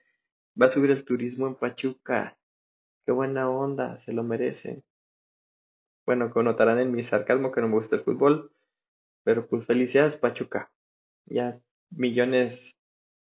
Va 0.61 0.67
a 0.67 0.69
subir 0.69 0.91
el 0.91 1.03
turismo 1.03 1.47
en 1.47 1.55
Pachuca. 1.55 2.37
¡Qué 3.03 3.11
buena 3.11 3.49
onda! 3.49 3.97
Se 3.97 4.13
lo 4.13 4.23
merecen. 4.23 4.83
Bueno, 6.07 6.31
connotarán 6.31 6.79
en 6.79 6.93
mi 6.93 7.03
sarcasmo 7.03 7.51
que 7.51 7.59
no 7.59 7.67
me 7.67 7.75
gusta 7.75 7.97
el 7.97 8.01
fútbol, 8.01 8.53
pero 9.25 9.45
pues 9.45 9.65
felicidades 9.65 10.15
Pachuca. 10.15 10.71
Ya 11.25 11.59
millones 11.89 12.77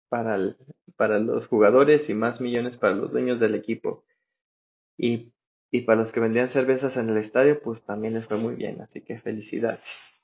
para, 0.09 0.37
los 0.37 1.47
jugadores 1.47 2.11
y 2.11 2.15
más 2.15 2.41
millones 2.41 2.77
para 2.77 2.95
los 2.95 3.13
dueños 3.13 3.39
del 3.39 3.55
equipo. 3.55 4.05
Y, 4.99 5.33
y 5.71 5.83
para 5.83 6.01
los 6.01 6.11
que 6.11 6.19
vendían 6.19 6.51
cervezas 6.51 6.97
en 6.97 7.09
el 7.09 7.19
estadio, 7.19 7.63
pues 7.63 7.85
también 7.85 8.15
les 8.15 8.27
fue 8.27 8.39
muy 8.39 8.57
bien, 8.57 8.81
así 8.81 9.01
que 9.01 9.21
felicidades. 9.21 10.21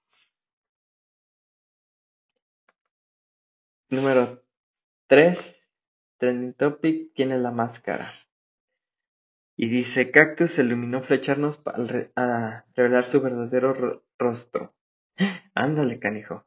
Número 3.88 4.42
3, 5.06 5.70
Trending 6.18 6.54
Topic, 6.54 7.12
¿quién 7.14 7.30
es 7.30 7.40
la 7.40 7.52
máscara? 7.52 8.04
Y 9.60 9.68
dice, 9.68 10.12
Cactus 10.12 10.58
iluminó 10.58 11.02
flecharnos 11.02 11.60
a 12.14 12.64
revelar 12.76 13.04
su 13.04 13.20
verdadero 13.20 13.74
ro- 13.74 14.04
rostro. 14.16 14.72
Ándale, 15.54 15.98
canijo. 15.98 16.46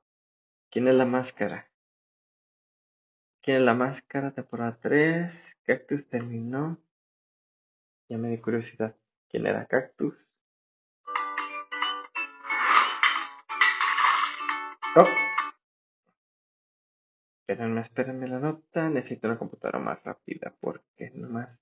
¿Quién 0.72 0.88
es 0.88 0.96
la 0.96 1.06
máscara? 1.06 1.70
¿Quién 3.44 3.58
es 3.58 3.64
la 3.64 3.74
máscara? 3.74 4.32
Temporada 4.32 4.80
3. 4.82 5.60
Cactus 5.64 6.08
terminó. 6.08 6.82
Ya 8.08 8.18
me 8.18 8.30
dio 8.30 8.42
curiosidad. 8.42 8.96
¿Quién 9.30 9.46
era 9.46 9.66
Cactus? 9.66 10.30
Oh, 14.96 15.06
espérenme, 17.42 17.82
espérenme 17.82 18.28
la 18.30 18.40
nota. 18.40 18.90
Necesito 18.90 19.28
una 19.28 19.38
computadora 19.38 19.80
más 19.80 20.02
rápida 20.04 20.56
porque 20.62 21.12
nomás 21.14 21.62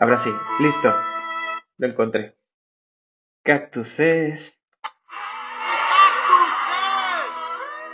Ahora 0.00 0.16
sí, 0.18 0.32
listo. 0.60 0.94
Lo 1.76 1.88
encontré. 1.88 2.36
Cactus 3.42 4.00
es. 4.00 4.58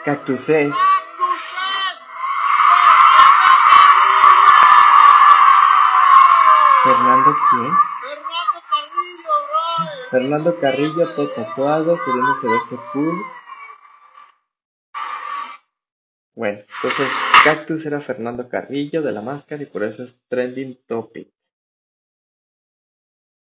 Cactus 0.05 0.49
es. 0.51 0.75
Fernando 7.25 7.41
quién? 7.51 7.73
Fernando 10.11 10.61
Carrillo, 10.61 11.15
todo 11.15 11.31
tatuado, 11.31 11.99
queriéndose 12.05 12.49
verse 12.49 12.77
cool. 12.93 13.23
Bueno, 16.35 16.59
entonces 16.59 17.09
Cactus 17.45 17.87
era 17.87 18.01
Fernando 18.01 18.49
Carrillo 18.49 19.01
de 19.01 19.13
la 19.13 19.23
máscara 19.23 19.63
y 19.63 19.67
por 19.67 19.85
eso 19.85 20.03
es 20.03 20.21
trending 20.29 20.79
topic. 20.87 21.33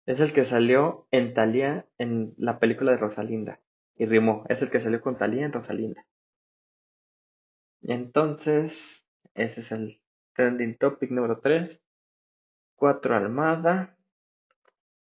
Es 0.07 0.21
el 0.21 0.33
que 0.33 0.45
salió 0.45 1.07
en 1.11 1.33
Thalía 1.33 1.87
en 1.97 2.35
la 2.37 2.59
película 2.59 2.93
de 2.93 2.99
Rosalinda. 2.99 3.61
Y 3.97 4.07
rimó, 4.07 4.45
es 4.49 4.61
el 4.63 4.71
que 4.71 4.81
salió 4.81 5.01
con 5.01 5.17
Thalía 5.17 5.47
en 5.47 5.53
Rosalinda. 5.53 6.07
Entonces, 7.83 9.07
ese 9.35 9.61
es 9.61 9.73
el 9.73 10.03
trending 10.35 10.77
topic 10.77 11.11
número 11.11 11.41
3. 11.41 11.83
4 12.81 13.15
Almada. 13.15 13.95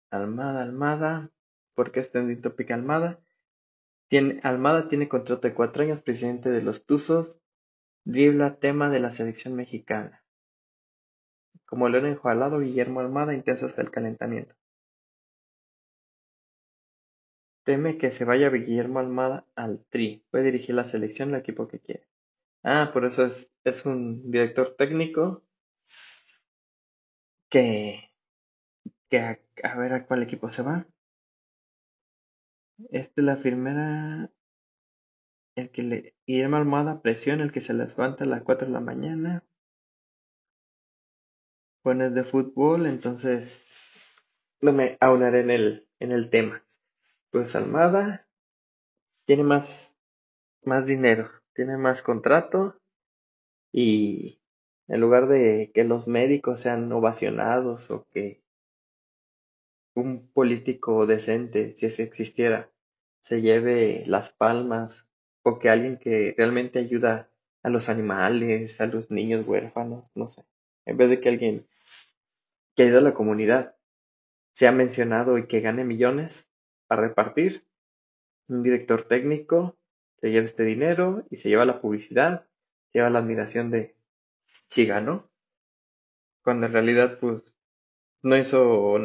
Almada, 0.09 0.63
Almada. 0.63 1.29
¿Por 1.75 1.91
qué 1.91 1.99
es 1.99 2.11
trending 2.11 2.41
topic 2.41 2.71
Almada? 2.71 3.19
Tiene, 4.09 4.39
Almada 4.41 4.89
tiene 4.89 5.07
contrato 5.07 5.47
de 5.47 5.53
4 5.53 5.83
años, 5.83 6.01
presidente 6.01 6.49
de 6.49 6.63
los 6.63 6.87
Tuzos, 6.87 7.39
dribla 8.03 8.57
tema 8.57 8.89
de 8.89 8.99
la 8.99 9.11
selección 9.11 9.55
mexicana. 9.55 10.25
Como 11.65 11.87
león 11.87 12.07
enjualado, 12.07 12.61
Guillermo 12.61 12.99
Almada 12.99 13.35
intenso 13.35 13.67
hasta 13.67 13.83
el 13.83 13.91
calentamiento. 13.91 14.55
Teme 17.63 17.99
que 17.99 18.09
se 18.09 18.25
vaya 18.25 18.49
Guillermo 18.49 18.97
Almada 18.97 19.45
al 19.53 19.85
Tri. 19.89 20.25
Puede 20.31 20.45
dirigir 20.45 20.73
la 20.73 20.85
selección 20.85 21.35
al 21.35 21.41
equipo 21.41 21.67
que 21.67 21.79
quiere. 21.79 22.07
Ah, 22.63 22.89
por 22.91 23.05
eso 23.05 23.23
es, 23.23 23.53
es 23.63 23.85
un 23.85 24.31
director 24.31 24.75
técnico 24.75 25.43
que, 27.49 28.11
que 29.09 29.19
a, 29.19 29.75
ver 29.75 29.93
a 29.93 30.05
cuál 30.05 30.23
equipo 30.23 30.49
se 30.49 30.63
va. 30.63 30.87
Este 32.89 33.21
la 33.21 33.37
primera, 33.37 34.31
el 35.55 35.71
que 35.71 35.83
le, 35.83 36.15
Guillermo 36.25 36.57
Almada 36.57 37.01
presiona, 37.01 37.43
el 37.43 37.51
que 37.51 37.61
se 37.61 37.73
levanta 37.73 38.23
a 38.23 38.27
las 38.27 38.43
4 38.43 38.67
de 38.67 38.73
la 38.73 38.79
mañana. 38.79 39.43
Bueno, 41.83 42.09
de 42.09 42.23
fútbol, 42.23 42.85
entonces 42.85 43.67
no 44.61 44.73
me 44.73 44.97
aunaré 44.99 45.39
en 45.39 45.51
el, 45.51 45.89
en 45.99 46.11
el 46.11 46.29
tema. 46.29 46.65
Pues 47.31 47.55
Almada 47.55 48.27
tiene 49.25 49.43
más, 49.43 49.99
más 50.63 50.85
dinero, 50.85 51.29
tiene 51.53 51.77
más 51.77 52.01
contrato 52.01 52.81
y 53.71 54.41
en 54.87 55.01
lugar 55.01 55.27
de 55.27 55.71
que 55.73 55.83
los 55.83 56.07
médicos 56.07 56.61
sean 56.61 56.91
ovacionados 56.91 57.91
o 57.91 58.07
que 58.09 58.41
un 59.95 60.27
político 60.27 61.05
decente, 61.05 61.75
si 61.77 61.87
ese 61.87 62.03
existiera, 62.03 62.69
se 63.19 63.41
lleve 63.41 64.03
las 64.05 64.31
palmas 64.31 65.07
o 65.43 65.59
que 65.59 65.69
alguien 65.69 65.97
que 65.97 66.33
realmente 66.37 66.79
ayuda 66.79 67.29
a 67.63 67.69
los 67.69 67.89
animales, 67.89 68.79
a 68.79 68.85
los 68.85 69.11
niños 69.11 69.45
huérfanos, 69.47 70.09
no 70.15 70.29
sé, 70.29 70.45
en 70.85 70.97
vez 70.97 71.09
de 71.09 71.19
que 71.19 71.29
alguien 71.29 71.67
que 72.75 72.83
ayuda 72.83 72.99
a 72.99 73.03
la 73.03 73.13
comunidad 73.13 73.75
sea 74.53 74.71
mencionado 74.71 75.37
y 75.37 75.47
que 75.47 75.61
gane 75.61 75.83
millones 75.83 76.49
a 76.89 76.95
repartir, 76.95 77.65
un 78.47 78.63
director 78.63 79.03
técnico 79.03 79.77
se 80.15 80.31
lleva 80.31 80.45
este 80.45 80.63
dinero 80.63 81.25
y 81.29 81.37
se 81.37 81.49
lleva 81.49 81.65
la 81.65 81.81
publicidad, 81.81 82.47
se 82.91 82.99
lleva 82.99 83.09
la 83.09 83.19
admiración 83.19 83.69
de 83.69 83.96
si 84.69 84.85
ganó, 84.85 85.29
cuando 86.43 86.65
en 86.65 86.73
realidad 86.73 87.17
pues 87.19 87.55
no 88.23 88.37
hizo 88.37 88.97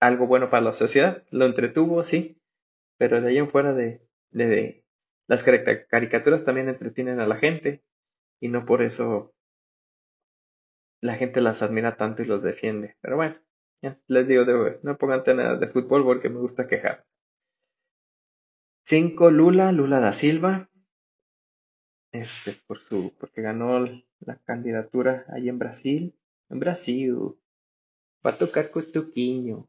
algo 0.00 0.26
bueno 0.28 0.50
para 0.50 0.62
la 0.64 0.74
sociedad, 0.74 1.24
lo 1.30 1.46
entretuvo, 1.46 2.04
sí, 2.04 2.40
pero 2.98 3.20
de 3.20 3.30
ahí 3.30 3.38
en 3.38 3.50
fuera 3.50 3.74
de, 3.74 4.06
de, 4.32 4.84
las 5.28 5.44
carica- 5.44 5.86
caricaturas 5.88 6.44
también 6.44 6.68
entretienen 6.70 7.20
a 7.20 7.26
la 7.28 7.36
gente 7.38 7.84
y 8.40 8.48
no 8.48 8.66
por 8.66 8.82
eso 8.82 9.34
la 11.02 11.14
gente 11.14 11.42
las 11.42 11.60
admira 11.60 11.98
tanto 11.98 12.22
y 12.22 12.24
los 12.24 12.42
defiende. 12.42 12.96
Pero 13.02 13.16
bueno, 13.16 13.36
ya 13.82 13.94
les 14.08 14.26
digo, 14.26 14.46
de, 14.46 14.80
no 14.82 14.96
pongan 14.96 15.22
nada 15.36 15.56
de 15.56 15.68
fútbol 15.68 16.04
porque 16.04 16.30
me 16.30 16.38
gusta 16.40 16.66
quejar. 16.66 17.04
5 18.84 19.30
Lula, 19.32 19.72
Lula 19.72 19.98
da 20.00 20.12
Silva, 20.12 20.69
este, 22.12 22.52
por 22.66 22.78
su, 22.80 23.12
porque 23.18 23.42
ganó 23.42 23.86
la 24.20 24.36
candidatura 24.44 25.24
ahí 25.28 25.48
en 25.48 25.58
Brasil. 25.58 26.14
En 26.48 26.60
Brasil, 26.60 27.16
va 28.26 28.30
a 28.32 28.38
tocar 28.38 28.70
con 28.70 28.90
Tuquiño, 28.90 29.68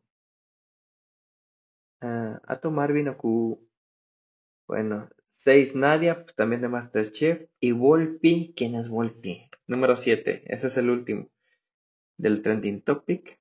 ah, 2.01 2.41
a 2.45 2.59
tomar 2.59 2.93
vino 2.93 3.17
cu. 3.17 3.59
Bueno, 4.67 5.09
6 5.27 5.75
Nadia, 5.75 6.23
pues 6.23 6.35
también 6.35 6.61
de 6.61 6.69
Masterchef. 6.69 7.49
Y 7.59 7.71
Volpi, 7.71 8.53
¿quién 8.55 8.75
es 8.75 8.89
Volpi? 8.89 9.49
Número 9.67 9.95
7, 9.95 10.43
ese 10.47 10.67
es 10.67 10.77
el 10.77 10.89
último 10.89 11.29
del 12.17 12.41
Trending 12.41 12.81
Topic. 12.83 13.39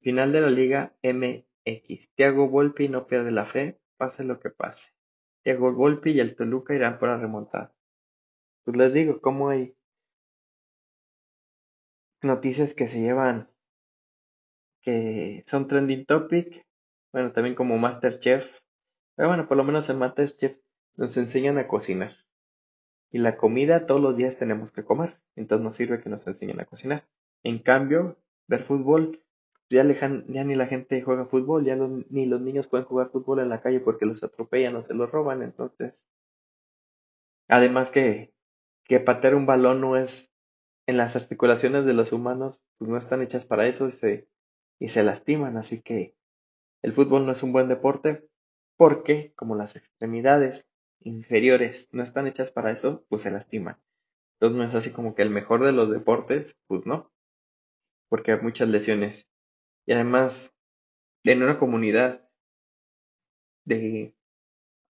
Final 0.00 0.32
de 0.32 0.40
la 0.40 0.50
Liga 0.50 0.96
MX. 1.02 2.14
Thiago 2.14 2.48
Volpi 2.48 2.88
no 2.88 3.06
pierde 3.06 3.30
la 3.30 3.46
fe, 3.46 3.80
pase 3.96 4.24
lo 4.24 4.40
que 4.40 4.50
pase. 4.50 4.92
Thiago 5.42 5.72
Volpi 5.72 6.12
y 6.12 6.20
el 6.20 6.34
Toluca 6.34 6.74
irán 6.74 6.98
por 6.98 7.08
la 7.08 7.18
remontada. 7.18 7.74
Pues 8.68 8.76
les 8.76 8.92
digo, 8.92 9.22
cómo 9.22 9.48
hay 9.48 9.74
noticias 12.20 12.74
que 12.74 12.86
se 12.86 13.00
llevan, 13.00 13.48
que 14.82 15.42
son 15.46 15.68
trending 15.68 16.04
topic, 16.04 16.66
bueno, 17.10 17.32
también 17.32 17.54
como 17.54 17.78
Masterchef, 17.78 18.60
pero 19.16 19.28
bueno, 19.28 19.48
por 19.48 19.56
lo 19.56 19.64
menos 19.64 19.88
en 19.88 19.98
Masterchef 19.98 20.58
nos 20.96 21.16
enseñan 21.16 21.56
a 21.56 21.66
cocinar. 21.66 22.18
Y 23.10 23.20
la 23.20 23.38
comida 23.38 23.86
todos 23.86 24.02
los 24.02 24.18
días 24.18 24.36
tenemos 24.36 24.70
que 24.70 24.84
comer, 24.84 25.18
entonces 25.34 25.64
no 25.64 25.72
sirve 25.72 26.02
que 26.02 26.10
nos 26.10 26.26
enseñen 26.26 26.60
a 26.60 26.66
cocinar. 26.66 27.08
En 27.44 27.60
cambio, 27.60 28.18
ver 28.48 28.64
fútbol, 28.64 29.24
ya, 29.70 29.82
ya 29.82 30.44
ni 30.44 30.56
la 30.56 30.66
gente 30.66 31.00
juega 31.00 31.24
fútbol, 31.24 31.64
ya 31.64 31.74
ni 31.74 32.26
los 32.26 32.42
niños 32.42 32.68
pueden 32.68 32.84
jugar 32.84 33.08
fútbol 33.08 33.38
en 33.40 33.48
la 33.48 33.62
calle 33.62 33.80
porque 33.80 34.04
los 34.04 34.22
atropellan 34.22 34.76
o 34.76 34.82
se 34.82 34.92
los 34.92 35.10
roban, 35.10 35.42
entonces. 35.42 36.06
Además 37.48 37.90
que, 37.90 38.34
que 38.88 39.00
patear 39.00 39.34
un 39.34 39.46
balón 39.46 39.80
no 39.80 39.96
es 39.96 40.32
en 40.86 40.96
las 40.96 41.14
articulaciones 41.14 41.84
de 41.84 41.94
los 41.94 42.12
humanos, 42.12 42.58
pues 42.78 42.90
no 42.90 42.96
están 42.96 43.22
hechas 43.22 43.44
para 43.44 43.66
eso 43.66 43.86
y 43.86 43.92
se, 43.92 44.28
y 44.80 44.88
se 44.88 45.02
lastiman, 45.02 45.56
así 45.56 45.82
que 45.82 46.16
el 46.82 46.92
fútbol 46.92 47.26
no 47.26 47.32
es 47.32 47.42
un 47.42 47.52
buen 47.52 47.68
deporte 47.68 48.28
porque 48.76 49.34
como 49.36 49.54
las 49.54 49.76
extremidades 49.76 50.68
inferiores 51.00 51.88
no 51.92 52.02
están 52.02 52.26
hechas 52.26 52.50
para 52.50 52.70
eso, 52.70 53.04
pues 53.08 53.22
se 53.22 53.30
lastiman. 53.30 53.78
Entonces 54.34 54.56
no 54.56 54.64
es 54.64 54.74
así 54.74 54.92
como 54.92 55.14
que 55.14 55.22
el 55.22 55.30
mejor 55.30 55.64
de 55.64 55.72
los 55.72 55.90
deportes, 55.90 56.58
pues 56.66 56.86
no, 56.86 57.12
porque 58.08 58.32
hay 58.32 58.40
muchas 58.40 58.68
lesiones. 58.68 59.28
Y 59.84 59.92
además, 59.92 60.56
en 61.24 61.42
una 61.42 61.58
comunidad 61.58 62.28
de, 63.64 64.14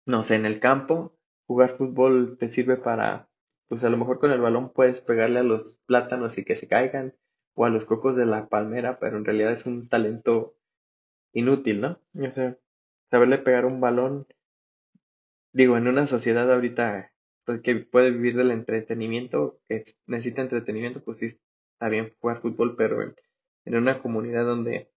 no 0.07 0.23
sé, 0.23 0.37
en 0.37 0.47
el 0.47 0.61
campo, 0.61 1.19
jugar 1.47 1.77
fútbol 1.77 2.39
te 2.39 2.49
sirve 2.49 2.77
para, 2.77 3.29
pues 3.73 3.85
a 3.85 3.89
lo 3.89 3.97
mejor 3.97 4.19
con 4.19 4.31
el 4.33 4.41
balón 4.43 4.71
puedes 4.71 5.01
pegarle 5.01 5.39
a 5.39 5.43
los 5.43 5.81
plátanos 5.87 6.37
y 6.37 6.45
que 6.45 6.57
se 6.57 6.69
caigan, 6.69 7.15
o 7.55 7.65
a 7.65 7.71
los 7.71 7.87
cocos 7.87 8.17
de 8.17 8.27
la 8.27 8.51
palmera, 8.51 8.99
pero 8.99 9.17
en 9.17 9.25
realidad 9.25 9.51
es 9.51 9.65
un 9.65 9.89
talento 9.89 10.55
inútil, 11.33 11.81
¿no? 11.81 11.99
O 12.13 12.33
sea, 12.33 12.59
saberle 13.05 13.39
pegar 13.39 13.65
un 13.65 13.81
balón, 13.81 14.27
digo, 15.55 15.79
en 15.79 15.89
una 15.89 16.07
sociedad 16.07 16.53
ahorita 16.53 17.15
pues, 17.47 17.63
que 17.63 17.77
puede 17.77 18.11
vivir 18.11 18.37
del 18.37 18.51
entretenimiento, 18.51 19.59
que 19.67 19.85
necesita 20.07 20.43
entretenimiento, 20.43 21.03
pues 21.03 21.17
sí 21.17 21.27
está 21.73 21.89
bien 21.89 22.15
jugar 22.21 22.43
fútbol, 22.43 22.77
pero 22.77 23.01
en, 23.01 23.17
en 23.65 23.77
una 23.77 24.03
comunidad 24.03 24.45
donde 24.45 24.93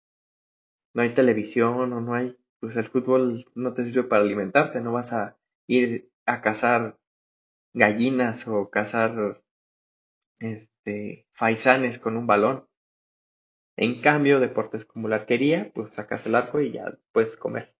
no 0.94 1.02
hay 1.02 1.14
televisión 1.14 1.94
o 1.94 2.02
no 2.02 2.14
hay, 2.14 2.38
pues 2.60 2.76
el 2.76 2.90
fútbol 2.90 3.46
no 3.56 3.74
te 3.74 3.86
sirve 3.86 4.04
para 4.04 4.24
alimentarte, 4.24 4.82
no 4.82 4.92
vas 4.92 5.14
a 5.14 5.38
ir 5.66 6.12
a 6.26 6.42
cazar 6.42 7.00
gallinas 7.76 8.48
o 8.48 8.70
cazar 8.70 9.44
este 10.40 11.28
faisanes 11.34 12.00
con 12.00 12.18
un 12.18 12.26
balón. 12.26 12.68
En 13.76 14.02
cambio, 14.02 14.40
deportes 14.40 14.86
como 14.86 15.10
la 15.10 15.18
arquería, 15.18 15.72
pues 15.76 15.94
sacas 15.94 16.26
el 16.26 16.36
arco 16.36 16.62
y 16.62 16.72
ya 16.72 16.98
puedes 17.12 17.36
comer. 17.36 17.76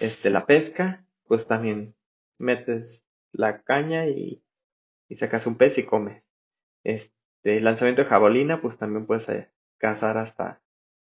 Este, 0.00 0.30
la 0.30 0.46
pesca, 0.46 1.06
pues 1.26 1.46
también 1.46 1.94
metes 2.38 3.06
la 3.32 3.62
caña 3.62 4.06
y, 4.06 4.42
y 5.08 5.16
sacas 5.16 5.46
un 5.46 5.56
pez 5.56 5.76
y 5.76 5.84
comes. 5.84 6.22
Este, 6.82 7.60
lanzamiento 7.60 8.02
de 8.02 8.08
jabalina, 8.08 8.62
pues 8.62 8.78
también 8.78 9.06
puedes 9.06 9.28
eh, 9.28 9.50
cazar 9.76 10.16
hasta 10.16 10.62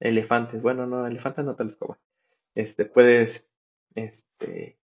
elefantes. 0.00 0.60
Bueno, 0.60 0.86
no, 0.86 1.06
elefantes 1.06 1.44
no 1.44 1.54
te 1.54 1.64
los 1.64 1.76
coman. 1.76 1.98
Este, 2.56 2.84
puedes, 2.84 3.48
este, 3.94 4.80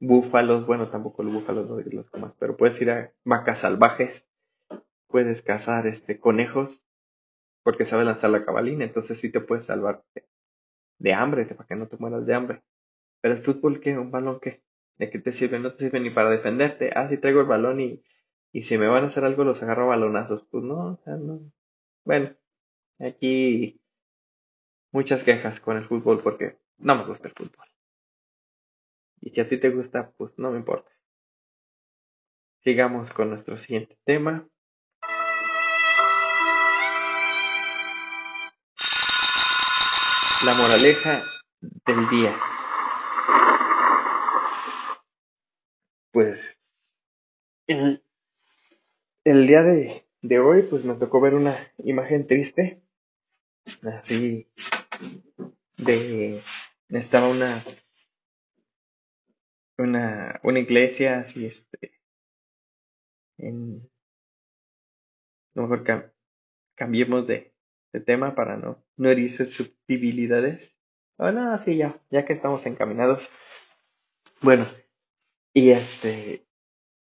búfalos, 0.00 0.66
bueno, 0.66 0.88
tampoco 0.88 1.22
los 1.22 1.32
búfalos 1.32 1.68
no 1.68 1.78
los 1.78 2.10
comas, 2.10 2.34
pero 2.38 2.56
puedes 2.56 2.80
ir 2.80 2.90
a 2.90 3.12
vacas 3.24 3.60
salvajes, 3.60 4.28
puedes 5.08 5.42
cazar, 5.42 5.86
este, 5.86 6.18
conejos, 6.20 6.84
porque 7.62 7.84
sabe 7.84 8.04
lanzar 8.04 8.30
la 8.30 8.44
cabalina, 8.44 8.84
entonces 8.84 9.18
sí 9.18 9.30
te 9.30 9.40
puedes 9.40 9.66
salvar 9.66 10.04
de, 10.98 11.14
hambre, 11.14 11.46
para 11.46 11.66
que 11.66 11.76
no 11.76 11.88
te 11.88 11.96
mueras 11.98 12.26
de 12.26 12.34
hambre. 12.34 12.62
Pero 13.20 13.34
el 13.34 13.40
fútbol, 13.40 13.80
¿qué? 13.80 13.98
¿Un 13.98 14.10
balón 14.10 14.40
qué? 14.40 14.62
¿De 14.96 15.10
qué 15.10 15.18
te 15.18 15.32
sirve? 15.32 15.58
No 15.58 15.72
te 15.72 15.78
sirve 15.78 16.00
ni 16.00 16.10
para 16.10 16.30
defenderte. 16.30 16.92
Ah, 16.94 17.08
si 17.08 17.18
traigo 17.18 17.40
el 17.40 17.46
balón 17.46 17.80
y, 17.80 18.02
y 18.52 18.62
si 18.62 18.78
me 18.78 18.88
van 18.88 19.04
a 19.04 19.06
hacer 19.08 19.24
algo 19.24 19.44
los 19.44 19.62
agarro 19.62 19.84
a 19.84 19.86
balonazos. 19.96 20.42
Pues 20.44 20.64
no, 20.64 20.92
o 20.92 21.00
sea, 21.04 21.16
no. 21.16 21.40
Bueno, 22.04 22.34
aquí 22.98 23.80
muchas 24.92 25.24
quejas 25.24 25.60
con 25.60 25.76
el 25.76 25.84
fútbol 25.84 26.20
porque 26.22 26.58
no 26.78 26.96
me 26.96 27.04
gusta 27.04 27.28
el 27.28 27.34
fútbol. 27.34 27.67
Y 29.20 29.30
si 29.30 29.40
a 29.40 29.48
ti 29.48 29.58
te 29.58 29.70
gusta, 29.70 30.12
pues 30.16 30.38
no 30.38 30.50
me 30.50 30.58
importa. 30.58 30.90
Sigamos 32.60 33.10
con 33.10 33.30
nuestro 33.30 33.58
siguiente 33.58 33.98
tema. 34.04 34.48
La 40.44 40.54
moraleja 40.54 41.22
del 41.60 42.08
día. 42.08 42.36
Pues 46.12 46.60
el, 47.66 48.02
el 49.24 49.46
día 49.46 49.62
de, 49.62 50.06
de 50.22 50.38
hoy 50.38 50.62
pues 50.62 50.84
me 50.84 50.94
tocó 50.94 51.20
ver 51.20 51.34
una 51.34 51.56
imagen 51.78 52.26
triste. 52.26 52.82
Así 53.82 54.48
de 55.76 56.42
estaba 56.88 57.28
una 57.28 57.62
una, 59.78 60.40
una 60.42 60.58
iglesia 60.58 61.20
así 61.20 61.46
este 61.46 61.92
en 63.38 63.88
lo 65.54 65.66
mejor 65.66 66.12
cambiemos 66.74 67.26
de, 67.26 67.52
tema 68.06 68.36
para 68.36 68.56
no, 68.56 68.84
no 68.96 69.10
herir 69.10 69.28
susceptibilidades. 69.28 70.76
Bueno, 71.16 71.52
así 71.52 71.76
ya, 71.76 72.00
ya 72.10 72.24
que 72.24 72.32
estamos 72.32 72.64
encaminados. 72.66 73.30
Bueno, 74.40 74.64
y 75.52 75.70
este, 75.70 76.46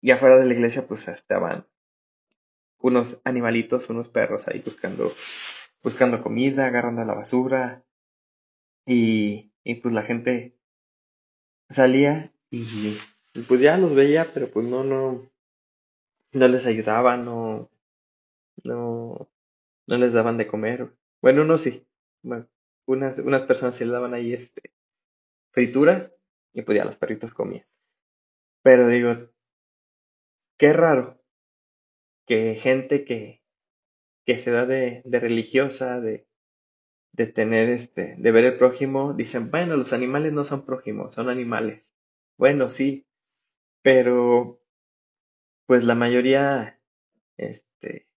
y 0.01 0.11
afuera 0.11 0.39
de 0.39 0.47
la 0.47 0.55
iglesia 0.55 0.87
pues 0.87 1.07
estaban 1.09 1.67
unos 2.79 3.21
animalitos, 3.25 3.91
unos 3.91 4.09
perros 4.09 4.49
ahí 4.49 4.63
buscando, 4.65 5.13
buscando 5.83 6.23
comida, 6.23 6.67
agarrando 6.67 7.05
la 7.05 7.13
basura. 7.13 7.85
Y, 8.87 9.53
y 9.65 9.75
pues 9.75 9.93
la 9.93 10.03
gente 10.03 10.57
salía 11.69 12.33
y, 12.51 12.97
pues 13.49 13.61
ya 13.61 13.77
los 13.79 13.95
veía, 13.95 14.31
pero 14.33 14.51
pues 14.51 14.67
no, 14.67 14.85
no, 14.85 15.31
no 16.33 16.49
les 16.49 16.67
ayudaba, 16.67 17.17
no, 17.17 17.71
no, 18.65 19.31
no 19.87 19.99
les 19.99 20.13
daban 20.15 20.39
de 20.39 20.47
comer. 20.47 20.93
Bueno, 21.23 21.43
unos 21.43 21.63
sí, 21.63 21.87
unas, 22.87 23.19
unas 23.19 23.43
personas 23.43 23.77
sí 23.77 23.85
le 23.85 23.93
daban 23.93 24.15
ahí 24.15 24.35
este 24.35 24.73
frituras 25.53 26.15
y 26.55 26.63
pues 26.63 26.79
ya 26.79 26.85
los 26.85 26.97
perritos 26.97 27.33
comían. 27.33 27.67
Pero 28.63 28.89
digo, 28.89 29.31
qué 30.59 30.73
raro 30.73 31.19
que 32.27 32.55
gente 32.55 33.05
que, 33.05 33.43
que 34.27 34.39
se 34.39 34.51
da 34.53 34.67
de, 34.67 35.03
de 35.05 35.21
religiosa, 35.21 36.01
de, 36.01 36.29
de 37.13 37.27
tener 37.27 37.69
este, 37.71 38.17
de 38.19 38.33
ver 38.33 38.45
el 38.45 38.59
prójimo, 38.59 39.15
dicen, 39.15 39.51
bueno, 39.51 39.77
los 39.77 39.93
animales 39.93 40.33
no 40.33 40.45
son 40.45 40.67
prójimos, 40.67 41.15
son 41.15 41.31
animales. 41.31 41.93
Bueno, 42.41 42.70
sí, 42.70 43.07
pero 43.82 44.62
pues 45.66 45.84
la 45.84 45.95
mayoría, 45.95 46.80
este, 47.36 48.09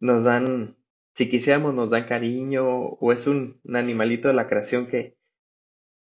nos 0.00 0.22
dan, 0.22 0.76
si 1.14 1.30
quisiéramos, 1.30 1.72
nos 1.72 1.88
dan 1.88 2.06
cariño, 2.06 2.68
o 2.68 3.12
es 3.14 3.26
un, 3.26 3.58
animalito 3.72 4.28
de 4.28 4.34
la 4.34 4.48
creación 4.48 4.86
que, 4.86 5.16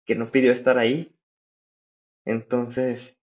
que 0.06 0.16
no 0.16 0.30
pidió 0.30 0.52
estar 0.52 0.78
ahí. 0.78 1.18
Entonces, 2.26 3.22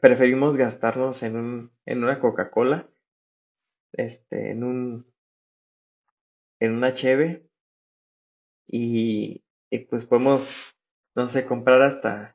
preferimos 0.00 0.56
gastarnos 0.56 1.24
en 1.24 1.34
un, 1.34 1.72
en 1.86 2.04
una 2.04 2.20
Coca-Cola, 2.20 2.88
este, 3.94 4.52
en 4.52 4.62
un, 4.62 5.12
en 6.60 6.72
una 6.72 6.94
cheve, 6.94 7.50
y, 8.68 9.42
y 9.70 9.80
pues 9.86 10.04
podemos, 10.04 10.76
no 11.16 11.28
sé, 11.28 11.46
comprar 11.46 11.82
hasta 11.82 12.33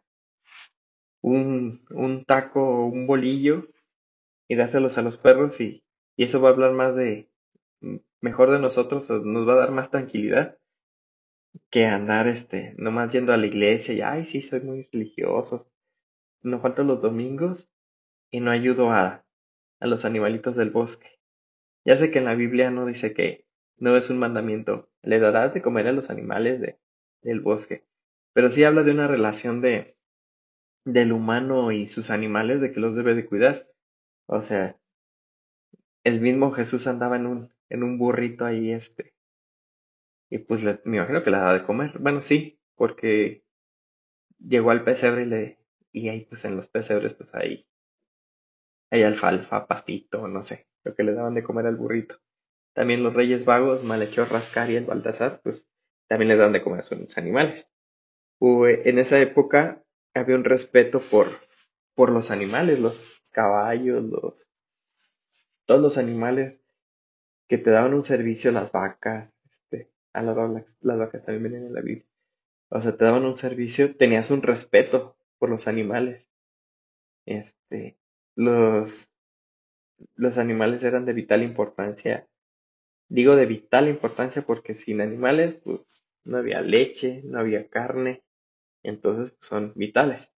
un, 1.21 1.85
un 1.91 2.25
taco 2.25 2.61
o 2.61 2.85
un 2.87 3.07
bolillo 3.07 3.67
y 4.47 4.55
dárselos 4.55 4.97
a 4.97 5.01
los 5.03 5.17
perros 5.17 5.61
y, 5.61 5.83
y 6.17 6.23
eso 6.25 6.41
va 6.41 6.49
a 6.49 6.53
hablar 6.53 6.73
más 6.73 6.95
de, 6.95 7.29
mejor 8.21 8.51
de 8.51 8.59
nosotros, 8.59 9.09
o 9.09 9.19
nos 9.19 9.47
va 9.47 9.53
a 9.53 9.57
dar 9.57 9.71
más 9.71 9.91
tranquilidad 9.91 10.57
que 11.69 11.85
andar, 11.85 12.27
este, 12.27 12.73
nomás 12.77 13.11
yendo 13.11 13.33
a 13.33 13.37
la 13.37 13.47
iglesia 13.47 13.93
y, 13.93 14.01
ay, 14.01 14.25
sí, 14.25 14.41
soy 14.41 14.61
muy 14.61 14.87
religioso. 14.91 15.71
No 16.41 16.59
falto 16.59 16.83
los 16.83 17.01
domingos 17.01 17.69
y 18.31 18.39
no 18.39 18.51
ayudo 18.51 18.91
a, 18.91 19.25
a 19.79 19.87
los 19.87 20.05
animalitos 20.05 20.55
del 20.55 20.71
bosque. 20.71 21.19
Ya 21.85 21.97
sé 21.97 22.11
que 22.11 22.19
en 22.19 22.25
la 22.25 22.35
Biblia 22.35 22.71
no 22.71 22.85
dice 22.85 23.13
que 23.13 23.45
no 23.77 23.95
es 23.95 24.09
un 24.09 24.19
mandamiento, 24.19 24.89
le 25.01 25.19
darás 25.19 25.53
de 25.53 25.61
comer 25.61 25.87
a 25.87 25.93
los 25.93 26.09
animales 26.09 26.61
de, 26.61 26.79
del 27.21 27.41
bosque, 27.41 27.85
pero 28.33 28.51
sí 28.51 28.63
habla 28.63 28.83
de 28.83 28.91
una 28.91 29.07
relación 29.07 29.61
de, 29.61 29.97
del 30.93 31.11
humano 31.13 31.71
y 31.71 31.87
sus 31.87 32.09
animales 32.09 32.61
de 32.61 32.71
que 32.71 32.79
los 32.79 32.95
debe 32.95 33.15
de 33.15 33.25
cuidar. 33.25 33.67
O 34.27 34.41
sea, 34.41 34.77
el 36.03 36.19
mismo 36.21 36.51
Jesús 36.51 36.87
andaba 36.87 37.15
en 37.15 37.25
un, 37.25 37.53
en 37.69 37.83
un 37.83 37.97
burrito 37.97 38.45
ahí, 38.45 38.71
este, 38.71 39.13
y 40.29 40.39
pues 40.39 40.63
le, 40.63 40.79
me 40.85 40.97
imagino 40.97 41.23
que 41.23 41.31
le 41.31 41.37
daba 41.37 41.53
de 41.53 41.63
comer. 41.63 41.97
Bueno, 41.99 42.21
sí, 42.21 42.59
porque 42.75 43.43
llegó 44.39 44.71
al 44.71 44.83
pesebre 44.83 45.23
y 45.23 45.25
le, 45.25 45.59
y 45.91 46.09
ahí 46.09 46.25
pues 46.25 46.45
en 46.45 46.55
los 46.55 46.67
pesebres 46.67 47.13
pues 47.13 47.35
ahí, 47.35 47.67
hay 48.91 49.03
alfalfa, 49.03 49.67
pastito, 49.67 50.27
no 50.27 50.43
sé, 50.43 50.67
lo 50.83 50.95
que 50.95 51.03
le 51.03 51.13
daban 51.13 51.33
de 51.35 51.43
comer 51.43 51.65
al 51.67 51.75
burrito. 51.75 52.17
también 52.73 53.03
los 53.03 53.13
reyes 53.13 53.45
vagos, 53.45 53.83
Malhechor, 53.83 54.31
Rascar 54.31 54.69
y 54.71 54.77
el 54.77 54.85
Baltasar, 54.85 55.41
pues 55.43 55.67
también 56.07 56.29
les 56.29 56.39
dan 56.39 56.53
de 56.53 56.63
comer 56.63 56.81
a 56.81 56.83
sus 56.83 57.17
animales. 57.17 57.69
En 58.41 58.99
esa 58.99 59.19
época 59.19 59.83
había 60.13 60.35
un 60.35 60.43
respeto 60.43 60.99
por, 60.99 61.27
por 61.95 62.11
los 62.11 62.31
animales, 62.31 62.79
los 62.79 63.21
caballos, 63.31 64.03
los, 64.03 64.49
todos 65.65 65.81
los 65.81 65.97
animales 65.97 66.59
que 67.47 67.57
te 67.57 67.71
daban 67.71 67.93
un 67.93 68.03
servicio, 68.03 68.51
las 68.51 68.71
vacas, 68.71 69.35
este, 69.49 69.91
a 70.13 70.21
las, 70.21 70.77
las 70.81 70.99
vacas 70.99 71.23
también 71.23 71.43
venían 71.43 71.67
en 71.67 71.73
la 71.73 71.81
Biblia. 71.81 72.05
O 72.69 72.79
sea, 72.81 72.95
te 72.95 73.05
daban 73.05 73.25
un 73.25 73.35
servicio, 73.35 73.95
tenías 73.95 74.29
un 74.29 74.43
respeto 74.43 75.17
por 75.39 75.49
los 75.49 75.67
animales. 75.67 76.29
Este, 77.25 77.97
los, 78.35 79.13
los 80.15 80.37
animales 80.37 80.83
eran 80.83 81.05
de 81.05 81.13
vital 81.13 81.43
importancia. 81.43 82.27
Digo 83.07 83.35
de 83.35 83.47
vital 83.47 83.89
importancia 83.89 84.43
porque 84.43 84.75
sin 84.75 85.01
animales, 85.01 85.55
pues, 85.63 86.05
no 86.23 86.37
había 86.37 86.61
leche, 86.61 87.21
no 87.25 87.39
había 87.39 87.67
carne, 87.67 88.23
entonces 88.83 89.31
pues, 89.31 89.47
son 89.47 89.73
vitales. 89.75 90.33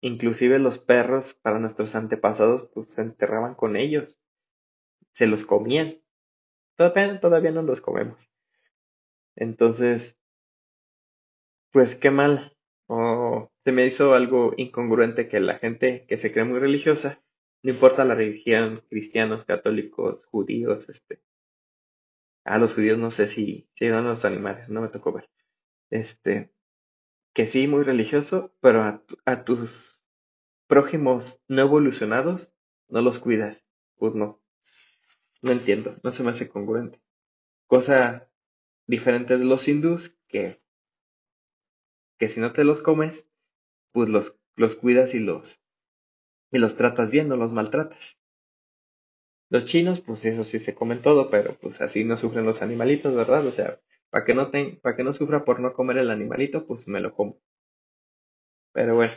Inclusive 0.00 0.58
los 0.58 0.78
perros, 0.78 1.34
para 1.34 1.58
nuestros 1.58 1.94
antepasados, 1.94 2.68
pues 2.74 2.92
se 2.92 3.02
enterraban 3.02 3.54
con 3.54 3.76
ellos, 3.76 4.20
se 5.12 5.26
los 5.26 5.44
comían. 5.44 6.00
Todavía, 6.76 7.18
todavía 7.20 7.50
no 7.50 7.62
los 7.62 7.80
comemos. 7.80 8.28
Entonces, 9.34 10.20
pues 11.70 11.96
qué 11.96 12.10
mal. 12.10 12.56
O 12.88 13.50
se 13.64 13.72
me 13.72 13.86
hizo 13.86 14.14
algo 14.14 14.54
incongruente 14.56 15.28
que 15.28 15.40
la 15.40 15.58
gente 15.58 16.06
que 16.06 16.18
se 16.18 16.32
cree 16.32 16.44
muy 16.44 16.60
religiosa, 16.60 17.22
no 17.62 17.72
importa 17.72 18.04
la 18.04 18.14
religión, 18.14 18.84
cristianos, 18.88 19.44
católicos, 19.44 20.24
judíos, 20.26 20.88
este. 20.88 21.20
A 22.44 22.58
los 22.58 22.74
judíos 22.74 22.96
no 22.96 23.10
sé 23.10 23.26
si, 23.26 23.68
si 23.72 23.88
dan 23.88 24.04
los 24.04 24.24
animales, 24.24 24.68
no 24.68 24.80
me 24.80 24.88
tocó 24.88 25.12
ver. 25.12 25.28
Este, 25.90 26.52
que 27.36 27.46
sí, 27.46 27.68
muy 27.68 27.84
religioso, 27.84 28.52
pero 28.60 28.82
a, 28.82 29.04
a 29.26 29.44
tus 29.44 30.02
prójimos 30.68 31.42
no 31.48 31.60
evolucionados 31.62 32.52
no 32.88 33.02
los 33.02 33.18
cuidas. 33.20 33.64
Pues 33.96 34.14
no. 34.14 34.42
No 35.40 35.52
entiendo, 35.52 35.96
no 36.02 36.12
se 36.12 36.22
me 36.24 36.30
hace 36.30 36.48
congruente. 36.48 37.00
Cosa 37.68 38.30
diferente 38.86 39.38
de 39.38 39.44
los 39.46 39.68
hindús 39.68 40.18
que, 40.28 40.62
que 42.18 42.28
si 42.28 42.40
no 42.40 42.52
te 42.52 42.64
los 42.64 42.82
comes, 42.82 43.30
pues 43.92 44.08
los, 44.10 44.38
los 44.56 44.76
cuidas 44.76 45.14
y 45.14 45.20
los, 45.20 45.62
y 46.52 46.58
los 46.58 46.76
tratas 46.76 47.10
bien, 47.10 47.28
no 47.28 47.36
los 47.36 47.52
maltratas. 47.52 48.18
Los 49.48 49.64
chinos, 49.64 50.00
pues 50.00 50.24
eso 50.24 50.44
sí 50.44 50.60
se 50.60 50.76
comen 50.76 51.02
todo, 51.02 51.30
pero 51.30 51.54
pues 51.60 51.80
así 51.80 52.04
no 52.04 52.16
sufren 52.16 52.44
los 52.44 52.62
animalitos, 52.62 53.16
¿verdad? 53.16 53.44
O 53.46 53.50
sea, 53.50 53.80
para 54.16 54.24
que 54.26 54.34
no 54.34 54.50
para 54.82 54.96
que 54.96 55.04
no 55.04 55.12
sufra 55.12 55.44
por 55.44 55.60
no 55.60 55.72
comer 55.74 55.98
el 55.98 56.10
animalito, 56.10 56.66
pues 56.66 56.88
me 56.88 57.00
lo 57.00 57.14
como. 57.14 57.38
Pero 58.72 58.94
bueno, 58.94 59.12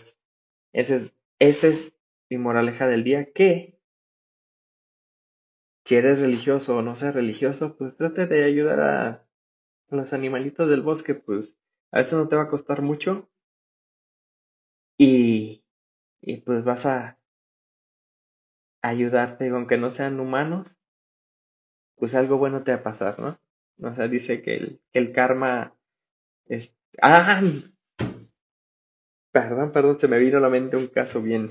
ese 0.74 0.98
es, 1.40 1.64
es 1.64 1.96
mi 2.30 2.38
moraleja 2.38 2.88
del 2.88 3.04
día, 3.04 3.32
que 3.34 3.80
si 5.84 5.96
eres 5.96 6.22
religioso 6.22 6.78
o 6.78 6.82
no 6.82 6.96
seas 6.96 7.14
religioso, 7.16 7.76
pues 7.76 7.98
trate 7.98 8.28
de 8.28 8.46
ayudar 8.46 8.80
a 8.80 9.28
los 9.90 10.14
animalitos 10.14 10.70
del 10.70 10.82
bosque, 10.84 11.16
pues 11.16 11.58
a 11.92 12.00
veces 12.00 12.14
no 12.14 12.28
te 12.30 12.36
va 12.38 12.44
a 12.44 12.50
costar 12.50 12.82
mucho 12.82 13.30
y, 15.00 15.64
y 16.22 16.38
pues 16.38 16.64
vas 16.64 16.86
a 16.88 17.20
ayudarte, 18.82 19.48
aunque 19.52 19.78
no 19.78 19.90
sean 19.90 20.20
humanos, 20.20 20.82
pues 21.98 22.16
algo 22.16 22.40
bueno 22.40 22.64
te 22.64 22.72
va 22.72 22.80
a 22.80 22.84
pasar, 22.84 23.20
¿no? 23.20 23.40
O 23.82 23.94
sea, 23.94 24.08
dice 24.08 24.42
que 24.42 24.56
el, 24.56 24.82
el 24.94 25.14
karma 25.14 25.76
es... 26.46 26.76
¡Ah! 27.02 27.42
Perdón, 29.32 29.72
perdón, 29.72 30.00
se 30.00 30.08
me 30.08 30.20
vino 30.20 30.38
a 30.38 30.42
la 30.42 30.50
mente 30.50 30.76
un 30.76 30.88
caso 30.88 31.22
bien 31.22 31.50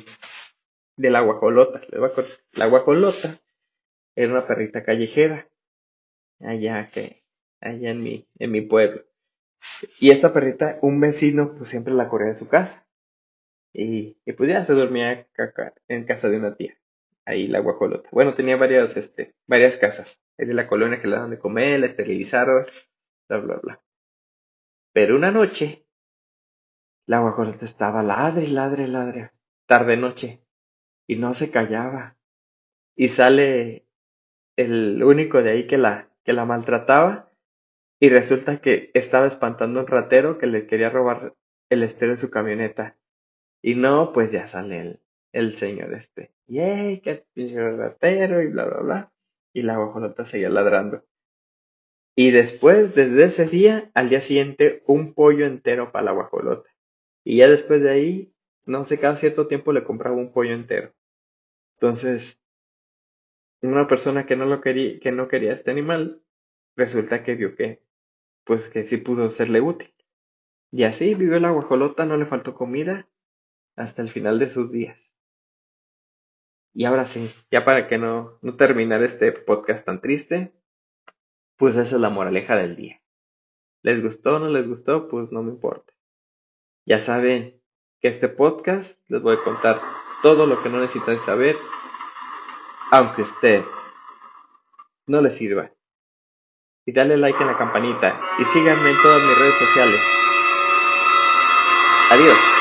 de 0.97 1.11
la 1.11 1.21
guajolota. 1.21 1.81
La 2.53 2.67
guajolota 2.67 3.39
era 4.17 4.33
una 4.33 4.47
perrita 4.47 4.85
callejera, 4.85 5.49
allá 6.41 6.91
que, 6.91 7.25
allá 7.61 7.91
en 7.91 7.99
mi, 7.99 8.29
en 8.39 8.51
mi 8.51 8.63
pueblo. 8.63 9.05
Y 10.01 10.11
esta 10.11 10.33
perrita, 10.33 10.79
un 10.83 11.01
vecino, 11.01 11.55
pues 11.55 11.69
siempre 11.69 11.95
la 11.95 12.09
corría 12.09 12.29
en 12.29 12.37
su 12.37 12.49
casa. 12.49 12.87
Y, 13.73 14.19
y 14.25 14.33
pues 14.33 14.51
ya 14.51 14.65
se 14.65 14.73
dormía 14.73 15.29
en 15.89 16.05
casa 16.05 16.29
de 16.29 16.37
una 16.37 16.57
tía 16.57 16.79
ahí 17.29 17.47
la 17.47 17.61
guajolota. 17.61 18.09
Bueno, 18.11 18.35
tenía 18.35 18.57
varias, 18.57 18.97
este, 18.97 19.35
varias 19.47 19.77
casas. 19.77 20.21
De 20.37 20.55
la 20.55 20.67
colonia 20.67 21.01
que 21.01 21.09
le 21.09 21.17
daban 21.17 21.31
de 21.31 21.39
comer, 21.39 21.79
la 21.79 21.87
esterilizaron, 21.87 22.65
bla, 23.29 23.39
bla, 23.39 23.57
bla. 23.57 23.83
Pero 24.95 25.15
una 25.15 25.31
noche, 25.31 25.87
la 27.07 27.21
guajolota 27.21 27.65
estaba 27.65 28.03
ladre, 28.03 28.49
ladre, 28.49 28.89
ladre, 28.89 29.33
tarde 29.67 29.97
noche, 29.97 30.43
y 31.07 31.17
no 31.17 31.35
se 31.35 31.51
callaba. 31.51 32.17
Y 32.97 33.11
sale 33.11 33.87
el 34.57 35.03
único 35.05 35.43
de 35.43 35.51
ahí 35.51 35.67
que 35.67 35.77
la, 35.77 36.11
que 36.25 36.33
la 36.33 36.47
maltrataba, 36.47 37.31
y 38.01 38.09
resulta 38.09 38.61
que 38.61 38.91
estaba 38.95 39.27
espantando 39.27 39.81
a 39.81 39.83
un 39.83 39.89
ratero 39.89 40.39
que 40.39 40.47
le 40.47 40.67
quería 40.67 40.89
robar 40.89 41.35
el 41.69 41.83
estero 41.83 42.13
de 42.13 42.19
su 42.19 42.31
camioneta. 42.31 42.97
Y 43.61 43.75
no, 43.75 44.13
pues 44.13 44.33
ya 44.33 44.49
sale 44.49 44.81
el, 44.81 45.03
el 45.33 45.53
señor 45.53 45.93
este. 45.95 46.33
¡Yay! 46.49 47.01
¡Qué 47.01 47.25
ratero! 47.77 48.43
Y 48.43 48.49
bla, 48.49 48.65
bla, 48.65 48.81
bla. 48.81 49.13
Y 49.53 49.63
la 49.63 49.77
guajolota 49.77 50.25
seguía 50.25 50.49
ladrando. 50.49 51.05
Y 52.17 52.33
después, 52.33 52.95
desde 52.95 53.25
ese 53.25 53.47
día, 53.47 53.91
al 53.95 54.09
día 54.09 54.21
siguiente, 54.21 54.83
un 54.87 55.15
pollo 55.15 55.47
entero 55.47 55.93
para 55.93 56.07
la 56.07 56.13
guajolota. 56.13 56.69
Y 57.23 57.37
ya 57.37 57.49
después 57.49 57.83
de 57.83 57.91
ahí, 57.91 58.35
no 58.67 58.85
sé, 58.85 58.99
cada 58.99 59.17
cierto 59.17 59.47
tiempo 59.47 59.73
le 59.73 59.85
compraba 59.85 60.17
un 60.17 60.33
pollo 60.33 60.53
entero. 60.53 60.93
Entonces, 61.75 62.43
una 63.63 63.87
persona 63.87 64.27
que 64.27 64.37
no 64.37 64.47
lo 64.47 64.61
quería, 64.61 64.99
que 65.01 65.13
no 65.13 65.29
quería 65.29 65.53
este 65.53 65.71
animal, 65.71 66.23
resulta 66.77 67.23
que 67.23 67.35
vio 67.35 67.55
que, 67.55 67.83
pues 68.45 68.69
que 68.69 68.85
sí 68.85 68.97
pudo 68.97 69.31
serle 69.31 69.61
útil. 69.61 69.95
Y 70.73 70.85
así 70.85 71.15
vivió 71.15 71.39
la 71.39 71.51
guajolota, 71.51 72.05
no 72.05 72.17
le 72.17 72.27
faltó 72.27 72.55
comida 72.55 73.09
hasta 73.77 74.03
el 74.03 74.11
final 74.11 74.39
de 74.39 74.49
sus 74.49 74.73
días. 74.73 74.99
Y 76.79 76.85
ahora 76.85 77.07
sí, 77.07 77.29
ya 77.51 77.65
para 77.65 77.89
que 77.89 77.99
no, 77.99 78.39
no 78.41 78.55
terminar 78.55 79.03
este 79.03 79.33
podcast 79.33 79.85
tan 79.85 80.01
triste, 80.01 80.55
pues 81.57 81.75
esa 81.75 81.97
es 81.97 82.01
la 82.01 82.09
moraleja 82.09 82.55
del 82.55 82.77
día. 82.77 83.03
¿Les 83.83 84.01
gustó 84.01 84.37
o 84.37 84.39
no 84.39 84.47
les 84.47 84.69
gustó? 84.69 85.09
Pues 85.09 85.33
no 85.33 85.43
me 85.43 85.51
importa. 85.51 85.93
Ya 86.87 87.01
saben 87.01 87.61
que 88.01 88.07
este 88.07 88.29
podcast 88.29 89.03
les 89.09 89.21
voy 89.21 89.35
a 89.35 89.43
contar 89.43 89.81
todo 90.23 90.47
lo 90.47 90.63
que 90.63 90.69
no 90.69 90.79
necesitan 90.79 91.19
saber, 91.19 91.57
aunque 92.93 93.23
usted 93.23 93.65
no 95.09 95.21
les 95.21 95.35
sirva. 95.35 95.73
Y 96.87 96.93
dale 96.93 97.17
like 97.17 97.43
en 97.43 97.49
la 97.49 97.59
campanita 97.59 98.23
y 98.39 98.45
síganme 98.45 98.89
en 98.89 99.03
todas 99.03 99.21
mis 99.25 99.37
redes 99.37 99.59
sociales. 99.59 100.01
Adiós. 102.13 102.58